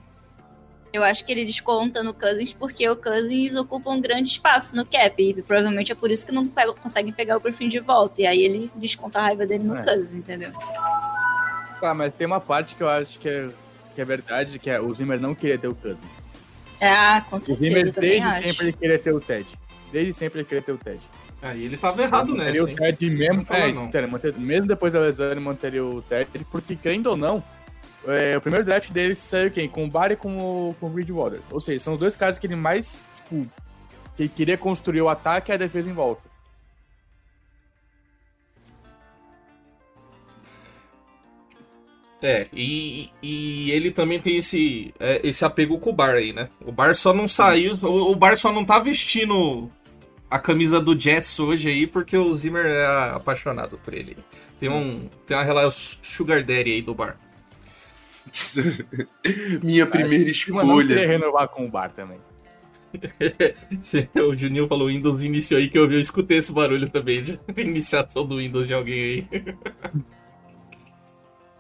Eu 0.92 1.04
acho 1.04 1.24
que 1.24 1.32
ele 1.32 1.46
desconta 1.46 2.02
no 2.02 2.14
Cousins 2.16 2.52
porque 2.52 2.90
o 2.90 2.96
Cousins 2.96 3.56
ocupa 3.56 3.92
um 3.92 4.02
grande 4.02 4.30
espaço 4.30 4.76
no 4.76 4.84
cap. 4.86 5.14
E 5.22 5.34
provavelmente 5.44 5.92
é 5.92 5.96
por 5.96 6.10
isso 6.10 6.26
que 6.26 6.32
não 6.32 6.48
pega- 6.48 6.74
conseguem 6.74 7.14
pegar 7.14 7.38
o 7.38 7.40
Griffin 7.40 7.68
de 7.68 7.80
volta. 7.80 8.22
E 8.24 8.28
aí 8.28 8.42
ele 8.42 8.72
desconta 8.76 9.20
a 9.20 9.22
raiva 9.22 9.46
dele 9.46 9.64
no 9.64 9.78
É. 9.78 9.84
Cousins, 9.84 10.14
entendeu? 10.14 10.52
Tá, 11.80 11.94
mas 11.94 12.12
tem 12.14 12.26
uma 12.28 12.42
parte 12.42 12.76
que 12.76 12.82
eu 12.84 12.90
acho 12.90 13.20
que 13.20 13.30
é, 13.30 13.50
que 13.94 14.02
é 14.02 14.06
verdade, 14.06 14.58
que 14.60 14.70
é 14.70 14.82
o 14.82 14.94
Zimmer 14.94 15.20
não 15.20 15.34
queria 15.36 15.58
ter 15.58 15.68
o 15.68 15.76
Cousins. 15.76 16.24
Ah, 16.82 17.24
com 17.30 17.36
O 17.36 17.40
certeza, 17.40 17.70
Zimmer, 17.78 17.94
também 17.94 18.10
desde 18.10 18.28
acho. 18.28 18.44
sempre, 18.44 18.66
ele 18.68 18.74
queria 18.74 19.00
ter 19.00 19.14
o 19.14 19.20
Ted. 19.22 19.48
Desde 19.92 20.14
sempre, 20.14 20.40
ele 20.40 20.46
queria 20.48 20.62
ter 20.62 20.72
o 20.72 20.78
Ted. 20.78 21.00
Aí 21.42 21.64
ele 21.64 21.78
tava 21.78 22.02
errado 22.02 22.36
manteria 22.36 22.62
nessa, 22.62 22.74
o? 22.74 22.76
Ted 22.76 23.10
mesmo. 23.10 23.46
É, 23.50 23.72
manter- 24.08 24.34
mesmo 24.38 24.68
depois 24.68 24.92
da 24.94 25.00
lesão, 25.00 25.32
ele 25.32 25.40
manteria 25.40 25.84
o 25.84 26.02
Ted, 26.02 26.28
porque, 26.52 26.76
querendo 26.76 27.08
ou 27.08 27.18
não, 27.18 27.42
é, 28.06 28.38
o 28.38 28.42
primeiro 28.42 28.66
draft 28.66 28.92
dele 28.92 29.16
saiu 29.16 29.50
quem? 29.50 29.70
Com 29.70 29.86
o 29.86 29.90
Barry 29.90 30.14
e 30.14 30.18
com 30.18 30.38
o, 30.38 30.76
com 30.80 30.88
o 30.88 30.90
Bridgewater. 30.90 31.40
Ou 31.50 31.62
seja, 31.62 31.80
são 31.80 31.94
os 31.94 32.00
dois 32.00 32.16
caras 32.16 32.38
que 32.38 32.46
ele 32.46 32.56
mais, 32.56 33.06
tipo, 33.16 33.48
que 34.18 34.28
queria 34.28 34.58
construir 34.58 35.02
o 35.02 35.10
ataque 35.10 35.52
e 35.52 35.54
a 35.54 35.58
defesa 35.58 35.90
em 35.90 35.94
volta. 35.94 36.30
É, 42.22 42.48
e, 42.52 43.10
e 43.24 43.72
ele 43.72 43.92
também 43.92 44.20
tem 44.20 44.36
esse, 44.38 44.94
é, 45.00 45.22
esse 45.24 45.46
apego 45.46 45.80
com 45.80 45.90
o 45.90 45.94
Bar 45.94 46.16
aí, 46.16 46.34
né? 46.34 46.50
O 46.66 46.72
Bar 46.72 46.94
só 46.94 47.14
não 47.14 47.30
saiu, 47.30 47.76
o, 47.82 48.12
o 48.12 48.16
Bar 48.16 48.38
só 48.38 48.52
não 48.52 48.66
tá 48.66 48.78
vestindo 48.78 49.72
a 50.30 50.40
camisa 50.40 50.80
do 50.80 51.00
Jets 51.00 51.40
hoje 51.40 51.70
aí 51.70 51.88
porque 51.88 52.18
o 52.18 52.34
Zimmer 52.34 52.66
é 52.66 52.86
apaixonado 53.16 53.78
por 53.78 53.94
ele. 53.94 54.18
Tem, 54.60 54.70
um, 54.70 55.10
tem 55.26 55.38
uma 55.38 55.44
relação 55.44 56.00
sugar 56.04 56.44
daddy 56.44 56.72
aí 56.72 56.82
do 56.82 56.94
Bar. 56.94 57.18
Minha 59.64 59.88
primeira 59.88 60.18
não 60.18 60.20
queria 60.20 60.32
escolha. 60.32 61.08
renovar 61.08 61.48
com 61.48 61.66
o 61.66 61.70
Bar 61.70 61.92
também. 61.92 62.20
o 64.28 64.36
Juninho 64.36 64.68
falou 64.68 64.88
Windows 64.88 65.24
iniciou 65.24 65.60
aí 65.60 65.70
que 65.70 65.78
eu, 65.78 65.88
vi, 65.88 65.96
eu 65.96 66.00
escutei 66.00 66.38
esse 66.38 66.52
barulho 66.52 66.90
também 66.90 67.22
de 67.22 67.40
iniciação 67.58 68.26
do 68.26 68.38
Windows 68.38 68.68
de 68.68 68.74
alguém 68.74 69.04
aí. 69.04 69.28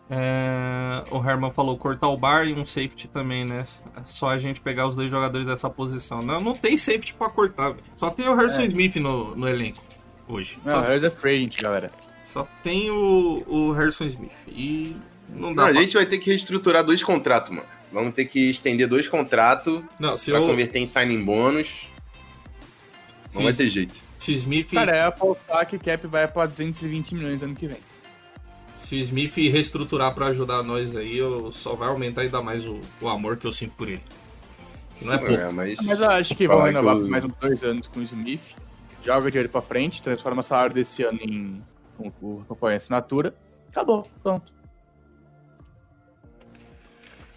É, 0.09 1.03
o 1.11 1.17
Herman 1.23 1.51
falou 1.51 1.77
cortar 1.77 2.07
o 2.07 2.17
bar 2.17 2.47
e 2.47 2.53
um 2.53 2.65
safety 2.65 3.07
também, 3.07 3.45
né? 3.45 3.63
É 3.95 4.01
Só 4.05 4.29
a 4.29 4.37
gente 4.39 4.59
pegar 4.59 4.87
os 4.87 4.95
dois 4.95 5.09
jogadores 5.09 5.45
dessa 5.45 5.69
posição. 5.69 6.21
Não, 6.23 6.41
não 6.41 6.55
tem 6.55 6.75
safety 6.77 7.13
pra 7.13 7.29
cortar, 7.29 7.69
velho. 7.69 7.83
Só 7.95 8.09
tem 8.09 8.27
o 8.27 8.35
Harrison 8.35 8.63
É. 8.63 8.65
Smith 8.65 8.95
no, 8.95 9.35
no 9.35 9.47
elenco 9.47 9.81
hoje. 10.27 10.57
Não, 10.65 10.73
Só, 10.73 10.81
Harris 10.81 11.03
é 11.03 11.09
free, 11.11 11.45
galera. 11.61 11.91
só 12.23 12.47
tem 12.63 12.89
o, 12.89 13.43
o 13.47 13.71
Harrison 13.73 14.05
Smith. 14.05 14.33
E 14.47 14.95
não 15.29 15.49
Não, 15.49 15.55
dá 15.55 15.63
a 15.67 15.71
pra... 15.71 15.81
gente 15.81 15.93
vai 15.93 16.05
ter 16.07 16.17
que 16.17 16.29
reestruturar 16.31 16.83
dois 16.83 17.03
contratos, 17.03 17.51
mano. 17.51 17.67
Vamos 17.91 18.13
ter 18.15 18.25
que 18.25 18.49
estender 18.51 18.87
dois 18.87 19.07
contratos 19.07 19.83
Não, 19.99 20.15
se 20.17 20.31
pra 20.31 20.41
o 20.41 20.47
converter 20.47 20.79
em 20.79 20.85
signing 20.87 21.23
bônus. 21.23 21.87
Não 23.33 23.43
vai 23.43 23.51
se, 23.51 23.57
ter 23.59 23.69
jeito. 23.69 23.95
se 24.17 24.31
Smith, 24.33 24.71
Cara, 24.73 24.95
é 24.95 25.05
apostar 25.05 25.65
que 25.67 25.75
o 25.75 25.79
cap 25.79 26.05
vai 26.07 26.27
pra 26.27 26.47
220 26.47 27.13
milhões 27.15 27.43
ano 27.43 27.55
que 27.55 27.67
vem. 27.67 27.77
Se 28.79 28.97
Smith 28.97 29.35
reestruturar 29.35 30.15
pra 30.15 30.27
ajudar 30.27 30.63
nós 30.63 30.95
aí, 30.95 31.17
eu, 31.17 31.51
só 31.51 31.75
vai 31.75 31.89
aumentar 31.89 32.21
ainda 32.21 32.41
mais 32.41 32.65
o, 32.65 32.79
o 33.01 33.07
amor 33.07 33.37
que 33.37 33.45
eu 33.45 33.51
sinto 33.51 33.75
por 33.75 33.87
ele. 33.87 34.01
Que 34.97 35.05
não 35.05 35.13
é 35.13 35.17
pouco. 35.17 35.33
É, 35.33 35.51
mas... 35.51 35.77
Mas 35.85 35.99
eu 35.99 36.09
acho 36.09 36.35
que 36.35 36.47
vão 36.47 36.63
renovar 36.63 36.95
que 36.95 37.01
por 37.01 37.07
o- 37.07 37.11
mais 37.11 37.23
uns 37.25 37.35
dois 37.37 37.63
anos 37.63 37.87
com 37.87 37.99
o 37.99 38.03
Smith. 38.03 38.55
Joga 39.03 39.29
dinheiro 39.29 39.49
pra 39.49 39.61
frente, 39.61 40.01
transforma 40.01 40.39
o 40.41 40.43
salário 40.43 40.73
desse 40.73 41.03
ano 41.03 41.19
em. 41.21 41.63
conforme 42.47 42.73
a 42.73 42.77
assinatura. 42.77 43.35
Acabou, 43.69 44.09
pronto. 44.23 44.51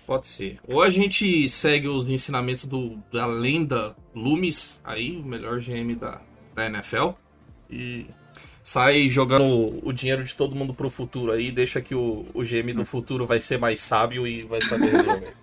Pode 0.07 0.27
ser. 0.27 0.59
Ou 0.67 0.83
a 0.83 0.89
gente 0.91 1.49
segue 1.49 1.89
os 1.89 2.09
ensinamentos 2.11 2.65
do, 2.67 2.99
da 3.13 3.27
lenda 3.27 3.95
Loomis, 4.15 4.81
aí, 4.85 5.17
o 5.17 5.25
melhor 5.25 5.61
GM 5.61 5.95
da, 5.95 6.21
da 6.55 6.67
NFL, 6.67 7.11
e 7.71 8.07
sai 8.63 9.09
jogando 9.09 9.45
o, 9.45 9.89
o 9.89 9.93
dinheiro 9.93 10.23
de 10.23 10.35
todo 10.35 10.55
mundo 10.55 10.73
pro 10.73 10.89
futuro 10.89 11.33
aí, 11.33 11.51
deixa 11.51 11.81
que 11.81 11.95
o, 11.95 12.27
o 12.33 12.43
GM 12.43 12.73
do 12.75 12.85
futuro 12.85 13.27
vai 13.27 13.41
ser 13.41 13.59
mais 13.59 13.81
sábio 13.81 14.27
e 14.27 14.43
vai 14.43 14.61
saber 14.61 14.91
resolver. 14.91 15.35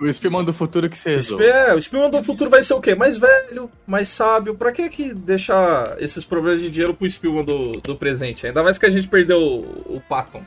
O 0.00 0.12
Spielman 0.12 0.44
do 0.44 0.52
futuro 0.52 0.88
que 0.88 0.96
você 0.96 1.16
resolve. 1.16 1.44
É, 1.44 1.74
o 1.74 1.80
Spielman 1.80 2.08
do 2.08 2.22
futuro 2.22 2.48
vai 2.48 2.62
ser 2.62 2.74
o 2.74 2.80
quê? 2.80 2.94
Mais 2.94 3.16
velho, 3.16 3.68
mais 3.84 4.08
sábio. 4.08 4.54
Pra 4.54 4.70
que 4.70 4.88
que 4.88 5.12
deixar 5.12 5.96
esses 5.98 6.24
problemas 6.24 6.60
de 6.60 6.70
dinheiro 6.70 6.94
pro 6.94 7.08
Spielman 7.08 7.44
do, 7.44 7.72
do 7.72 7.96
presente? 7.96 8.46
Ainda 8.46 8.62
mais 8.62 8.78
que 8.78 8.86
a 8.86 8.90
gente 8.90 9.08
perdeu 9.08 9.40
o, 9.40 9.96
o 9.96 10.02
Patton. 10.08 10.44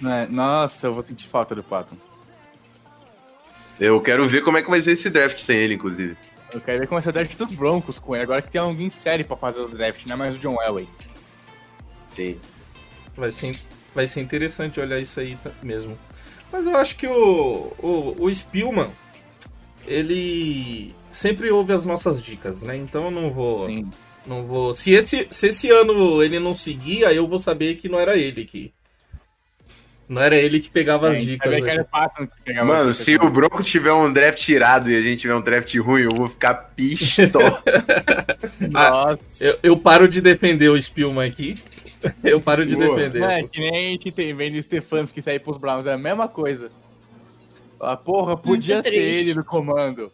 Né? 0.00 0.26
Nossa, 0.30 0.86
eu 0.86 0.94
vou 0.94 1.02
sentir 1.02 1.26
falta 1.26 1.54
do 1.54 1.62
Patton. 1.62 1.96
Eu 3.78 4.00
quero 4.00 4.26
ver 4.26 4.42
como 4.42 4.58
é 4.58 4.62
que 4.62 4.70
vai 4.70 4.80
ser 4.82 4.92
esse 4.92 5.10
draft 5.10 5.38
sem 5.38 5.56
ele, 5.56 5.74
inclusive. 5.74 6.16
Eu 6.52 6.60
quero 6.60 6.80
ver 6.80 6.86
como 6.86 6.96
vai 6.96 7.02
ser 7.02 7.10
o 7.10 7.12
draft 7.12 7.36
dos 7.36 7.52
Broncos 7.52 7.98
com 7.98 8.14
ele. 8.14 8.24
Agora 8.24 8.42
que 8.42 8.50
tem 8.50 8.60
alguém 8.60 8.90
sério 8.90 9.24
pra 9.24 9.36
fazer 9.36 9.60
os 9.60 9.72
drafts, 9.72 10.06
não 10.06 10.14
é 10.14 10.16
mais 10.16 10.36
o 10.36 10.38
John 10.38 10.60
Elway. 10.62 10.88
Sim. 12.06 12.38
Vai 13.16 13.32
ser, 13.32 13.58
vai 13.94 14.06
ser 14.06 14.20
interessante 14.20 14.80
olhar 14.80 14.98
isso 14.98 15.20
aí 15.20 15.38
mesmo. 15.62 15.98
Mas 16.50 16.66
eu 16.66 16.76
acho 16.76 16.96
que 16.96 17.06
o, 17.06 17.72
o, 17.78 18.16
o 18.18 18.34
Spielman, 18.34 18.90
ele 19.86 20.94
sempre 21.10 21.50
ouve 21.50 21.72
as 21.72 21.84
nossas 21.84 22.22
dicas, 22.22 22.62
né? 22.62 22.76
Então 22.76 23.06
eu 23.06 23.10
não 23.10 23.30
vou. 23.30 23.68
Sim. 23.68 23.88
Não 24.26 24.46
vou. 24.46 24.74
Se 24.74 24.92
esse, 24.92 25.26
se 25.30 25.48
esse 25.48 25.70
ano 25.70 26.22
ele 26.22 26.38
não 26.38 26.54
seguir, 26.54 27.04
aí 27.04 27.16
eu 27.16 27.26
vou 27.26 27.38
saber 27.38 27.76
que 27.76 27.88
não 27.88 27.98
era 27.98 28.16
ele 28.16 28.44
que. 28.44 28.72
Não 30.10 30.20
era 30.20 30.34
ele 30.36 30.58
que 30.58 30.68
pegava 30.68 31.08
as 31.10 31.18
É, 31.18 31.20
dicas. 31.20 31.54
que 31.54 31.60
né? 31.60 31.72
era 31.74 31.82
o 31.82 31.84
Patton 31.84 32.26
que 32.26 32.42
pegava 32.42 32.66
Mano, 32.66 32.90
as 32.90 32.96
se 32.96 33.12
dicas. 33.12 33.28
o 33.28 33.30
Broncos 33.30 33.64
tiver 33.66 33.92
um 33.92 34.12
draft 34.12 34.38
tirado 34.40 34.90
e 34.90 34.96
a 34.96 35.00
gente 35.00 35.20
tiver 35.20 35.36
um 35.36 35.40
draft 35.40 35.72
ruim, 35.78 36.02
eu 36.02 36.10
vou 36.16 36.26
ficar 36.28 36.52
pistola. 36.74 37.62
Nossa. 38.68 39.44
Eu, 39.44 39.58
eu 39.62 39.76
paro 39.78 40.08
de 40.08 40.20
defender 40.20 40.68
o 40.68 40.80
Spielman 40.82 41.28
aqui. 41.30 41.54
Eu 42.24 42.40
paro 42.40 42.64
de 42.64 42.74
Boa. 42.74 42.96
defender. 42.96 43.22
É, 43.22 43.42
que 43.42 43.60
nem 43.60 43.70
a 43.70 43.90
gente 43.90 44.10
tem 44.10 44.34
vendo 44.34 44.56
o 44.56 44.62
Stefanski 44.62 45.20
sair 45.20 45.38
pros 45.38 45.58
Browns, 45.58 45.84
é 45.86 45.92
a 45.92 45.98
mesma 45.98 46.26
coisa. 46.26 46.72
A 47.78 47.94
porra, 47.94 48.38
podia 48.38 48.76
Muito 48.76 48.88
ser 48.88 48.96
triste. 48.96 49.20
ele 49.28 49.34
no 49.34 49.44
comando. 49.44 50.10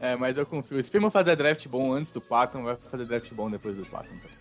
É, 0.00 0.16
mas 0.16 0.36
eu 0.36 0.44
confio. 0.44 0.76
O 0.76 0.82
Spielman 0.82 1.10
fazer 1.10 1.36
draft 1.36 1.68
bom 1.68 1.92
antes 1.92 2.10
do 2.10 2.20
Patton, 2.20 2.64
vai 2.64 2.76
fazer 2.90 3.04
draft 3.04 3.32
bom 3.32 3.48
depois 3.48 3.76
do 3.76 3.86
Patton. 3.86 4.12
Então. 4.16 4.31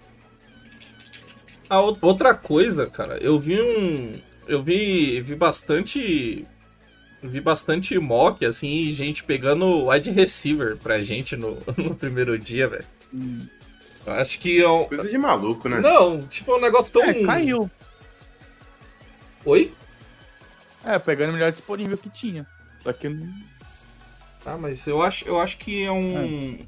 A 1.72 1.80
ou- 1.80 1.98
outra 2.02 2.34
coisa, 2.36 2.86
cara, 2.88 3.18
eu 3.24 3.40
vi 3.40 3.62
um. 3.62 4.20
Eu 4.46 4.62
vi, 4.62 5.22
vi 5.22 5.36
bastante. 5.36 6.46
Vi 7.24 7.40
bastante 7.40 7.98
mock, 7.98 8.44
assim, 8.46 8.92
gente 8.92 9.24
pegando 9.24 9.88
wide 9.88 10.12
receiver 10.12 10.76
pra 10.76 11.02
gente 11.02 11.38
no, 11.38 11.58
no 11.78 11.96
primeiro 11.96 12.38
dia, 12.38 12.68
velho. 12.68 12.84
Eu 14.06 14.14
Acho 14.14 14.38
que 14.38 14.62
é 14.62 14.68
um. 14.68 14.84
Coisa 14.84 15.08
de 15.08 15.18
maluco, 15.18 15.70
né? 15.70 15.80
Não, 15.80 16.22
tipo, 16.24 16.52
é 16.52 16.56
um 16.58 16.62
negócio 16.62 16.92
tão. 16.92 17.04
É, 17.04 17.24
caiu. 17.24 17.72
Oi? 19.46 19.72
É, 20.84 21.00
pegando 21.00 21.30
o 21.30 21.34
melhor 21.34 21.52
disponível 21.52 21.98
que 21.98 22.10
tinha. 22.10 22.46
Só 22.84 22.92
que. 22.92 23.08
Ah, 24.46 24.58
mas 24.58 24.86
eu 24.88 25.02
acho, 25.02 25.26
eu 25.26 25.40
acho 25.40 25.58
que 25.58 25.84
é 25.86 25.92
um. 25.92 26.60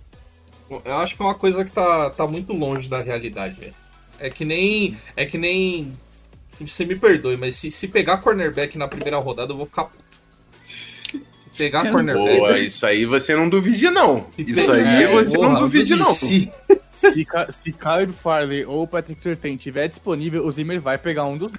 Eu 0.86 0.98
acho 1.00 1.14
que 1.18 1.22
é 1.22 1.26
uma 1.26 1.36
coisa 1.36 1.66
que 1.66 1.74
tá, 1.74 2.10
tá 2.10 2.26
muito 2.26 2.54
longe 2.54 2.88
da 2.88 3.02
realidade, 3.02 3.60
velho. 3.60 3.83
É 4.20 4.30
que 4.30 4.46
nem. 4.46 4.98
É 5.16 5.26
que 5.26 5.38
nem. 5.38 5.98
se- 6.48 6.68
Você 6.68 6.86
me 6.86 6.96
perdoe, 6.96 7.36
mas 7.38 7.56
se, 7.56 7.70
se 7.72 7.88
pegar 7.88 8.18
cornerback 8.18 8.78
na 8.78 8.88
primeira 8.88 9.18
rodada, 9.18 9.52
eu 9.54 9.58
vou 9.58 9.66
ficar 9.66 9.86
puto. 9.86 10.04
Se 11.52 11.58
pegar 11.64 11.90
cornerback. 11.92 12.38
Boa, 12.40 12.60
isso 12.60 12.86
aí 12.86 13.06
você 13.06 13.36
não 13.36 13.48
duvide, 13.50 13.90
não. 13.90 14.26
se 14.32 14.42
Isso 14.44 14.56
pegar- 14.66 14.74
aí 14.74 15.04
É, 15.04 15.12
você 15.12 15.36
porra, 15.36 15.50
não 15.50 15.60
duvide, 15.62 15.96
não. 15.96 16.14
Se, 16.14 16.52
Se, 16.92 17.08
se 17.50 17.72
Kyle 17.74 18.12
Farley 18.14 18.66
ou 18.66 18.84
o 18.84 18.88
Patrick 18.88 19.20
Surtain 19.22 19.58
tiver 19.58 19.88
disponível, 19.88 20.46
o 20.46 20.52
Zimmer 20.52 20.80
vai 20.80 20.98
pegar 20.98 21.26
um 21.26 21.38
dos. 21.38 21.52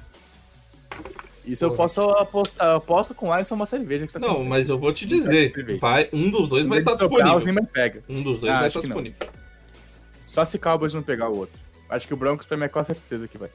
Isso 1.44 1.62
eu 1.64 1.68
Porra. 1.70 1.76
posso 1.82 2.00
apostar. 2.12 2.68
Eu 2.68 2.76
aposto 2.76 3.14
com 3.14 3.28
o 3.28 3.32
Alisson 3.32 3.54
uma 3.56 3.66
cerveja. 3.66 4.06
Não, 4.18 4.28
acontece. 4.28 4.48
mas 4.48 4.68
eu 4.70 4.78
vou 4.78 4.92
te 4.92 5.04
dizer. 5.04 5.52
Vai, 5.78 6.08
um 6.12 6.30
dos 6.30 6.48
dois 6.48 6.62
Se 6.62 6.68
vai 6.68 6.78
estar 6.78 6.92
sobrar, 6.96 7.08
O 7.10 7.34
disponível. 7.34 7.46
Zimmer 7.46 7.66
pega. 7.66 8.02
Um 8.08 8.22
dos 8.22 8.38
dois 8.38 8.52
Ah, 8.52 8.58
vai 8.60 8.66
acho 8.68 8.78
estar 8.78 8.88
que 8.88 8.94
não. 8.94 9.02
disponível. 9.02 9.34
Só 10.26 10.44
se 10.44 10.58
Cowboys 10.58 10.94
não 10.94 11.02
pegar 11.02 11.28
o 11.28 11.36
outro. 11.36 11.60
Acho 11.94 12.07
que 12.07 12.14
o 12.14 12.16
Broncos 12.16 12.46
pra 12.46 12.57
mim 12.57 12.64
é 12.64 12.68
quase 12.68 12.88
certeza 12.88 13.28
que 13.28 13.38
vai. 13.38 13.50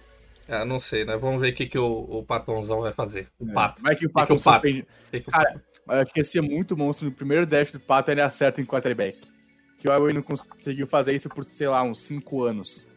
Ah, 0.48 0.66
não 0.66 0.80
sei, 0.80 1.06
né? 1.06 1.16
Vamos 1.16 1.40
ver 1.40 1.54
o 1.54 1.56
que, 1.56 1.68
que 1.68 1.78
o, 1.78 2.08
o 2.10 2.24
Patãozão 2.24 2.82
vai 2.82 2.92
fazer. 2.92 3.28
O 3.40 3.46
Pato. 3.54 3.84
Vai 3.84 3.96
que 3.96 4.06
o 4.06 4.10
que 4.10 4.14
Pato 4.14 4.34
o 4.34 4.42
Pato? 4.42 4.68
que 4.68 4.86
que 5.12 5.30
o 5.30 5.32
Cara, 5.32 5.64
eu 5.88 5.94
acho 5.94 6.12
que 6.12 6.20
ia 6.20 6.24
ser 6.24 6.42
muito 6.42 6.76
monstro 6.76 7.08
no 7.08 7.14
primeiro 7.14 7.46
dash 7.46 7.72
do 7.72 7.80
Pato 7.80 8.10
ele 8.10 8.22
acerta 8.22 8.60
em 8.60 8.66
quarterback. 8.66 9.20
Que 9.78 9.88
o 9.88 9.92
Elway 9.92 10.14
não 10.14 10.24
conseguiu 10.24 10.88
fazer 10.88 11.14
isso 11.14 11.30
por, 11.30 11.44
sei 11.44 11.68
lá, 11.68 11.84
uns 11.84 12.02
5 12.02 12.44
anos. 12.44 12.88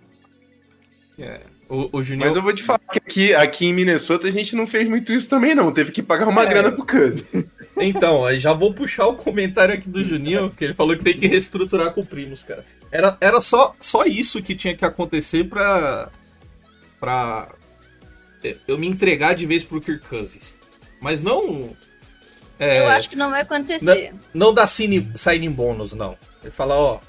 É, 1.18 1.42
o, 1.74 1.88
o 1.98 2.02
Junior. 2.02 2.28
Mas 2.28 2.36
eu 2.36 2.42
vou 2.42 2.54
te 2.54 2.62
falar 2.62 2.78
que 2.80 2.98
aqui, 2.98 3.34
aqui 3.34 3.66
em 3.66 3.72
Minnesota 3.72 4.26
a 4.26 4.30
gente 4.30 4.54
não 4.54 4.66
fez 4.66 4.88
muito 4.88 5.12
isso 5.12 5.28
também, 5.28 5.54
não. 5.54 5.72
Teve 5.72 5.90
que 5.90 6.02
pagar 6.02 6.28
uma 6.28 6.42
É. 6.42 6.46
grana 6.46 6.70
pro 6.70 6.84
Cousins. 6.86 7.44
Então, 7.78 8.24
aí 8.26 8.38
já 8.38 8.52
vou 8.52 8.74
puxar 8.74 9.06
o 9.06 9.14
comentário 9.14 9.74
aqui 9.74 9.88
do 9.88 10.02
Juninho, 10.04 10.50
que 10.50 10.62
ele 10.64 10.74
falou 10.74 10.94
que 10.96 11.02
tem 11.02 11.16
que 11.18 11.26
reestruturar 11.26 11.92
com 11.92 12.02
o 12.02 12.06
Primos, 12.06 12.42
cara. 12.42 12.64
Era, 12.90 13.16
era 13.20 13.40
só, 13.40 13.74
só 13.80 14.04
isso 14.04 14.42
que 14.42 14.54
tinha 14.54 14.76
que 14.76 14.84
acontecer 14.84 15.44
pra. 15.44 16.10
pra. 17.00 17.48
eu 18.68 18.76
me 18.76 18.86
entregar 18.86 19.34
de 19.34 19.46
vez 19.46 19.64
pro 19.64 19.80
Kirk 19.80 20.06
Cousins. 20.06 20.60
Mas 21.00 21.22
não. 21.24 21.70
é, 22.58 22.80
Eu 22.80 22.88
acho 22.88 23.08
que 23.08 23.16
não 23.16 23.30
vai 23.30 23.40
acontecer. 23.40 24.12
Não 24.34 24.52
dá 24.52 24.66
sign, 24.66 25.10
signing 25.14 25.50
bônus, 25.50 25.94
não. 25.94 26.16
Ele 26.42 26.50
fala, 26.52 26.74
ó, 26.74 27.00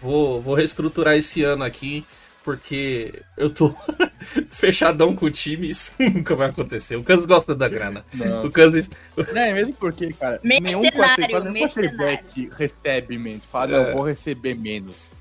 vou, 0.00 0.40
vou 0.40 0.54
reestruturar 0.54 1.16
esse 1.16 1.42
ano 1.42 1.64
aqui, 1.64 2.04
porque 2.44 3.20
eu 3.36 3.50
tô. 3.50 3.74
fechadão 4.50 5.14
com 5.14 5.26
o 5.26 5.30
time, 5.30 5.68
isso 5.68 5.92
nunca 5.98 6.36
vai 6.36 6.48
acontecer. 6.48 6.96
O 6.96 7.02
Kansas 7.02 7.26
gosta 7.26 7.54
da 7.54 7.68
grana. 7.68 8.04
Não. 8.14 8.46
O 8.46 8.50
Kansas. 8.50 8.88
Não, 9.16 9.42
é 9.42 9.52
mesmo 9.52 9.74
porque, 9.74 10.12
cara, 10.12 10.40
nenhum 10.42 10.80
Mercenário, 10.82 11.44
nenhum 11.50 11.68
quarterback 11.68 12.50
recebe 12.56 13.18
menos. 13.18 13.44
Fala, 13.46 13.72
É. 13.72 13.78
não, 13.80 13.86
eu 13.88 13.92
vou 13.94 14.02
receber 14.06 14.54
menos. 14.54 15.12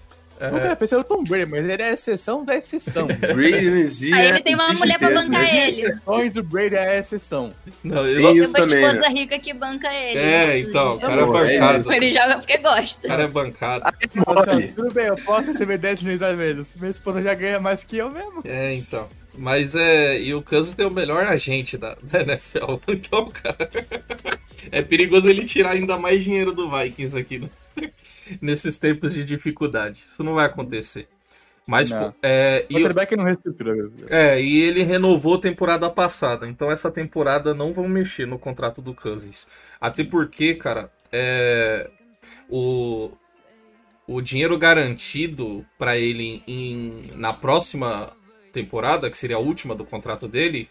Eu 0.50 0.58
é. 0.58 0.76
pensei 0.76 0.98
o 0.98 1.04
Tom 1.04 1.24
Brady, 1.24 1.46
mas 1.46 1.70
ele 1.70 1.84
é 1.84 1.90
a 1.90 1.94
exceção 1.94 2.44
da 2.44 2.56
exceção. 2.56 3.06
Brady 3.36 3.70
não 3.70 3.78
existe, 3.78 4.14
Aí 4.14 4.24
né? 4.24 4.30
ele 4.30 4.40
tem 4.42 4.56
uma 4.56 4.74
mulher 4.74 4.98
pra 4.98 5.12
bancar 5.12 5.42
né? 5.42 5.68
ele. 5.68 5.82
exceções, 5.86 6.36
o 6.36 6.44
Brady 6.44 6.76
é 6.76 6.88
a 6.88 7.00
exceção. 7.00 7.54
Não, 7.84 8.04
Tem 8.04 8.12
eu... 8.14 8.34
Tem 8.34 8.42
uma 8.42 8.54
também, 8.54 8.84
esposa 8.84 9.00
né? 9.02 9.08
rica 9.10 9.40
que 9.40 9.54
banca 9.54 9.94
ele. 9.94 10.20
É, 10.20 10.58
então, 10.60 10.96
o 10.96 11.00
cara 11.00 11.22
é 11.22 11.24
é 11.24 11.60
bancado. 11.60 11.94
Ele 11.94 12.12
joga 12.12 12.38
porque 12.38 12.56
O 12.56 12.62
gosta. 12.62 13.08
cara 13.08 13.24
é 13.24 13.28
bancado. 13.28 13.86
Assim, 13.86 14.68
tudo 14.70 14.92
bem, 14.92 15.06
eu 15.06 15.16
posso 15.18 15.50
receber 15.50 15.78
10 15.78 16.02
milhões 16.02 16.22
a 16.24 16.34
menos. 16.34 16.76
Minha 16.76 16.90
esposa 16.90 17.22
já 17.22 17.36
ganha 17.36 17.60
mais 17.60 17.84
que 17.84 17.98
eu 17.98 18.10
mesmo. 18.10 18.42
É, 18.44 18.74
então. 18.74 19.08
Mas 19.38 19.76
é. 19.76 20.20
E 20.20 20.34
o 20.34 20.42
Kansas 20.42 20.74
tem 20.74 20.86
o 20.86 20.92
melhor 20.92 21.26
agente 21.26 21.78
da, 21.78 21.96
da 22.02 22.22
NFL. 22.22 22.80
Então, 22.88 23.30
cara. 23.30 23.70
É 24.72 24.82
perigoso 24.82 25.28
ele 25.30 25.46
tirar 25.46 25.72
ainda 25.72 25.98
mais 25.98 26.24
dinheiro 26.24 26.52
do 26.54 26.70
Vikings 26.70 27.18
aqui 27.18 27.40
né? 27.40 27.50
nesses 28.42 28.78
tempos 28.78 29.14
de 29.14 29.24
dificuldade. 29.24 30.04
Isso 30.06 30.24
não 30.24 30.36
vai 30.36 30.46
acontecer. 30.46 31.08
Mas, 31.68 31.90
Não. 31.92 32.14
é. 32.24 32.66
O 32.70 32.74
E, 32.74 32.82
quarterback 32.82 33.16
não 33.16 33.24
reestrutura. 33.24 33.74
Deus. 33.76 34.12
é, 34.12 34.42
e 34.42 34.62
ele 34.64 34.84
renovou 34.84 35.36
a 35.36 35.40
temporada 35.42 35.90
passada. 35.90 36.48
Então 36.48 36.72
essa 36.72 36.92
temporada 36.92 37.54
não 37.54 37.72
vão 37.72 37.88
mexer 37.88 38.26
no 38.26 38.40
contrato 38.40 38.82
do 38.82 38.94
Cousins. 38.94 39.48
Até 39.80 40.04
porque, 40.04 40.56
cara, 40.56 40.92
é, 41.12 41.90
o, 42.50 43.12
o 44.08 44.22
dinheiro 44.22 44.58
garantido 44.58 45.66
para 45.78 45.98
ele 45.98 46.44
em, 46.48 47.12
na 47.16 47.32
próxima 47.32 48.12
temporada, 48.52 49.10
que 49.10 49.18
seria 49.18 49.38
a 49.38 49.40
última 49.40 49.76
do 49.76 49.86
contrato 49.86 50.28
dele, 50.28 50.70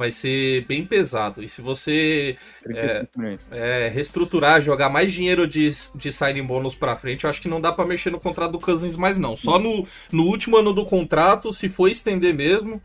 vai 0.00 0.10
ser 0.10 0.64
bem 0.64 0.84
pesado. 0.84 1.42
E 1.44 1.48
se 1.48 1.60
você 1.60 2.36
35 2.62 3.18
milhões. 3.20 3.48
é, 3.52 3.88
reestruturar, 3.88 4.62
jogar 4.62 4.88
mais 4.88 5.12
dinheiro 5.12 5.46
de, 5.46 5.68
de 5.94 6.10
signing 6.10 6.42
bônus 6.46 6.74
pra 6.74 6.96
frente, 6.96 7.24
eu 7.24 7.30
acho 7.30 7.40
que 7.42 7.48
não 7.48 7.60
dá 7.60 7.70
pra 7.70 7.84
mexer 7.84 8.08
no 8.10 8.18
contrato 8.18 8.52
do 8.52 8.58
Cousins 8.58 8.96
mais 8.96 9.18
não. 9.18 9.36
Só 9.36 9.58
no, 9.58 9.86
no 10.10 10.24
último 10.24 10.56
ano 10.56 10.72
do 10.72 10.86
contrato, 10.86 11.52
se 11.52 11.68
for 11.68 11.88
estender 11.88 12.34
mesmo, 12.34 12.80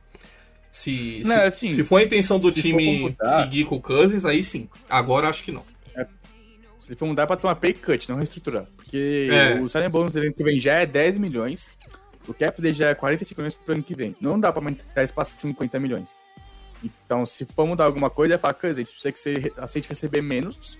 se, 0.70 1.22
Não, 1.24 1.36
se, 1.36 1.42
assim, 1.42 1.70
se 1.72 1.84
for 1.86 1.98
a 1.98 2.04
intenção 2.04 2.38
do 2.38 2.52
time 2.52 3.00
mudar- 3.04 3.44
seguir 3.44 3.64
com 3.64 3.78
o 3.78 3.82
Cousins, 3.82 4.26
aí 4.26 4.44
sim. 4.44 4.68
Agora 4.90 5.30
acho 5.30 5.42
que 5.44 5.52
não. 5.54 5.64
Se 6.80 6.96
for 6.96 7.08
mudar 7.08 7.26
pra 7.26 7.36
tomar 7.38 7.56
pay 7.56 7.74
cut, 7.74 8.08
não 8.10 8.18
reestruturar. 8.18 8.66
Porque 8.76 9.30
É. 9.32 9.60
o 9.60 9.68
signing 9.70 9.90
bonus 9.90 10.12
do 10.12 10.20
ano 10.20 10.34
que 10.34 10.44
vem 10.44 10.60
já 10.60 10.74
é 10.74 10.86
10 10.86 11.18
milhões. 11.18 11.72
O 12.28 12.34
cap 12.34 12.62
dele 12.62 12.76
já 12.76 12.90
é 12.90 12.94
45 12.94 13.42
milhões 13.42 13.56
pro 13.56 13.74
ano 13.74 13.82
que 13.84 13.96
vem. 13.96 14.16
Não 14.22 14.40
dá 14.40 14.52
pra 14.52 14.60
aumentar 14.62 15.02
esse 15.04 15.14
pra 15.14 15.24
50 15.24 15.80
milhões. 15.80 16.14
Então, 17.06 17.26
se 17.26 17.46
for 17.46 17.66
mudar 17.66 17.86
alguma 17.86 18.10
coisa, 18.10 18.36
é 18.36 18.38
falar, 18.38 18.58
a 18.62 18.74
gente 18.74 18.92
precisa 18.92 19.12
que 19.12 19.20
você 19.20 19.54
aceite 19.58 19.90
receber 19.90 20.22
menos 20.22 20.78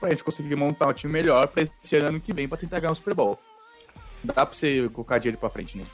pra 0.00 0.10
gente 0.10 0.24
conseguir 0.24 0.56
montar 0.56 0.88
um 0.88 0.92
time 0.92 1.12
melhor 1.12 1.48
pra 1.48 1.62
esse 1.62 1.96
ano 1.96 2.20
que 2.20 2.32
vem 2.32 2.48
pra 2.48 2.58
tentar 2.58 2.80
ganhar 2.80 2.92
o 2.92 2.96
Super 2.96 3.14
Bowl. 3.14 3.38
Dá 4.22 4.32
pra 4.32 4.46
você 4.46 4.88
colocar 4.90 5.18
dinheiro 5.18 5.38
pra 5.38 5.50
frente, 5.50 5.76
né? 5.76 5.84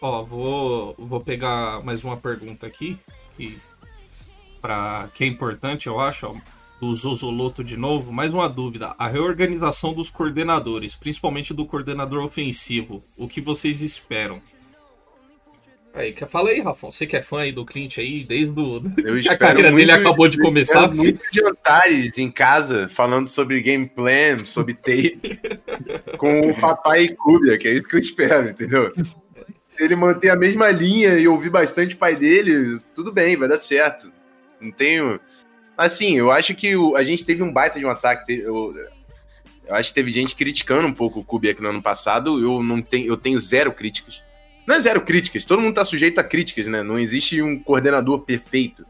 Ó, 0.00 0.22
vou, 0.22 0.94
vou 0.98 1.20
pegar 1.20 1.82
mais 1.82 2.04
uma 2.04 2.16
pergunta 2.16 2.66
aqui, 2.66 2.98
que, 3.36 3.58
pra, 4.60 5.08
que 5.14 5.24
é 5.24 5.26
importante, 5.26 5.86
eu 5.86 5.98
acho, 5.98 6.26
ó, 6.26 6.34
do 6.80 6.92
Zozoloto 6.94 7.64
de 7.64 7.76
novo. 7.76 8.12
Mais 8.12 8.32
uma 8.32 8.48
dúvida. 8.48 8.94
A 8.98 9.08
reorganização 9.08 9.94
dos 9.94 10.10
coordenadores, 10.10 10.94
principalmente 10.94 11.54
do 11.54 11.64
coordenador 11.64 12.24
ofensivo, 12.24 13.02
o 13.16 13.26
que 13.28 13.40
vocês 13.40 13.80
esperam? 13.80 14.40
Aí, 15.96 16.14
fala 16.28 16.50
aí, 16.50 16.60
Rafão. 16.60 16.90
Você 16.90 17.06
que 17.06 17.16
é 17.16 17.22
fã 17.22 17.40
aí 17.40 17.52
do 17.52 17.64
Clint 17.64 17.96
aí, 17.98 18.22
desde 18.22 18.54
que 18.54 19.28
a 19.30 19.36
carreira 19.38 19.70
dele 19.72 19.86
muito- 19.86 19.90
acabou 20.06 20.28
de 20.28 20.38
começar. 20.38 20.92
Muitos 20.94 21.24
jantares 21.32 22.18
em 22.18 22.30
casa 22.30 22.86
falando 22.88 23.28
sobre 23.28 23.60
game 23.62 23.86
plan, 23.88 24.36
sobre 24.38 24.74
tape, 24.74 25.40
com 26.18 26.40
o 26.50 26.60
papai 26.60 27.08
Kubiak, 27.08 27.62
que 27.62 27.68
é 27.68 27.72
isso 27.72 27.88
que 27.88 27.96
eu 27.96 28.00
espero, 28.00 28.50
entendeu? 28.50 28.90
Se 28.92 29.82
ele 29.82 29.96
manter 29.96 30.28
a 30.28 30.36
mesma 30.36 30.68
linha 30.70 31.14
e 31.18 31.26
ouvir 31.26 31.48
bastante 31.50 31.94
o 31.94 31.98
pai 31.98 32.14
dele, 32.14 32.78
tudo 32.94 33.10
bem, 33.12 33.36
vai 33.36 33.48
dar 33.48 33.58
certo. 33.58 34.12
Não 34.60 34.70
tenho. 34.70 35.18
Assim, 35.78 36.16
eu 36.18 36.30
acho 36.30 36.54
que 36.54 36.76
o- 36.76 36.94
a 36.94 37.02
gente 37.04 37.24
teve 37.24 37.42
um 37.42 37.52
baita 37.52 37.78
de 37.78 37.86
um 37.86 37.90
ataque. 37.90 38.34
Eu, 38.34 38.74
eu 39.66 39.74
acho 39.74 39.88
que 39.90 39.94
teve 39.94 40.10
gente 40.12 40.34
criticando 40.34 40.86
um 40.88 40.94
pouco 40.94 41.20
o 41.20 41.24
Kubiak 41.24 41.60
no 41.62 41.68
ano 41.70 41.82
passado. 41.82 42.38
Eu 42.42 42.62
não 42.62 42.80
tenho, 42.82 43.06
eu 43.06 43.16
tenho 43.16 43.38
zero 43.40 43.72
críticas. 43.72 44.22
Não 44.66 44.74
é 44.74 44.80
zero 44.80 45.00
críticas, 45.00 45.44
todo 45.44 45.60
mundo 45.62 45.74
tá 45.74 45.84
sujeito 45.84 46.18
a 46.18 46.24
críticas, 46.24 46.66
né? 46.66 46.82
Não 46.82 46.98
existe 46.98 47.40
um 47.40 47.58
coordenador 47.58 48.20
perfeito. 48.20 48.84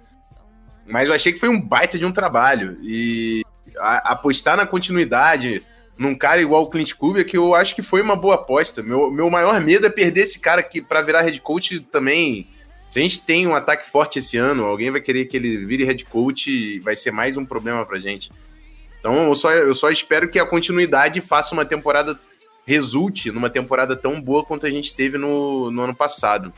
Mas 0.87 1.09
eu 1.09 1.15
achei 1.15 1.33
que 1.33 1.39
foi 1.41 1.49
um 1.49 1.61
baita 1.61 1.99
de 1.99 2.05
um 2.05 2.13
trabalho. 2.13 2.79
E 2.83 3.43
a- 3.79 4.13
apostar 4.13 4.57
na 4.57 4.65
continuidade 4.67 5.63
num 5.99 6.15
cara 6.15 6.41
igual 6.41 6.63
o 6.63 6.71
Clint 6.71 6.95
Kubiak, 6.95 7.35
eu 7.35 7.55
acho 7.55 7.75
que 7.75 7.83
foi 7.83 8.01
uma 8.03 8.15
boa 8.17 8.37
aposta. 8.37 8.83
Meu, 8.83 9.11
meu 9.11 9.29
maior 9.31 9.61
medo 9.61 9.87
é 9.87 9.91
perder 9.91 10.23
esse 10.23 10.39
cara 10.39 10.63
que 10.63 10.81
para 10.81 11.03
virar 11.03 11.23
head 11.23 11.41
coach 11.41 11.81
também. 11.81 12.49
Se 12.91 12.99
a 13.01 13.03
gente 13.03 13.21
tem 13.23 13.47
um 13.47 13.55
ataque 13.55 13.91
forte 13.91 14.19
esse 14.21 14.37
ano, 14.37 14.65
alguém 14.65 14.91
vai 14.91 15.01
querer 15.01 15.25
que 15.27 15.37
ele 15.37 15.65
vire 15.67 15.85
head 15.85 16.05
coach 16.05 16.51
e 16.51 16.79
vai 16.81 16.97
ser 16.97 17.11
mais 17.11 17.37
um 17.37 17.45
problema 17.45 17.85
pra 17.85 17.99
gente. 17.99 18.31
Então 19.01 19.27
eu 19.29 19.35
só, 19.35 19.53
eu 19.53 19.75
só 19.75 19.91
espero 19.91 20.29
que 20.29 20.39
a 20.39 20.47
continuidade 20.47 21.21
faça 21.21 21.53
uma 21.55 21.65
temporada, 21.65 22.19
resulte 22.67 23.31
numa 23.31 23.49
temporada 23.49 23.97
tão 23.97 24.21
boa 24.21 24.45
quanto 24.45 24.67
a 24.67 24.71
gente 24.71 24.93
teve 24.93 25.17
no, 25.17 25.71
no 25.71 25.83
ano 25.83 25.95
passado. 25.95 26.53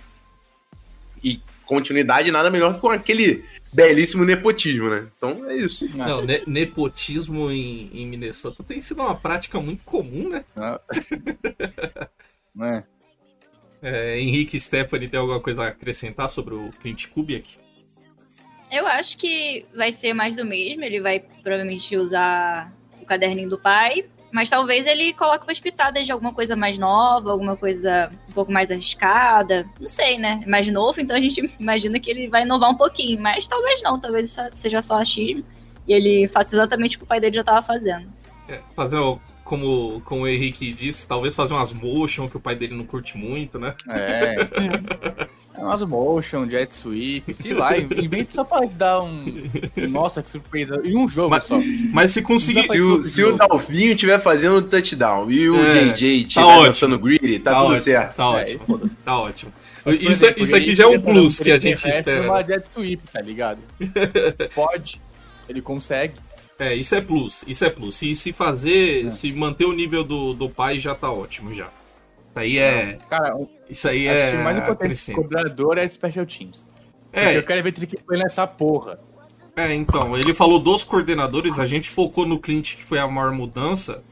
E 1.23 1.41
continuidade 1.67 2.31
nada 2.31 2.51
melhor 2.51 2.75
que 2.75 2.81
com 2.81 2.89
aquele 2.89 3.45
belíssimo 3.73 4.25
nepotismo, 4.25 4.89
né? 4.89 5.07
Então 5.15 5.49
é 5.49 5.57
isso. 5.57 5.87
Não, 5.97 6.23
ne- 6.23 6.43
nepotismo 6.47 7.51
em, 7.51 7.91
em 7.93 8.07
Minnesota 8.07 8.65
tem 8.65 8.81
sido 8.81 9.03
uma 9.03 9.15
prática 9.15 9.61
muito 9.61 9.85
comum, 9.85 10.31
né? 10.31 10.45
Ah. 10.57 10.81
Não 12.55 12.67
é? 12.67 12.85
É, 13.83 14.19
Henrique 14.19 14.57
e 14.57 14.61
Stephanie 14.61 15.09
tem 15.09 15.21
alguma 15.21 15.41
coisa 15.41 15.65
a 15.65 15.69
acrescentar 15.69 16.29
sobre 16.29 16.55
o 16.55 16.71
Clint 16.81 17.07
Kubiak? 17.09 17.59
Eu 18.71 18.87
acho 18.87 19.17
que 19.17 19.65
vai 19.75 19.93
ser 19.93 20.13
mais 20.15 20.35
do 20.35 20.45
mesmo. 20.45 20.85
Ele 20.85 21.01
vai 21.01 21.21
provavelmente 21.21 21.97
usar 21.97 22.73
o 23.01 23.05
caderninho 23.05 23.49
do 23.49 23.59
pai. 23.59 24.07
Mas 24.31 24.51
talvez 24.51 24.87
ele 24.87 25.13
coloque 25.15 25.45
umas 25.45 25.59
pitadas 25.59 26.05
de 26.05 26.13
alguma 26.13 26.33
coisa 26.35 26.55
mais 26.55 26.77
nova, 26.79 27.31
alguma 27.31 27.57
coisa 27.57 28.11
um 28.29 28.33
pouco 28.33 28.53
mais 28.53 28.71
arriscada. 28.71 29.67
Não 29.81 29.89
sei, 29.89 30.19
né? 30.19 30.41
É 30.45 30.47
mais 30.49 30.67
novo, 30.69 31.01
então 31.01 31.17
a 31.17 31.21
gente 31.21 31.51
imagina 31.59 31.99
que 31.99 32.11
ele 32.11 32.29
vai 32.29 32.43
inovar 32.43 32.71
um 32.71 32.77
pouquinho. 32.77 33.21
Mas 33.21 33.47
talvez 33.47 33.83
não, 33.83 33.99
talvez 33.99 34.31
isso 34.31 34.41
seja 34.55 34.83
só 34.83 34.99
achismo. 34.99 35.45
E 35.87 35.93
ele 35.93 36.27
faça 36.29 36.55
exatamente 36.55 36.97
o 36.97 36.99
que 36.99 37.05
o 37.05 37.09
pai 37.09 37.19
dele 37.21 37.35
já 37.35 37.41
estava 37.41 37.63
fazendo. 37.63 38.07
É, 38.47 38.61
fazer, 38.77 38.97
o- 38.99 39.19
como, 39.45 40.01
como 40.03 40.23
o 40.23 40.29
Henrique 40.29 40.73
disse, 40.73 41.09
talvez 41.09 41.35
fazer 41.35 41.55
umas 41.55 41.73
motion 41.73 42.29
que 42.29 42.37
o 42.37 42.41
pai 42.41 42.55
dele 42.55 42.75
não 42.77 42.85
curte 42.85 43.17
muito, 43.17 43.59
né? 43.59 43.75
É. 43.89 44.35
É 45.59 45.63
umas 45.65 45.83
motion, 45.83 46.49
jet 46.49 46.75
sweep, 46.77 47.35
sei 47.35 47.53
lá, 47.53 47.77
inventa 47.77 48.33
só 48.33 48.45
pra 48.45 48.61
dar 48.67 49.03
um. 49.03 49.25
Nossa, 49.89 50.23
que 50.23 50.31
surpresa. 50.31 50.81
Em 50.85 50.97
um 50.97 51.09
jogo 51.09 51.31
Mas- 51.31 51.45
só. 51.47 51.59
Mas 51.93 52.13
se 52.13 52.23
conseguir. 52.23 52.69
Se 52.69 52.81
o, 52.81 53.03
se 53.03 53.25
o 53.25 53.37
Dalvinho 53.37 53.93
estiver 53.93 54.21
fazendo 54.23 54.63
touchdown 54.63 55.31
e 55.31 55.51
o 55.51 55.57
É, 55.61 55.87
JJ 55.93 56.23
tá 56.23 56.27
estiver 56.29 56.45
ótimo. 56.47 56.65
dançando 56.67 56.99
greedy, 56.99 57.39
tá, 57.41 57.51
tá 57.51 57.57
tudo 57.61 57.67
ótimo, 57.73 57.85
certo. 57.85 58.15
Tá 58.15 58.23
É, 58.23 58.27
ótimo. 58.27 58.91
Tá 59.05 59.19
ótimo. 59.19 59.53
Isso, 59.87 60.09
exemplo, 60.11 60.43
isso 60.43 60.55
aqui 60.57 60.75
já 60.77 60.85
é 60.85 60.87
um 60.87 61.01
plus 61.01 61.39
que 61.41 61.51
a 61.51 61.59
gente 61.59 61.89
espera. 61.89 62.23
numa 62.27 62.43
jet 62.45 62.65
sweep, 62.71 63.03
tá 63.13 63.21
ligado? 63.21 63.59
Pode. 64.55 65.01
Ele 65.49 65.61
consegue. 65.63 66.15
É, 66.59 66.75
isso 66.75 66.95
é 66.95 67.01
plus, 67.01 67.45
isso 67.49 67.65
é 67.65 67.71
plus. 67.71 67.95
Se, 67.97 68.15
se 68.15 68.33
fazer, 68.33 69.11
se 69.13 69.33
manter 69.33 69.65
o 69.65 69.73
nível 69.73 70.03
do, 70.05 70.35
do 70.35 70.49
pai, 70.49 70.79
já 70.79 70.95
tá 70.95 71.11
ótimo 71.11 71.55
já. 71.55 71.69
Isso 72.31 72.39
aí 72.39 72.59
é. 72.59 72.99
Cara, 73.09 73.37
Isso 73.69 73.89
aí 73.89 74.09
acho 74.09 74.23
é. 74.23 74.31
que 74.31 74.37
o 74.37 74.45
mais 74.45 74.57
importante 74.57 75.13
cobrador 75.13 75.79
é 75.79 75.89
special 75.89 76.27
teams. 76.27 76.71
Porque 77.11 77.19
É, 77.19 77.37
eu 77.37 77.43
quero 77.43 77.63
ver 77.63 77.73
trick 77.73 77.97
play 78.03 78.23
nessa 78.23 78.47
porra. 78.47 78.99
É, 79.57 79.75
então, 79.75 80.17
ele 80.17 80.33
falou 80.33 80.61
dos 80.61 80.85
coordenadores, 80.85 81.59
a 81.59 81.67
gente 81.67 81.91
focou 81.91 82.25
no 82.25 82.39
Clint, 82.39 82.77
que 82.77 82.85
foi 82.85 83.01
a 83.01 83.09
maior 83.09 83.33
mudança. 83.33 84.05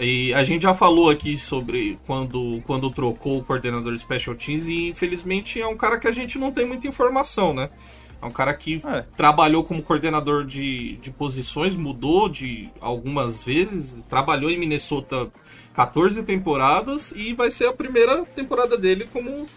E 0.00 0.32
a 0.32 0.44
gente 0.44 0.62
já 0.62 0.72
falou 0.72 1.10
aqui 1.10 1.36
sobre 1.36 1.98
quando, 2.06 2.62
quando 2.64 2.88
trocou 2.90 3.38
o 3.38 3.44
coordenador 3.44 3.92
de 3.92 3.98
Special 3.98 4.36
Teams, 4.36 4.68
e 4.68 4.88
infelizmente 4.88 5.60
é 5.60 5.66
um 5.66 5.76
cara 5.76 5.98
que 5.98 6.06
a 6.06 6.12
gente 6.12 6.38
não 6.38 6.52
tem 6.52 6.64
muita 6.64 6.86
informação, 6.86 7.52
né? 7.52 7.68
É 8.22 8.26
um 8.26 8.30
cara 8.30 8.54
que 8.54 8.80
É. 8.86 9.04
trabalhou 9.16 9.64
como 9.64 9.82
coordenador 9.82 10.44
de, 10.44 10.96
de 10.98 11.10
posições, 11.10 11.76
mudou 11.76 12.28
de 12.28 12.70
algumas 12.80 13.42
vezes, 13.42 13.98
trabalhou 14.08 14.48
em 14.48 14.56
Minnesota 14.56 15.28
14 15.74 16.22
temporadas 16.22 17.12
e 17.16 17.34
vai 17.34 17.50
ser 17.50 17.66
a 17.66 17.72
primeira 17.72 18.24
temporada 18.24 18.78
dele 18.78 19.08
como 19.12 19.48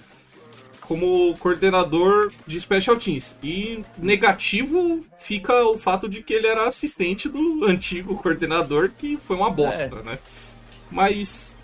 como 0.82 1.36
coordenador 1.40 2.32
de 2.46 2.62
Special 2.62 2.96
Teams. 2.96 3.36
E 3.42 3.84
negativo 3.98 5.04
fica 5.18 5.64
o 5.66 5.78
fato 5.80 6.08
de 6.08 6.22
que 6.22 6.32
ele 6.32 6.46
era 6.46 6.68
assistente 6.68 7.28
do 7.28 7.66
antigo 7.66 8.16
coordenador, 8.18 8.92
que 8.96 9.18
foi 9.26 9.36
uma 9.36 9.50
bosta, 9.50 10.04
né? 10.04 10.20
Mas 10.92 11.58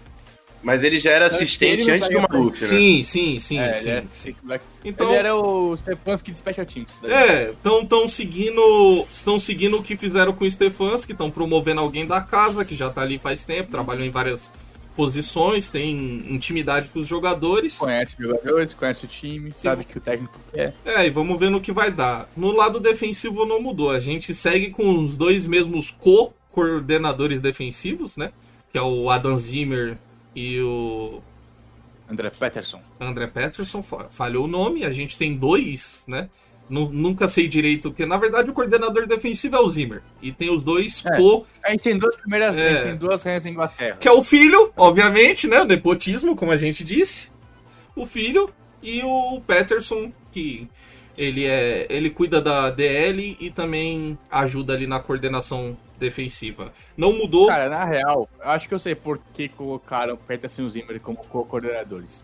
Mas 0.63 0.83
ele 0.83 0.99
já 0.99 1.11
era 1.11 1.27
Não, 1.27 1.35
assistente 1.35 1.89
antes 1.89 2.09
do 2.09 2.21
Maluf, 2.21 2.61
né? 2.61 2.67
Sim, 2.67 3.03
sim, 3.03 3.39
sim, 3.39 3.57
É, 3.59 3.73
sim. 3.73 3.89
ele, 3.89 3.97
era, 3.97 4.05
sim. 4.13 4.35
ele 4.47 4.61
Então, 4.85 5.13
era 5.13 5.35
o 5.35 5.75
Stefanski 5.75 6.31
de 6.31 6.37
Special 6.37 6.65
Teams. 6.65 7.01
né? 7.01 7.13
É, 7.13 7.49
estão 7.51 7.85
tão 7.85 8.07
seguindo, 8.07 9.05
estão 9.11 9.39
seguindo 9.39 9.77
o 9.77 9.83
que 9.83 9.95
fizeram 9.95 10.33
com 10.33 10.45
o 10.45 10.49
Stefanski, 10.49 11.13
estão 11.13 11.31
promovendo 11.31 11.81
alguém 11.81 12.05
da 12.05 12.21
casa 12.21 12.63
que 12.63 12.75
já 12.75 12.89
tá 12.89 13.01
ali 13.01 13.17
faz 13.17 13.43
tempo, 13.43 13.71
trabalhou 13.71 14.05
em 14.05 14.11
várias 14.11 14.51
posições, 14.95 15.67
tem 15.69 16.25
intimidade 16.29 16.89
com 16.89 16.99
os 16.99 17.07
jogadores. 17.07 17.77
Conhece 17.77 18.15
os 18.19 18.27
jogadores, 18.27 18.73
conhece 18.73 19.05
o 19.05 19.07
time, 19.07 19.53
sabe 19.57 19.83
que 19.83 19.97
o 19.97 20.01
técnico 20.01 20.39
quer. 20.53 20.75
É, 20.85 21.07
e 21.07 21.09
vamos 21.09 21.39
ver 21.39 21.49
no 21.49 21.61
que 21.61 21.71
vai 21.71 21.89
dar. 21.89 22.29
No 22.37 22.51
lado 22.51 22.79
defensivo 22.79 23.45
não 23.45 23.59
mudou, 23.61 23.89
a 23.89 23.99
gente 23.99 24.31
segue 24.35 24.69
com 24.69 24.99
os 25.03 25.17
dois 25.17 25.47
mesmos 25.47 25.89
co-coordenadores 25.89 27.39
defensivos, 27.39 28.17
né? 28.17 28.31
Que 28.71 28.77
é 28.77 28.81
o 28.81 29.09
Adam 29.09 29.35
Zimmer 29.37 29.97
e 30.35 30.59
o 30.61 31.21
André 32.09 32.29
Peterson. 32.29 32.81
André 32.99 33.27
Peterson, 33.27 33.81
fa- 33.83 34.07
falhou 34.09 34.45
o 34.45 34.47
nome, 34.47 34.83
a 34.85 34.91
gente 34.91 35.17
tem 35.17 35.35
dois, 35.35 36.03
né? 36.07 36.29
Nu- 36.69 36.89
Nunca 36.89 37.27
sei 37.27 37.47
direito, 37.47 37.89
porque 37.91 38.05
na 38.05 38.17
verdade 38.17 38.49
o 38.49 38.53
coordenador 38.53 39.05
defensivo 39.05 39.55
é 39.57 39.59
o 39.59 39.69
Zimmer. 39.69 40.01
E 40.21 40.31
tem 40.31 40.49
os 40.49 40.63
dois 40.63 41.03
É. 41.05 41.17
co, 41.17 41.45
A 41.63 41.71
gente 41.71 41.83
tem 41.83 41.97
duas 41.97 42.15
primeiras, 42.15 42.57
a 42.57 42.61
É. 42.61 42.69
gente 42.75 42.83
tem 42.83 42.95
duas 42.95 43.21
rainhas 43.23 43.43
da 43.43 43.49
Inglaterra. 43.49 43.97
que 43.97 44.07
é 44.07 44.11
o 44.11 44.23
filho, 44.23 44.71
obviamente, 44.77 45.47
né? 45.47 45.61
O 45.61 45.65
nepotismo, 45.65 46.35
como 46.35 46.51
a 46.51 46.55
gente 46.55 46.83
disse. 46.83 47.29
O 47.95 48.05
filho 48.05 48.49
e 48.81 49.01
o 49.03 49.41
Peterson, 49.45 50.13
que 50.31 50.65
ele 51.17 51.45
é. 51.45 51.87
ele 51.89 52.09
cuida 52.09 52.41
da 52.41 52.69
DL 52.69 53.35
e 53.39 53.49
também 53.49 54.17
ajuda 54.31 54.73
ali 54.73 54.87
na 54.87 54.99
coordenação 55.01 55.77
defensiva. 56.01 56.73
Não 56.97 57.13
mudou. 57.13 57.47
Cara, 57.47 57.69
na 57.69 57.83
real, 57.85 58.27
eu 58.39 58.49
acho 58.49 58.67
que 58.67 58.73
eu 58.73 58.79
sei 58.79 58.93
por 58.95 59.19
que 59.33 59.47
colocaram 59.47 60.17
Peterson 60.17 60.63
e 60.63 60.65
o 60.65 60.69
Zimmer 60.69 60.99
como 61.01 61.17
co-coordenadores. 61.17 62.23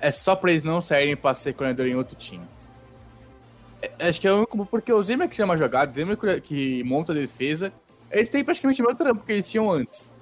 É 0.00 0.10
só 0.10 0.34
pra 0.36 0.50
eles 0.50 0.64
não 0.64 0.80
saírem 0.80 1.16
pra 1.16 1.34
ser 1.34 1.52
coordenador 1.54 1.86
em 1.86 1.94
outro 1.96 2.16
time. 2.16 2.44
É, 3.80 4.08
Acho 4.08 4.20
que 4.20 4.26
é 4.28 4.32
o 4.32 4.38
único, 4.38 4.66
porque 4.66 4.92
o 4.92 5.02
Zimmer 5.02 5.28
que 5.28 5.36
chama 5.36 5.56
jogada, 5.56 5.90
o 5.90 5.94
Zimmer 5.94 6.16
que- 6.40 6.82
monta 6.84 7.12
a 7.12 7.14
defesa, 7.14 7.72
eles 8.10 8.28
têm 8.28 8.44
praticamente 8.44 8.80
o 8.82 8.84
mesmo 8.84 8.98
trampo 8.98 9.24
que 9.24 9.32
eles 9.32 9.50
tinham 9.50 9.70
antes. 9.70 10.12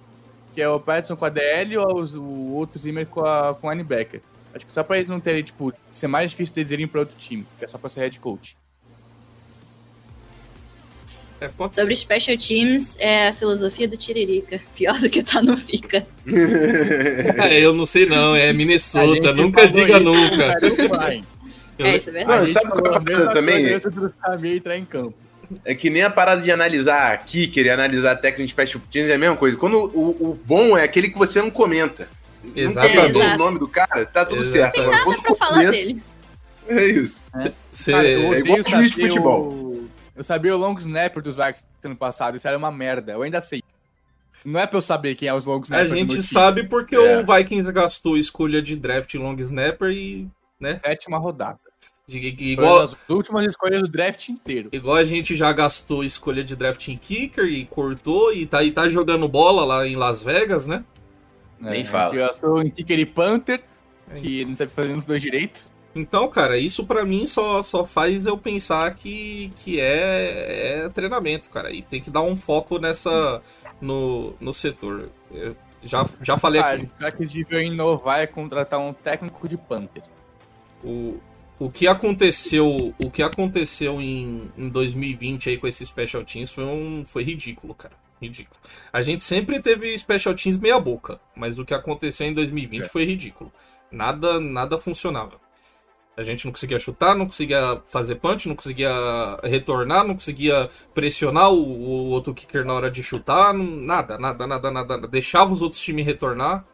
Que 0.55 0.63
é 0.63 0.69
o 0.69 0.81
Peterson 0.81 1.17
com 1.17 1.25
a 1.25 1.29
DL 1.29 1.75
e 1.75 1.79
os- 1.79 2.15
o 2.15 2.23
outro 2.55 2.79
Zimmer 2.79 3.07
com 3.07 3.25
a, 3.25 3.55
com 3.55 3.71
linebacker. 3.71 4.21
Acho 4.55 4.65
que 4.65 4.73
só 4.73 4.83
pra 4.83 4.97
eles 4.97 5.09
não 5.09 5.21
terem, 5.21 5.43
tipo, 5.43 5.73
ser 5.93 6.07
mais 6.09 6.31
difícil 6.31 6.55
deles 6.55 6.71
irem 6.71 6.89
pra 6.89 7.01
outro 7.01 7.17
time, 7.17 7.47
que 7.59 7.65
é 7.65 7.69
só 7.69 7.77
pra 7.77 7.91
ser 7.91 8.01
head 8.01 8.19
coach. 8.21 8.57
É, 11.41 11.49
pode 11.49 11.75
Sobre 11.75 11.95
ser. 11.95 12.03
Special 12.03 12.37
Teams, 12.39 12.97
é 12.99 13.29
a 13.29 13.33
filosofia 13.33 13.87
do 13.87 13.97
Tiririca. 13.97 14.61
Pior 14.75 14.99
do 14.99 15.09
que 15.11 15.23
tá 15.23 15.43
no 15.43 15.57
Fica. 15.57 16.07
É, 16.27 17.61
eu 17.61 17.73
não 17.73 17.87
sei 17.87 18.07
não, 18.07 18.35
é 18.35 18.53
Minnesota, 18.53 19.33
nunca 19.33 19.67
diga 19.69 19.95
isso 19.97 20.01
nunca. 20.01 20.57
Eu- 21.79 21.85
É 21.87 21.97
isso, 21.97 22.09
é 22.09 22.13
verdade. 22.13 22.41
Não, 22.41 22.47
sabe 22.61 22.71
qual 22.71 22.93
é 22.95 22.97
a 22.97 23.01
coisa 23.01 23.27
também? 23.35 23.67
entrar 24.57 24.79
em 24.79 24.85
campo. 24.87 25.13
É 25.65 25.75
que 25.75 25.91
nem 25.91 26.03
a 26.03 26.09
parada 26.11 26.41
de 26.41 26.51
analisar 26.51 27.17
kicker 27.25 27.67
e 27.67 27.71
analisar 27.71 28.17
técnico 28.17 28.47
de 28.47 28.53
special 28.53 28.83
teams 28.91 29.11
é 29.11 29.15
a 29.15 29.19
mesma 29.19 29.37
coisa. 29.37 29.57
Quando 29.59 29.75
o, 29.95 30.09
o 30.31 30.41
bom 30.45 30.77
é 30.77 30.83
aquele 30.85 31.11
que 31.11 31.19
você 31.19 31.41
não 31.41 31.51
comenta. 31.51 32.09
Não 32.43 32.53
Exatamente. 32.57 33.17
Exato. 33.19 33.35
o 33.35 33.39
nome 33.39 33.59
do 33.59 33.69
cara, 33.69 34.07
tá 34.07 34.25
tudo 34.25 34.41
Exato. 34.41 34.57
certo. 34.57 34.81
Agora, 34.81 34.91
Nada 34.97 35.05
quando 35.05 35.23
pra 35.23 35.35
falar 35.35 35.51
comenta, 35.51 35.71
dele. 35.73 36.03
É 36.69 36.85
isso. 36.87 37.21
Cê- 37.75 37.93
Cara, 37.93 38.09
eu 38.09 38.35
é 38.35 38.39
igual 38.39 38.59
odeio 38.59 38.61
o 38.61 38.71
juiz 38.81 38.91
de 38.91 39.01
futebol. 39.09 39.53
o... 39.53 39.66
Eu 40.17 40.25
sabia 40.25 40.55
o 40.55 40.59
long 40.59 40.77
snapper 40.79 41.23
dos 41.23 41.37
Vikings 41.37 41.65
ano 41.85 41.97
passado, 41.97 42.37
isso 42.37 42.49
era 42.49 42.57
uma 42.57 42.73
merda. 42.73 43.13
Eu 43.13 43.23
ainda 43.23 43.41
sei. 43.41 43.63
Não 44.45 44.61
é 44.61 44.67
pra 44.67 44.79
eu 44.79 44.83
saber 44.83 45.15
quem 45.15 45.29
é 45.29 45.35
os 45.35 45.45
long 45.47 45.59
A 45.61 45.65
snapper 45.65 45.89
do 45.89 45.95
meu 45.95 45.99
gente 46.01 46.11
time. 46.11 46.23
sabe 46.23 46.65
porque 46.65 46.95
É. 46.97 47.19
o 47.21 47.27
Vikings 47.27 47.71
gastou 47.73 48.17
escolha 48.17 48.63
de 48.63 48.77
draft 48.77 49.13
long 49.15 49.35
snapper 49.39 49.91
e. 49.91 50.29
né? 50.59 50.81
Sétima 50.85 51.19
rodada. 51.19 51.59
de- 52.09 52.19
igual, 52.53 52.79
das 52.81 52.97
últimas 53.09 53.45
escolhas 53.47 53.83
do 53.83 53.89
draft 53.89 54.29
inteiro. 54.29 54.69
igual 54.73 54.95
a 54.97 55.03
gente 55.05 55.35
já 55.35 55.53
gastou 55.53 56.05
escolha 56.05 56.45
de 56.45 56.55
draft 56.55 56.87
em 56.89 56.97
kicker 56.97 57.45
e 57.47 57.65
cortou 57.67 58.33
e 58.33 58.47
tá, 58.47 58.63
e 58.63 58.71
tá 58.71 58.89
jogando 58.89 59.27
bola 59.29 59.65
lá 59.65 59.87
em 59.87 59.97
Las 59.97 60.23
Vegas, 60.23 60.67
né? 60.69 60.85
Nem 61.61 61.81
É, 61.81 61.85
fala. 61.85 62.05
A 62.05 62.09
gente 62.09 62.19
gastou 62.19 62.63
em 62.63 62.71
kicker 62.71 62.99
e 63.01 63.05
Panther, 63.07 63.61
que 64.15 64.45
não 64.45 64.55
sabe 64.55 64.71
fazer 64.71 64.97
os 64.97 65.05
dois 65.05 65.21
direito. 65.21 65.69
Então, 65.97 66.29
cara, 66.29 66.59
isso 66.59 66.85
pra 66.85 67.05
mim 67.05 67.27
só, 67.27 67.63
só 67.63 67.85
faz 67.85 68.27
eu 68.27 68.37
pensar 68.37 68.95
que, 68.95 69.51
que 69.57 69.81
é, 69.81 70.85
é 70.85 70.89
treinamento, 70.91 71.49
cara. 71.51 71.73
E 71.73 71.81
tem 71.83 72.01
que 72.03 72.11
dar 72.11 72.23
um 72.23 72.37
foco 72.37 72.79
nessa. 72.79 73.41
no, 73.81 74.35
no 74.39 74.53
setor. 74.53 75.09
Eu 75.33 75.57
já, 75.83 76.05
já 76.23 76.37
falei 76.37 76.61
Ah, 76.61 76.73
aqui. 76.73 76.89
já 77.01 77.11
que 77.11 77.17
eles 77.19 77.33
deviam 77.33 77.63
inovar 77.63 78.23
e 78.23 78.27
contratar 78.27 78.79
um 78.79 78.93
técnico 78.93 79.49
de 79.49 79.57
Panther. 79.57 80.03
O, 80.85 81.19
o 81.59 81.71
que 81.71 81.89
aconteceu, 81.89 82.95
o 83.03 83.11
que 83.11 83.23
aconteceu 83.23 84.01
em, 84.01 84.51
em 84.59 84.69
2020 84.69 85.49
aí 85.51 85.57
com 85.59 85.67
esses 85.67 85.89
special 85.89 86.25
teams 86.25 86.51
foi 86.53 86.65
um 86.65 87.05
foi 87.07 87.25
ridículo, 87.25 87.75
cara. 87.75 87.95
Ridículo. 88.21 88.59
A 88.93 89.01
gente 89.03 89.25
sempre 89.25 89.61
teve 89.61 89.97
special 89.97 90.35
teams 90.35 90.59
meia 90.59 90.79
boca, 90.79 91.21
mas 91.35 91.59
o 91.59 91.65
que 91.65 91.73
aconteceu 91.75 92.27
em 92.27 92.35
2020 92.35 92.85
É. 92.85 92.89
foi 92.89 93.05
ridículo. 93.05 93.51
Nada 93.91 94.39
nada 94.41 94.77
funcionava. 94.79 95.46
A 96.17 96.23
gente 96.23 96.47
não 96.47 96.53
conseguia 96.53 96.79
chutar, 96.79 97.15
não 97.15 97.27
conseguia 97.27 97.81
fazer 97.85 98.15
punch, 98.15 98.49
não 98.49 98.57
conseguia 98.57 98.91
retornar, 99.45 100.07
não 100.07 100.15
conseguia 100.15 100.71
pressionar 100.95 101.51
o, 101.51 101.63
o 101.63 102.07
outro 102.09 102.33
kicker 102.33 102.65
na 102.65 102.73
hora 102.73 102.91
de 102.91 103.03
chutar, 103.03 103.53
não- 103.53 103.65
nada, 103.67 104.17
nada, 104.19 104.47
nada, 104.47 104.71
nada. 104.71 105.07
Deixava 105.09 105.53
os 105.53 105.61
outros 105.61 105.81
times 105.81 106.07
retornar. 106.07 106.65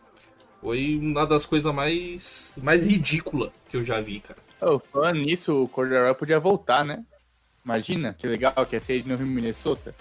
Foi 0.61 0.97
uma 0.97 1.27
das 1.27 1.45
coisas 1.45 1.75
mais 1.75 2.57
mais 2.63 2.87
ridícula 2.87 3.53
que 3.69 3.77
eu 3.77 3.83
já 3.83 4.01
vi, 4.01 4.21
cara. 4.21 4.39
Oh, 4.61 4.79
falando 4.79 5.19
nisso, 5.19 5.65
o 5.65 5.69
Cordeiro 5.69 6.15
podia 6.15 6.39
voltar, 6.39 6.85
né? 6.85 7.05
Imagina, 7.65 8.15
que 8.17 8.29
legal 8.29 8.55
que 8.65 8.77
ia 8.77 8.81
ser 8.81 9.03
de 9.03 9.09
novo 9.09 9.25
em 9.25 9.27
Minnesota. 9.27 9.93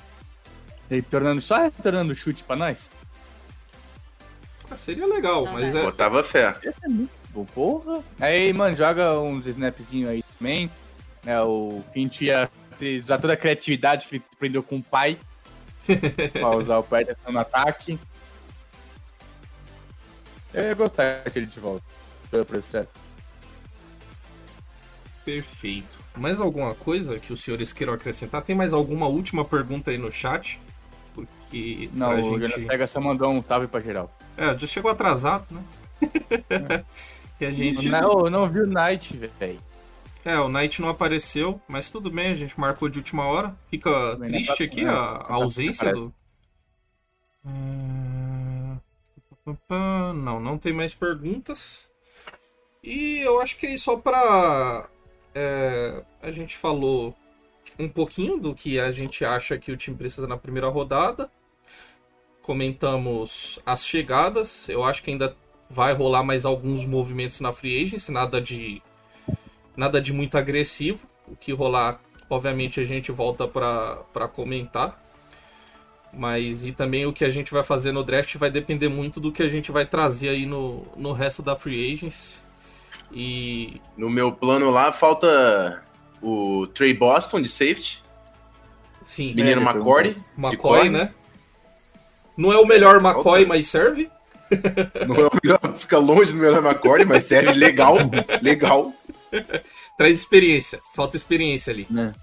Retornando, 0.87 1.41
só 1.41 1.57
retornando 1.63 2.13
chute 2.13 2.43
pra 2.43 2.55
nós. 2.55 2.91
Ah, 4.69 4.77
seria 4.77 5.07
legal, 5.07 5.45
Não 5.45 5.53
mas 5.53 5.73
dá. 5.73 5.79
é. 5.79 5.83
Botava 5.83 6.23
fé. 6.23 6.55
Ia 6.63 6.71
ser 6.73 6.87
muito 6.87 7.09
bom, 7.33 7.45
porra. 7.45 8.03
Aí, 8.19 8.51
mano, 8.53 8.75
joga 8.75 9.19
uns 9.19 9.47
snapzinhos 9.47 10.09
aí 10.09 10.23
também. 10.37 10.69
Né, 11.23 11.41
o 11.41 11.83
Pinto 11.93 12.23
ia 12.23 12.49
usar 12.97 13.17
toda 13.19 13.33
a 13.33 13.37
criatividade 13.37 14.07
que 14.07 14.15
ele 14.15 14.23
aprendeu 14.33 14.63
com 14.63 14.77
o 14.77 14.83
pai. 14.83 15.17
pra 16.33 16.49
usar 16.55 16.77
o 16.77 16.83
Peterson 16.83 17.31
no 17.31 17.39
ataque. 17.39 17.99
Eu 20.53 20.63
ia 20.63 20.73
gostar 20.73 21.23
se 21.29 21.39
ele 21.39 21.45
de 21.45 21.59
volta. 21.59 21.83
Pelo. 22.29 22.45
Perfeito. 25.23 25.99
Mais 26.15 26.39
alguma 26.39 26.73
coisa 26.73 27.19
que 27.19 27.31
os 27.31 27.41
senhores 27.41 27.71
queiram 27.71 27.93
acrescentar? 27.93 28.41
Tem 28.41 28.55
mais 28.55 28.73
alguma 28.73 29.07
última 29.07 29.45
pergunta 29.45 29.91
aí 29.91 29.97
no 29.97 30.11
chat? 30.11 30.59
Porque 31.13 31.89
Não, 31.93 32.19
o 32.19 32.39
gente... 32.39 32.65
Pega 32.65 32.87
só 32.87 32.99
mandou 32.99 33.31
um 33.31 33.43
salve 33.43 33.67
pra 33.67 33.79
geral. 33.81 34.15
É, 34.37 34.57
já 34.57 34.67
chegou 34.67 34.91
atrasado, 34.91 35.45
né? 35.51 35.63
que 37.41 37.45
a 37.45 37.51
gente... 37.51 37.89
Não, 37.89 38.25
eu 38.25 38.29
não 38.29 38.47
vi 38.47 38.59
o 38.59 38.67
Knight, 38.67 39.17
velho. 39.17 39.59
É, 40.23 40.37
o 40.39 40.47
Knight 40.47 40.79
não 40.79 40.89
apareceu, 40.89 41.59
mas 41.67 41.89
tudo 41.89 42.11
bem, 42.11 42.29
a 42.29 42.35
gente 42.35 42.59
marcou 42.59 42.87
de 42.87 42.99
última 42.99 43.25
hora. 43.25 43.57
Fica 43.65 44.15
Bem, 44.15 44.29
triste 44.29 44.59
não 44.59 44.65
aqui 44.67 44.83
tá- 44.85 44.91
a, 44.91 44.93
não, 44.93 45.21
a 45.27 45.33
ausência 45.43 45.91
do... 45.91 46.13
Hum, 47.43 48.77
Não, 50.13 50.39
não 50.39 50.55
tem 50.59 50.71
mais 50.71 50.93
perguntas. 50.93 51.89
E 52.83 53.17
eu 53.21 53.41
acho 53.41 53.57
que 53.57 53.65
é 53.65 53.77
só 53.77 53.97
pra... 53.97 54.87
é, 55.33 56.03
a 56.21 56.29
gente 56.29 56.55
falou 56.55 57.15
um 57.79 57.89
pouquinho 57.89 58.37
do 58.37 58.53
que 58.53 58.79
a 58.79 58.91
gente 58.91 59.25
acha 59.25 59.57
que 59.57 59.71
o 59.71 59.77
time 59.77 59.97
precisa 59.97 60.27
na 60.27 60.37
primeira 60.37 60.67
rodada. 60.69 61.31
Comentamos 62.43 63.59
as 63.65 63.83
chegadas. 63.83 64.69
Eu 64.69 64.83
acho 64.83 65.01
que 65.01 65.09
ainda 65.09 65.35
vai 65.71 65.93
rolar 65.93 66.23
mais 66.23 66.45
alguns 66.45 66.85
movimentos 66.85 67.39
na 67.39 67.53
free 67.53 67.81
agency, 67.81 68.11
nada 68.11 68.41
de 68.41 68.81
nada 69.75 70.01
de 70.01 70.13
muito 70.13 70.37
agressivo. 70.37 71.07
O 71.27 71.35
que 71.35 71.53
rolar, 71.53 71.99
obviamente, 72.29 72.79
a 72.79 72.83
gente 72.83 73.11
volta 73.11 73.47
para 73.47 74.27
comentar. 74.27 75.01
Mas 76.13 76.65
e 76.65 76.73
também 76.73 77.05
o 77.05 77.13
que 77.13 77.23
a 77.23 77.29
gente 77.29 77.53
vai 77.53 77.63
fazer 77.63 77.93
no 77.93 78.03
draft 78.03 78.35
vai 78.35 78.51
depender 78.51 78.89
muito 78.89 79.19
do 79.19 79.31
que 79.31 79.41
a 79.41 79.47
gente 79.47 79.71
vai 79.71 79.85
trazer 79.85 80.29
aí 80.29 80.45
no, 80.45 80.85
no 80.97 81.13
resto 81.13 81.41
da 81.41 81.55
free 81.55 81.93
agency. 81.93 82.39
E 83.13 83.79
No 83.95 84.09
meu 84.09 84.31
plano 84.31 84.69
lá 84.69 84.91
falta 84.91 85.81
o 86.21 86.67
Trey 86.67 86.93
Boston 86.93 87.41
de 87.41 87.47
safety, 87.49 88.03
sim, 89.03 89.33
menino 89.33 89.61
É. 89.61 90.15
McCoy, 90.37 90.57
corner. 90.57 90.91
né? 90.91 91.13
Não 92.35 92.51
é 92.51 92.57
o 92.57 92.65
melhor 92.65 92.97
McCoy, 92.97 93.45
mas 93.45 93.67
serve. 93.67 94.09
Não 95.07 95.15
é 95.15 95.27
o 95.27 95.31
melhor, 95.43 95.77
fica 95.77 95.97
longe 95.97 96.31
do 96.31 96.37
melhor 96.37 96.63
McCordy, 96.65 97.05
mas 97.05 97.25
serve 97.25 97.53
legal, 97.53 97.95
legal. 98.41 98.93
Traz 99.97 100.17
experiência. 100.19 100.79
Falta 100.93 101.15
experiência 101.17 101.71
ali. 101.71 101.87
Né? 101.89 102.13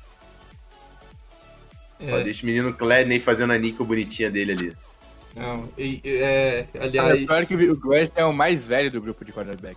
Só 2.08 2.18
deixa 2.22 2.42
o 2.42 2.46
menino 2.46 2.72
Gladney 2.72 3.18
fazendo 3.18 3.52
a 3.52 3.58
níquel 3.58 3.84
bonitinha 3.84 4.30
dele 4.30 4.52
ali. 4.52 4.76
Não, 5.34 5.68
e- 5.76 6.00
é, 6.04 6.66
Cara, 6.72 6.84
aliás, 6.86 7.24
pior 7.26 7.46
que 7.46 7.54
o 7.54 7.76
Gladden 7.76 8.10
é 8.16 8.24
o 8.24 8.32
mais 8.32 8.66
velho 8.66 8.90
do 8.90 9.00
grupo 9.00 9.24
de 9.24 9.32
quarterback. 9.32 9.76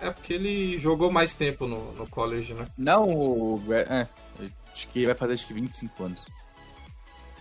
é 0.00 0.10
porque 0.10 0.32
ele 0.34 0.76
jogou 0.78 1.10
mais 1.10 1.34
tempo 1.34 1.66
no, 1.66 1.92
no 1.92 2.06
college, 2.08 2.52
né? 2.54 2.66
Não 2.76 3.04
o 3.10 3.58
Gladden. 3.64 3.92
É, 3.98 4.06
acho 4.72 4.88
que 4.88 5.06
vai 5.06 5.14
fazer 5.14 5.32
acho 5.34 5.46
que 5.46 5.54
25 5.54 6.04
anos. 6.04 6.24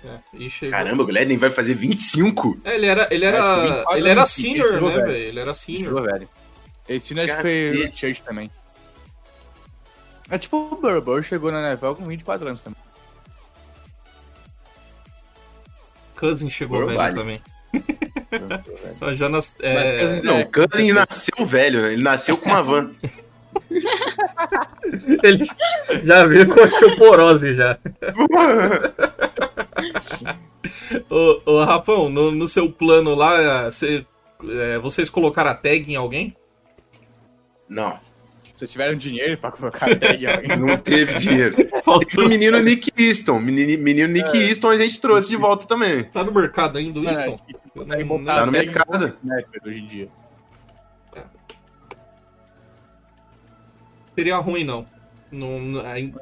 É, 0.05 0.19
e 0.33 0.49
chegou... 0.49 0.71
Caramba, 0.71 1.03
o 1.03 1.05
Gladden 1.05 1.37
vai 1.37 1.49
fazer 1.49 1.73
25? 1.73 2.59
É, 2.63 2.75
ele 2.75 2.85
era, 2.85 3.07
ele 3.11 3.25
era, 3.25 3.41
24 3.41 3.97
ele 3.97 4.09
era 4.09 4.25
senior, 4.25 4.73
chegou, 4.73 4.89
né, 4.89 5.01
velho. 5.01 5.15
Ele 5.15 5.39
era 5.39 5.53
senior. 5.53 6.03
velho. 6.03 6.29
Esse 6.87 7.13
ano 7.13 7.23
acho 7.23 7.35
que 7.35 7.41
foi 7.41 7.87
o 7.87 7.97
Church 7.97 8.23
também. 8.23 8.51
É 10.29 10.37
tipo 10.37 10.57
o 10.57 10.75
Burrow. 10.75 11.01
Burrow 11.01 11.23
chegou 11.23 11.51
na 11.51 11.67
NFL 11.69 11.93
com 11.93 12.05
24 12.05 12.47
anos 12.47 12.63
também. 12.63 12.79
Cousin 16.15 16.49
chegou 16.49 16.85
velho 16.85 16.97
vale. 16.97 17.15
também. 17.15 17.41
O 19.01 19.15
Jonas, 19.15 19.55
é, 19.61 19.73
Mas 19.73 19.91
Cousins 19.91 20.23
Não, 20.23 20.37
É, 20.37 20.43
o 20.43 20.51
Cousins 20.51 20.93
nasceu 20.93 21.45
velho, 21.45 21.81
né? 21.81 21.93
Ele 21.93 22.03
nasceu 22.03 22.37
com 22.37 22.49
uma 22.49 22.61
van. 22.63 22.91
ele 25.23 25.43
já 26.03 26.25
veio 26.25 26.49
com 26.49 26.61
osteoporose 26.61 27.53
já. 27.53 27.77
Ô, 31.09 31.41
ô 31.51 31.63
Rafão, 31.63 32.09
no, 32.09 32.31
no 32.31 32.47
seu 32.47 32.71
plano 32.71 33.13
lá, 33.15 33.69
cê- 33.71 34.05
é, 34.49 34.77
vocês 34.79 35.09
colocaram 35.09 35.51
a 35.51 35.55
tag 35.55 35.91
em 35.91 35.95
alguém? 35.95 36.35
Não, 37.69 37.99
Vocês 38.53 38.71
tiveram 38.71 38.93
dinheiro 38.95 39.37
pra 39.37 39.51
colocar 39.51 39.91
a 39.91 39.95
tag 39.95 40.23
em 40.23 40.27
alguém? 40.27 40.57
não 40.57 40.77
teve 40.77 41.19
dinheiro. 41.19 41.55
Teve 41.55 41.69
o 41.75 41.83
Faltou. 41.83 42.27
menino 42.29 42.59
Nick 42.59 42.91
Easton. 42.97 43.39
Menino, 43.39 43.81
menino 43.83 44.07
Nick 44.11 44.35
Easton 44.37 44.69
a 44.69 44.77
gente 44.77 44.99
trouxe 44.99 45.29
de 45.29 45.35
volta 45.37 45.65
também. 45.67 46.03
Tá 46.05 46.23
no 46.23 46.31
mercado 46.33 46.77
ainda, 46.77 46.99
que 46.99 47.53
consegue 47.73 48.03
Não- 48.03 48.17
botar 48.19 48.35
Tá 48.35 48.45
no 48.45 48.51
mercado. 48.51 49.17
hoje 49.65 49.79
em 49.81 49.85
dia. 49.87 50.09
Seria 54.15 54.37
ruim, 54.37 54.63
não. 54.63 54.85
Não, 55.35 55.59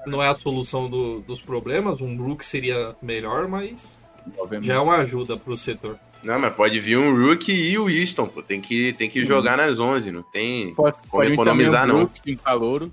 não 0.07 0.21
é 0.23 0.27
a 0.29 0.35
solução 0.35 0.89
do- 0.89 1.19
dos 1.21 1.41
problemas. 1.41 2.01
Um 2.01 2.15
Brook 2.17 2.43
seria 2.43 2.95
melhor, 3.01 3.47
mas 3.47 3.97
Obviamente. 4.37 4.67
já 4.67 4.75
é 4.75 4.79
uma 4.79 4.97
ajuda 4.97 5.37
pro 5.37 5.55
setor. 5.55 5.97
Não, 6.23 6.39
mas 6.39 6.55
pode 6.55 6.79
vir 6.79 6.97
um 6.97 7.13
Rookie 7.15 7.51
e 7.51 7.77
o 7.77 7.89
Easton, 7.89 8.25
pô. 8.27 8.41
Tem 8.41 8.61
que, 8.61 8.93
tem 8.93 9.09
que 9.09 9.25
jogar 9.25 9.57
nas 9.57 9.77
11, 9.79 10.09
não 10.11 10.23
tem... 10.23 10.73
Pode, 10.73 10.95
pode 11.11 11.29
vir 11.31 11.35
também 11.37 11.65
economizar, 11.67 11.85
não. 11.87 12.09
E 12.25 12.33
um 12.33 12.37
calouro. 12.37 12.91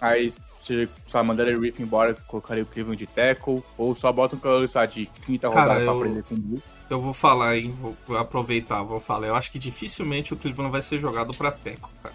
Aí, 0.00 0.30
se 0.58 0.88
só 1.06 1.24
mandar 1.24 1.46
o 1.48 1.60
Riff 1.60 1.82
embora, 1.82 2.14
colocaria 2.26 2.62
o 2.62 2.66
Cleveland 2.66 2.98
de 2.98 3.06
tackle. 3.06 3.62
Ou 3.78 3.94
só 3.94 4.12
bota 4.12 4.36
um 4.36 4.38
calouro 4.38 4.68
só 4.68 4.84
de 4.84 5.06
quinta 5.24 5.48
Cara, 5.48 5.62
rodada 5.62 5.80
pra 5.84 5.92
eu- 5.94 5.96
aprender 5.98 6.22
com 6.24 6.34
o 6.34 6.38
Brooks. 6.38 6.76
Eu 6.88 7.00
vou 7.00 7.12
falar, 7.12 7.56
hein? 7.56 7.74
Vou 8.06 8.16
aproveitar, 8.16 8.82
vou 8.82 9.00
falar. 9.00 9.26
Eu 9.28 9.34
acho 9.34 9.50
que 9.50 9.58
dificilmente 9.58 10.32
o 10.32 10.36
Cleveland 10.36 10.70
vai 10.70 10.82
ser 10.82 10.98
jogado 11.00 11.32
pra 11.34 11.50
teco, 11.50 11.90
cara. 12.02 12.14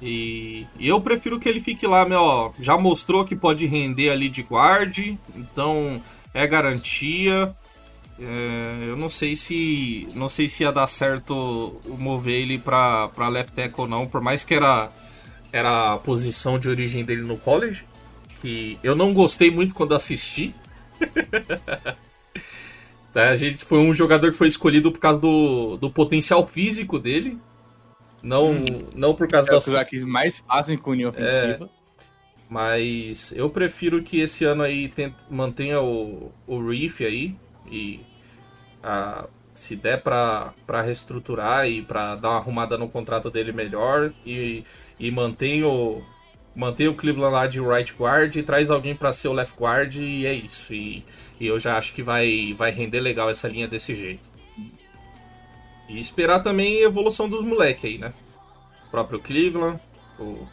E, 0.00 0.66
eu 0.78 1.00
prefiro 1.00 1.38
que 1.38 1.48
ele 1.48 1.60
fique 1.60 1.86
lá, 1.86 2.04
meu, 2.04 2.20
ó, 2.20 2.52
já 2.60 2.76
mostrou 2.76 3.24
que 3.24 3.34
pode 3.34 3.66
render 3.66 4.10
ali 4.10 4.28
de 4.28 4.42
guard, 4.42 4.98
então 5.36 6.00
é 6.32 6.46
garantia. 6.46 7.54
É, 8.18 8.86
eu 8.88 8.96
não 8.96 9.08
sei 9.08 9.34
se 9.34 10.08
não 10.14 10.28
sei 10.28 10.48
se 10.48 10.62
ia 10.62 10.70
dar 10.70 10.86
certo 10.86 11.80
mover 11.98 12.40
ele 12.42 12.58
pra, 12.58 13.08
pra 13.08 13.28
left 13.28 13.52
tackle 13.52 13.82
ou 13.82 13.88
não, 13.88 14.06
por 14.06 14.20
mais 14.20 14.44
que 14.44 14.54
era 14.54 14.88
era 15.52 15.94
a 15.94 15.98
posição 15.98 16.58
de 16.58 16.68
origem 16.68 17.04
dele 17.04 17.22
no 17.22 17.36
college, 17.36 17.84
que 18.40 18.78
eu 18.82 18.96
não 18.96 19.12
gostei 19.12 19.50
muito 19.50 19.74
quando 19.74 19.94
assisti. 19.94 20.54
Tá, 23.14 23.28
a 23.28 23.36
gente 23.36 23.64
foi 23.64 23.78
um 23.78 23.94
jogador 23.94 24.32
que 24.32 24.36
foi 24.36 24.48
escolhido 24.48 24.90
por 24.90 24.98
causa 24.98 25.20
do, 25.20 25.76
do 25.76 25.88
potencial 25.88 26.44
físico 26.48 26.98
dele, 26.98 27.38
não 28.24 28.60
não 28.96 29.14
por 29.14 29.28
causa 29.28 29.48
É 29.48 29.50
da 29.52 29.58
os 29.58 29.66
Vikings 29.66 30.06
mais 30.06 30.40
fazem 30.40 30.78
com 30.78 30.94
linha 30.94 31.08
ofensiva. 31.10 31.70
mas 32.48 33.32
eu 33.36 33.50
prefiro 33.50 34.02
que 34.02 34.20
esse 34.20 34.44
ano 34.44 34.62
aí 34.62 34.92
mantenha 35.30 35.80
o, 35.80 36.32
o 36.46 36.66
Reef 36.68 37.00
aí 37.02 37.36
e 37.70 38.00
ah, 38.82 39.28
se 39.54 39.76
der 39.76 40.02
pra, 40.02 40.52
pra 40.66 40.82
reestruturar 40.82 41.68
e 41.68 41.82
pra 41.82 42.16
dar 42.16 42.30
uma 42.30 42.38
arrumada 42.38 42.76
no 42.76 42.88
contrato 42.88 43.30
dele 43.30 43.52
melhor 43.52 44.12
e, 44.26 44.64
e 44.98 45.10
mantenha 45.10 45.66
o, 45.68 46.02
o 46.56 46.94
Cleveland 46.94 47.32
lá 47.32 47.46
de 47.46 47.60
right 47.60 47.94
guard 47.94 48.34
e 48.36 48.42
traz 48.42 48.70
alguém 48.70 48.94
pra 48.96 49.12
ser 49.12 49.28
o 49.28 49.32
left 49.32 49.56
guard 49.58 49.96
e 49.96 50.26
é 50.26 50.32
isso. 50.34 50.74
E, 50.74 51.04
e 51.40 51.46
eu 51.46 51.58
já 51.58 51.78
acho 51.78 51.92
que 51.92 52.02
vai, 52.02 52.54
vai 52.56 52.70
render 52.70 53.00
legal 53.00 53.30
essa 53.30 53.48
linha 53.48 53.68
desse 53.68 53.94
jeito. 53.94 54.33
E 55.88 55.98
esperar 55.98 56.40
também 56.40 56.78
a 56.78 56.86
evolução 56.86 57.28
dos 57.28 57.42
moleques 57.44 57.84
aí, 57.84 57.98
né? 57.98 58.12
O 58.88 58.90
próprio 58.90 59.18
Cleveland, 59.20 59.80
o, 60.18 60.46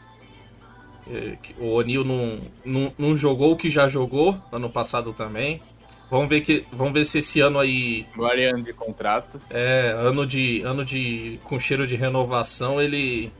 é, 1.09 1.37
o 1.57 1.73
O'Neal 1.75 2.03
não, 2.03 2.39
não, 2.65 2.93
não 2.97 3.15
jogou 3.15 3.51
o 3.51 3.55
que 3.55 3.69
já 3.69 3.87
jogou 3.87 4.37
ano 4.51 4.69
passado 4.69 5.13
também. 5.13 5.61
Vamos 6.09 6.27
ver, 6.27 6.41
que, 6.41 6.65
vamos 6.73 6.91
ver 6.91 7.05
se 7.05 7.19
esse 7.19 7.39
ano 7.39 7.57
aí, 7.57 8.05
Agora 8.13 8.41
é 8.41 8.49
ano 8.49 8.63
de 8.63 8.73
contrato. 8.73 9.39
é, 9.49 9.95
ano 9.97 10.25
de 10.25 10.61
ano 10.61 10.83
de 10.83 11.39
com 11.45 11.57
cheiro 11.57 11.87
de 11.87 11.95
renovação, 11.95 12.81
ele 12.81 13.31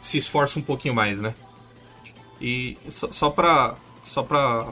se 0.00 0.18
esforça 0.18 0.58
um 0.58 0.62
pouquinho 0.62 0.94
mais, 0.94 1.20
né? 1.20 1.34
E 2.40 2.76
só, 2.88 3.10
só 3.10 3.30
pra. 3.30 3.74
Só 4.04 4.22
pra. 4.22 4.68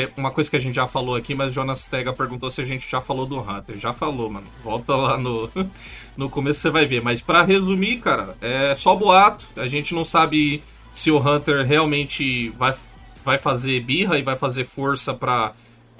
É 0.00 0.10
Uma 0.16 0.30
coisa 0.30 0.50
que 0.50 0.56
a 0.56 0.60
gente 0.60 0.74
já 0.74 0.86
falou 0.86 1.14
aqui, 1.14 1.34
mas 1.34 1.54
Jonas 1.54 1.86
Tega 1.86 2.12
perguntou 2.12 2.50
se 2.50 2.60
a 2.60 2.64
gente 2.64 2.88
já 2.88 3.00
falou 3.00 3.26
do 3.26 3.38
Hunter. 3.38 3.76
Já 3.78 3.92
falou, 3.92 4.30
mano. 4.30 4.46
Volta 4.62 4.94
lá 4.94 5.18
no, 5.18 5.50
no 6.16 6.28
começo 6.28 6.60
você 6.60 6.70
vai 6.70 6.86
ver. 6.86 7.02
Mas 7.02 7.20
pra 7.20 7.42
resumir, 7.42 7.98
cara, 7.98 8.36
é 8.40 8.74
só 8.74 8.94
boato. 8.94 9.44
A 9.56 9.66
gente 9.66 9.94
não 9.94 10.04
sabe 10.04 10.62
se 10.94 11.10
o 11.10 11.18
Hunter 11.18 11.66
realmente 11.66 12.50
vai, 12.50 12.74
vai 13.24 13.38
fazer 13.38 13.80
birra 13.80 14.18
e 14.18 14.22
vai 14.22 14.36
fazer 14.36 14.64
força 14.64 15.12
pra, 15.14 15.54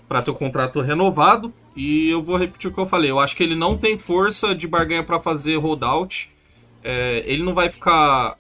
pra 0.09 0.23
ter 0.23 0.31
o 0.31 0.35
contrato 0.35 0.81
renovado. 0.81 1.53
E 1.75 2.09
eu 2.09 2.23
vou 2.23 2.37
repetir 2.37 2.71
o 2.71 2.75
que 2.75 2.81
eu 2.81 2.89
falei. 2.89 3.11
Eu 3.11 3.21
acho 3.21 3.37
que 3.37 3.43
ele 3.43 3.55
não 3.55 3.77
tem 3.77 3.99
força 3.99 4.55
de 4.55 4.67
barganha 4.67 5.03
pra 5.03 5.21
fazer 5.21 5.57
holdout. 5.57 6.31
É, 6.83 7.23
ele 7.27 7.43
não 7.43 7.53
vai 7.53 7.69
ficar. 7.69 8.39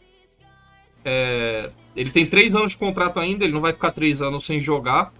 é, 1.04 1.70
ele 1.96 2.10
tem 2.10 2.26
três 2.26 2.54
anos 2.54 2.72
de 2.72 2.78
contrato 2.78 3.18
ainda, 3.18 3.44
ele 3.44 3.54
não 3.54 3.60
vai 3.60 3.72
ficar 3.72 3.90
três 3.90 4.20
anos 4.20 4.44
sem 4.44 4.60
jogar, 4.60 5.12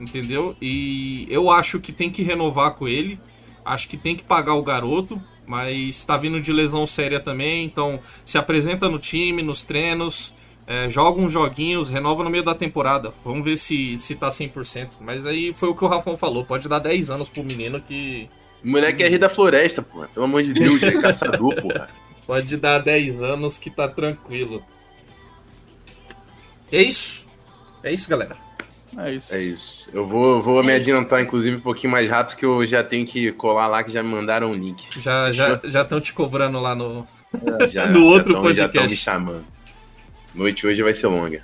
entendeu? 0.00 0.56
E 0.60 1.26
eu 1.30 1.50
acho 1.50 1.80
que 1.80 1.92
tem 1.92 2.10
que 2.10 2.22
renovar 2.22 2.72
com 2.72 2.86
ele. 2.86 3.18
Acho 3.64 3.88
que 3.88 3.96
tem 3.96 4.16
que 4.16 4.24
pagar 4.24 4.54
o 4.54 4.62
garoto, 4.62 5.20
mas 5.46 6.02
tá 6.04 6.16
vindo 6.16 6.40
de 6.40 6.52
lesão 6.52 6.86
séria 6.86 7.20
também, 7.20 7.64
então 7.64 8.00
se 8.24 8.38
apresenta 8.38 8.88
no 8.88 8.98
time, 8.98 9.42
nos 9.42 9.62
treinos, 9.62 10.32
é, 10.66 10.88
joga 10.88 11.20
uns 11.20 11.32
joguinhos, 11.32 11.88
renova 11.88 12.22
no 12.22 12.30
meio 12.30 12.44
da 12.44 12.54
temporada. 12.54 13.12
Vamos 13.24 13.44
ver 13.44 13.56
se, 13.56 13.96
se 13.98 14.14
tá 14.14 14.28
100%. 14.28 14.92
Mas 15.00 15.24
aí 15.26 15.52
foi 15.52 15.68
o 15.68 15.74
que 15.74 15.84
o 15.84 15.88
Rafão 15.88 16.16
falou, 16.16 16.44
pode 16.44 16.68
dar 16.68 16.78
10 16.78 17.10
anos 17.10 17.28
pro 17.28 17.42
menino 17.42 17.80
que 17.80 18.28
O 18.62 18.68
moleque 18.68 19.02
é 19.02 19.08
rei 19.08 19.18
da 19.18 19.28
floresta, 19.28 19.82
pô. 19.82 20.06
Pelo 20.06 20.26
amor 20.26 20.42
de 20.42 20.52
Deus, 20.52 20.82
é 20.82 20.92
caçador, 21.00 21.54
porra. 21.60 21.88
Pode 22.26 22.58
dar 22.58 22.80
10 22.80 23.22
anos 23.22 23.56
que 23.56 23.70
tá 23.70 23.88
tranquilo. 23.88 24.62
É 26.70 26.82
isso. 26.82 27.26
É 27.82 27.90
isso, 27.90 28.06
galera. 28.06 28.36
É 28.96 29.12
isso. 29.12 29.34
É 29.34 29.42
isso. 29.42 29.88
Eu 29.92 30.06
vou, 30.06 30.40
vou 30.42 30.62
me 30.64 30.72
adiantar, 30.72 31.20
inclusive, 31.22 31.56
um 31.56 31.60
pouquinho 31.60 31.90
mais 31.92 32.08
rápido, 32.08 32.36
que 32.36 32.44
eu 32.46 32.64
já 32.64 32.82
tenho 32.82 33.06
que 33.06 33.30
colar 33.32 33.66
lá, 33.66 33.82
que 33.84 33.92
já 33.92 34.02
me 34.02 34.08
mandaram 34.08 34.50
um 34.50 34.54
link. 34.54 34.82
Já 35.00 35.30
já 35.32 35.60
já 35.64 35.82
estão 35.82 36.00
te 36.00 36.12
cobrando 36.12 36.58
lá 36.60 36.74
no. 36.74 37.06
Já, 37.70 37.86
No 37.86 38.04
outro 38.06 38.28
já 38.28 38.34
tão- 38.34 38.42
podcast. 38.42 38.58
Já 38.58 38.66
estão 38.66 38.88
me 38.88 38.96
chamando. 38.96 39.44
Noite 40.34 40.66
hoje 40.66 40.82
vai 40.82 40.94
ser 40.94 41.08
longa. 41.08 41.42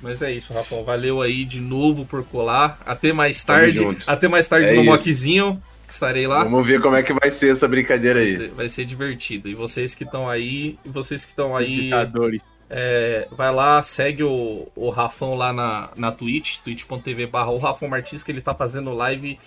Mas 0.00 0.22
é 0.22 0.32
isso, 0.32 0.52
Rafão. 0.52 0.82
Valeu 0.84 1.20
aí 1.20 1.44
de 1.44 1.60
novo 1.60 2.06
por 2.06 2.24
colar. 2.24 2.78
Até 2.86 3.12
mais 3.12 3.42
tarde. 3.44 3.80
Até 4.06 4.28
mais 4.28 4.46
tarde 4.48 4.68
É 4.68 4.72
no 4.74 4.80
isso. 4.82 4.90
mockzinho. 4.90 5.62
Estarei 5.88 6.26
lá. 6.26 6.42
Vamos 6.42 6.66
ver 6.66 6.80
como 6.80 6.96
é 6.96 7.02
que 7.02 7.12
vai 7.12 7.30
ser 7.30 7.52
essa 7.52 7.68
brincadeira 7.68 8.18
Vai 8.20 8.28
aí. 8.28 8.36
ser, 8.36 8.48
vai 8.50 8.68
ser 8.68 8.84
divertido. 8.86 9.48
E 9.48 9.54
vocês 9.54 9.94
que 9.94 10.04
estão 10.04 10.28
aí, 10.28 10.78
e 10.84 10.88
vocês 10.88 11.24
que 11.24 11.30
estão 11.32 11.54
aí, 11.54 11.64
Visitadores. 11.66 12.42
É, 12.68 13.28
vai 13.30 13.52
lá, 13.52 13.80
segue 13.82 14.22
o, 14.24 14.68
o 14.74 14.90
Rafão 14.90 15.34
lá 15.34 15.52
na, 15.52 15.90
na 15.96 16.10
Twitch, 16.12 16.58
twitch.tv 16.58 17.26
barra 17.26 17.50
o 17.50 17.58
Rafão 17.58 17.88
Martins, 17.88 18.22
que 18.22 18.30
ele 18.30 18.38
está 18.38 18.54
fazendo 18.54 18.92
live 18.92 19.38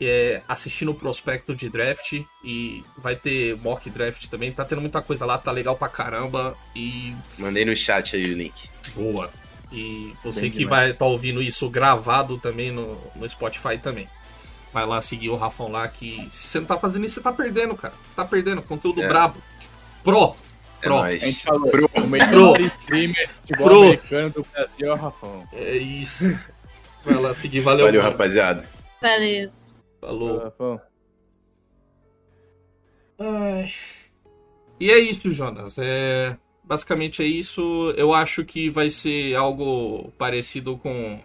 é, 0.00 0.42
assistindo 0.48 0.90
o 0.90 0.94
prospecto 0.94 1.54
de 1.54 1.68
draft 1.68 2.20
e 2.42 2.82
vai 2.98 3.14
ter 3.14 3.56
mock 3.58 3.88
draft 3.88 4.26
também. 4.28 4.50
Tá 4.52 4.64
tendo 4.64 4.80
muita 4.80 5.00
coisa 5.00 5.24
lá, 5.24 5.38
tá 5.38 5.52
legal 5.52 5.76
pra 5.76 5.88
caramba 5.88 6.56
e 6.74 7.14
Mandei 7.38 7.64
no 7.64 7.76
chat 7.76 8.16
aí 8.16 8.32
o 8.32 8.36
link. 8.36 8.68
boa. 8.94 9.30
E 9.72 10.12
você 10.22 10.42
Bem 10.42 10.50
que 10.50 10.58
demais. 10.58 10.82
vai 10.82 10.90
estar 10.92 11.04
ouvindo 11.06 11.42
isso 11.42 11.68
gravado 11.68 12.38
também 12.38 12.70
no, 12.70 12.96
no 13.16 13.28
Spotify 13.28 13.76
também. 13.78 14.08
Vai 14.72 14.84
lá 14.86 15.00
seguir 15.00 15.30
o 15.30 15.36
Rafão 15.36 15.68
lá, 15.70 15.86
que 15.88 16.26
se 16.30 16.48
você 16.48 16.58
não 16.60 16.66
tá 16.66 16.76
fazendo 16.76 17.04
isso, 17.04 17.14
você 17.14 17.20
tá 17.20 17.32
perdendo, 17.32 17.74
cara. 17.76 17.94
Você 18.08 18.16
tá 18.16 18.24
perdendo. 18.24 18.62
Conteúdo 18.62 19.02
É. 19.02 19.08
brabo. 19.08 19.40
Pro! 20.02 20.36
É 20.84 20.88
Pro! 20.88 20.96
nóis. 20.96 21.22
A 21.22 21.26
gente 21.26 21.42
falou, 21.42 21.70
Pro. 21.70 21.90
o 21.94 22.06
melhor 22.06 22.54
Pro. 22.54 22.66
streamer 22.66 23.26
de 23.26 23.32
futebol 23.34 23.66
Pro. 23.66 23.82
americano 23.82 24.30
do 24.30 24.46
Brasil 24.52 24.86
é 24.88 24.92
o 24.92 24.96
Rafão. 24.96 25.48
É 25.52 25.76
isso. 25.76 26.38
Vai 27.04 27.14
lá 27.14 27.34
seguir, 27.34 27.60
valeu. 27.60 27.86
Valeu, 27.86 28.02
mano. 28.02 28.12
rapaziada. 28.12 28.68
Valeu. 29.00 29.50
Falou. 30.00 30.38
Rafão. 30.38 30.80
Ai. 33.18 33.72
E 34.78 34.90
é 34.90 34.98
isso, 34.98 35.32
Jonas. 35.32 35.78
É... 35.78 36.36
Basicamente 36.62 37.22
é 37.22 37.26
isso. 37.26 37.92
Eu 37.96 38.12
acho 38.14 38.44
que 38.44 38.68
vai 38.70 38.88
ser 38.90 39.34
algo 39.34 40.10
parecido 40.18 40.76
com, 40.78 41.20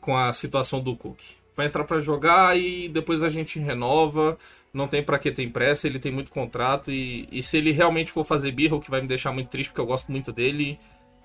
com 0.00 0.16
a 0.16 0.32
situação 0.32 0.80
do 0.80 0.94
Cook. 0.94 1.20
Vai 1.56 1.66
entrar 1.66 1.84
pra 1.84 1.98
jogar 1.98 2.56
e 2.58 2.88
depois 2.88 3.22
a 3.22 3.28
gente 3.28 3.58
renova. 3.58 4.38
Não 4.72 4.86
tem 4.86 5.02
pra 5.02 5.18
que 5.18 5.30
ter 5.30 5.48
pressa, 5.50 5.86
ele 5.86 5.98
tem 5.98 6.12
muito 6.12 6.30
contrato. 6.30 6.92
E, 6.92 7.28
e 7.32 7.42
se 7.42 7.56
ele 7.56 7.72
realmente 7.72 8.12
for 8.12 8.24
fazer 8.24 8.52
birra, 8.52 8.76
o 8.76 8.80
que 8.80 8.90
vai 8.90 9.00
me 9.00 9.08
deixar 9.08 9.32
muito 9.32 9.48
triste, 9.48 9.70
porque 9.70 9.80
eu 9.80 9.86
gosto 9.86 10.10
muito 10.12 10.32
dele, 10.32 10.78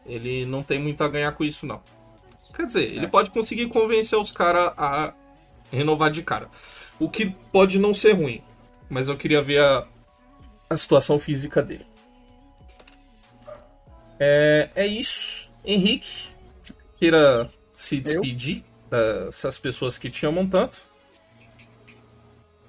ele 0.05 0.45
não 0.45 0.63
tem 0.63 0.79
muito 0.79 1.03
a 1.03 1.07
ganhar 1.07 1.31
com 1.33 1.43
isso, 1.43 1.65
não. 1.65 1.81
Quer 2.55 2.65
dizer, 2.65 2.83
ele 2.83 3.07
pode 3.07 3.31
conseguir 3.31 3.67
convencer 3.67 4.17
os 4.17 4.31
caras 4.31 4.73
a 4.77 5.13
renovar 5.71 6.11
de 6.11 6.21
cara. 6.21 6.49
O 6.99 7.09
que 7.09 7.31
pode 7.51 7.79
não 7.79 7.93
ser 7.93 8.13
ruim. 8.13 8.43
Mas 8.89 9.09
eu 9.09 9.17
queria 9.17 9.41
ver 9.41 9.59
a, 9.59 9.87
a 10.69 10.77
situação 10.77 11.17
física 11.17 11.61
dele. 11.61 11.85
É, 14.19 14.69
é 14.75 14.87
isso. 14.87 15.51
Henrique, 15.65 16.35
queira 16.97 17.49
se 17.73 17.99
despedir 17.99 18.63
dessas 18.89 19.57
pessoas 19.57 19.97
que 19.97 20.09
te 20.09 20.25
amam 20.25 20.47
tanto. 20.47 20.81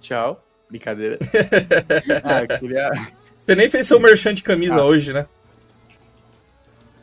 Tchau. 0.01 0.43
Brincadeira. 0.75 1.21
ah, 2.25 2.43
eu 2.43 2.59
queria. 2.59 2.91
Você 3.39 3.55
nem 3.55 3.71
fez 3.71 3.87
seu 3.87 4.01
merchan 4.01 4.35
de 4.35 4.43
camisa 4.43 4.75
Ah. 4.75 4.85
hoje, 4.85 5.13
né? 5.13 5.25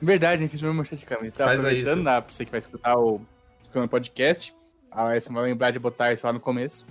Verdade, 0.01 0.39
a 0.39 0.41
gente 0.41 0.49
fez 0.49 0.61
meu 0.61 0.73
merchan 0.73 0.97
de 0.97 1.05
camisa. 1.05 1.33
Tá 1.35 1.45
Faz 1.45 1.63
aproveitando, 1.63 2.03
né, 2.03 2.19
pra 2.19 2.33
você 2.33 2.43
que 2.43 2.51
vai 2.51 2.57
escutar 2.57 2.97
o, 2.97 3.21
o 3.73 3.87
podcast. 3.87 4.53
A 4.91 5.03
Alessia 5.03 5.31
vai 5.31 5.43
lembrar 5.43 5.71
de 5.71 5.79
botar 5.79 6.11
isso 6.11 6.27
lá 6.27 6.33
no 6.33 6.39
começo. 6.41 6.85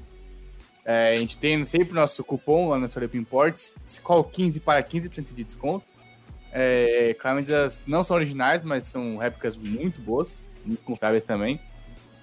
É, 0.83 1.13
a 1.13 1.17
gente 1.17 1.37
tem 1.37 1.63
sempre 1.67 1.93
nosso 1.93 2.25
cupom 2.25 2.71
lá 2.71 2.79
no 2.79 2.89
Sorep 2.89 3.15
Imports. 3.15 3.75
Call 4.03 4.25
15 4.25 4.61
para 4.61 4.83
15% 4.83 5.35
de 5.35 5.45
desconto. 5.45 5.85
É, 6.51 7.15
camisas 7.19 7.83
não 7.87 8.03
são 8.03 8.17
originais, 8.17 8.65
mas 8.65 8.87
são 8.87 9.19
réplicas 9.19 9.55
muito 9.55 10.01
boas, 10.01 10.43
muito 10.65 10.83
confiáveis 10.83 11.25
também. 11.25 11.61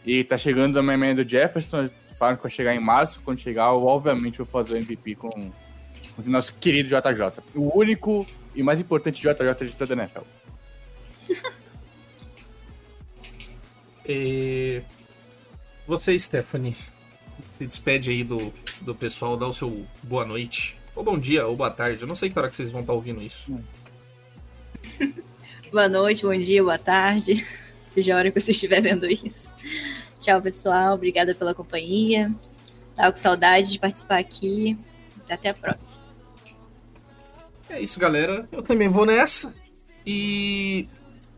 E 0.03 0.23
tá 0.23 0.35
chegando 0.35 0.79
a 0.79 0.81
minha 0.81 1.13
do 1.13 1.29
Jefferson. 1.29 1.89
Falaram 2.18 2.38
que 2.38 2.43
vai 2.43 2.51
chegar 2.51 2.76
em 2.76 2.80
março. 2.80 3.22
Quando 3.24 3.39
chegar, 3.39 3.68
eu 3.68 3.86
obviamente 3.86 4.39
vou 4.39 4.47
fazer 4.47 4.74
o 4.74 4.78
MVP 4.78 5.15
com, 5.15 5.30
com 5.30 5.51
o 6.26 6.30
nosso 6.30 6.55
querido 6.55 6.89
JJ. 6.89 7.43
O 7.53 7.78
único 7.78 8.26
e 8.55 8.63
mais 8.63 8.82
importante 8.82 9.22
JJ 9.22 9.68
de 9.68 9.76
toda 9.76 9.93
a 9.93 9.97
NFL. 9.97 10.22
E... 14.09 14.82
Você, 15.86 16.18
Stephanie, 16.18 16.78
se 17.49 17.65
despede 17.65 18.09
aí 18.09 18.24
do, 18.24 18.53
do 18.80 18.95
pessoal, 18.95 19.36
dá 19.36 19.45
o 19.45 19.51
seu 19.51 19.86
boa 20.01 20.24
noite. 20.24 20.78
Ou 20.95 21.03
bom 21.03 21.20
dia, 21.20 21.45
ou 21.45 21.57
boa 21.57 21.70
tarde. 21.70 22.03
Eu 22.03 22.07
não 22.07 22.15
sei 22.15 22.30
que 22.30 22.39
hora 22.39 22.49
que 22.49 22.55
vocês 22.55 22.72
vão 22.72 22.80
estar 22.80 22.93
ouvindo 22.93 23.22
isso. 23.22 23.59
Boa 25.70 25.89
noite, 25.89 26.22
bom 26.22 26.38
dia, 26.38 26.63
boa 26.63 26.80
tarde. 26.80 27.45
Seja 27.86 28.13
a 28.13 28.18
hora 28.18 28.32
que 28.32 28.39
você 28.39 28.51
estiver 28.51 28.80
vendo 28.80 29.05
isso. 29.05 29.46
Tchau, 30.20 30.41
pessoal. 30.41 30.95
Obrigada 30.95 31.34
pela 31.36 31.53
companhia. 31.53 32.32
Tava 32.95 33.11
com 33.11 33.18
saudade 33.18 33.72
de 33.72 33.80
participar 33.80 34.20
aqui. 34.20 34.78
Até 35.30 35.49
a 35.49 35.53
próxima. 35.53 36.03
É 37.70 37.82
isso, 37.82 37.99
galera. 37.99 38.47
Eu 38.51 38.61
também 38.61 38.88
vou 38.88 39.05
nessa. 39.05 39.53
E 40.05 40.88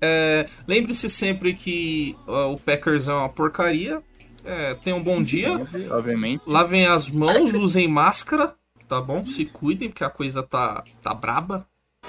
é, 0.01 0.47
lembre-se 0.67 1.09
sempre 1.09 1.53
que 1.53 2.15
ó, 2.27 2.53
o 2.53 2.59
Packers 2.59 3.07
é 3.07 3.13
uma 3.13 3.29
porcaria. 3.29 4.01
É, 4.45 4.73
tenham 4.75 4.99
um 4.99 5.03
bom 5.03 5.21
dia. 5.21 5.49
Sempre, 5.57 5.89
obviamente. 5.89 6.41
Lavem 6.47 6.85
as 6.87 7.09
mãos, 7.09 7.53
usem 7.53 7.87
máscara, 7.87 8.55
tá 8.87 9.01
bom? 9.01 9.25
Se 9.25 9.45
cuidem, 9.45 9.89
porque 9.89 10.03
a 10.03 10.09
coisa 10.09 10.41
tá, 10.41 10.83
tá 11.01 11.13
braba, 11.13 11.67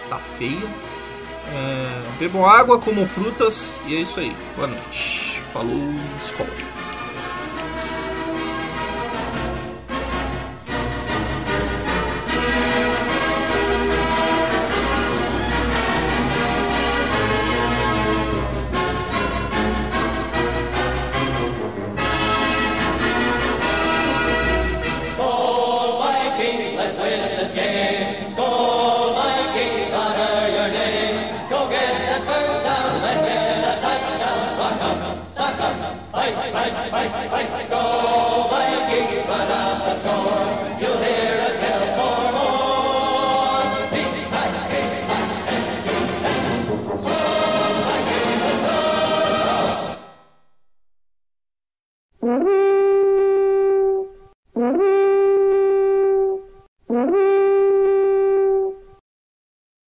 tá 0.08 0.16
feia. 0.16 0.68
É, 1.52 2.18
bebam 2.18 2.46
água, 2.46 2.80
comam 2.80 3.04
frutas 3.04 3.78
e 3.86 3.96
é 3.96 4.00
isso 4.00 4.20
aí. 4.20 4.32
Boa 4.56 4.68
noite. 4.68 5.29
Falou, 5.52 5.76
escola. 6.16 6.79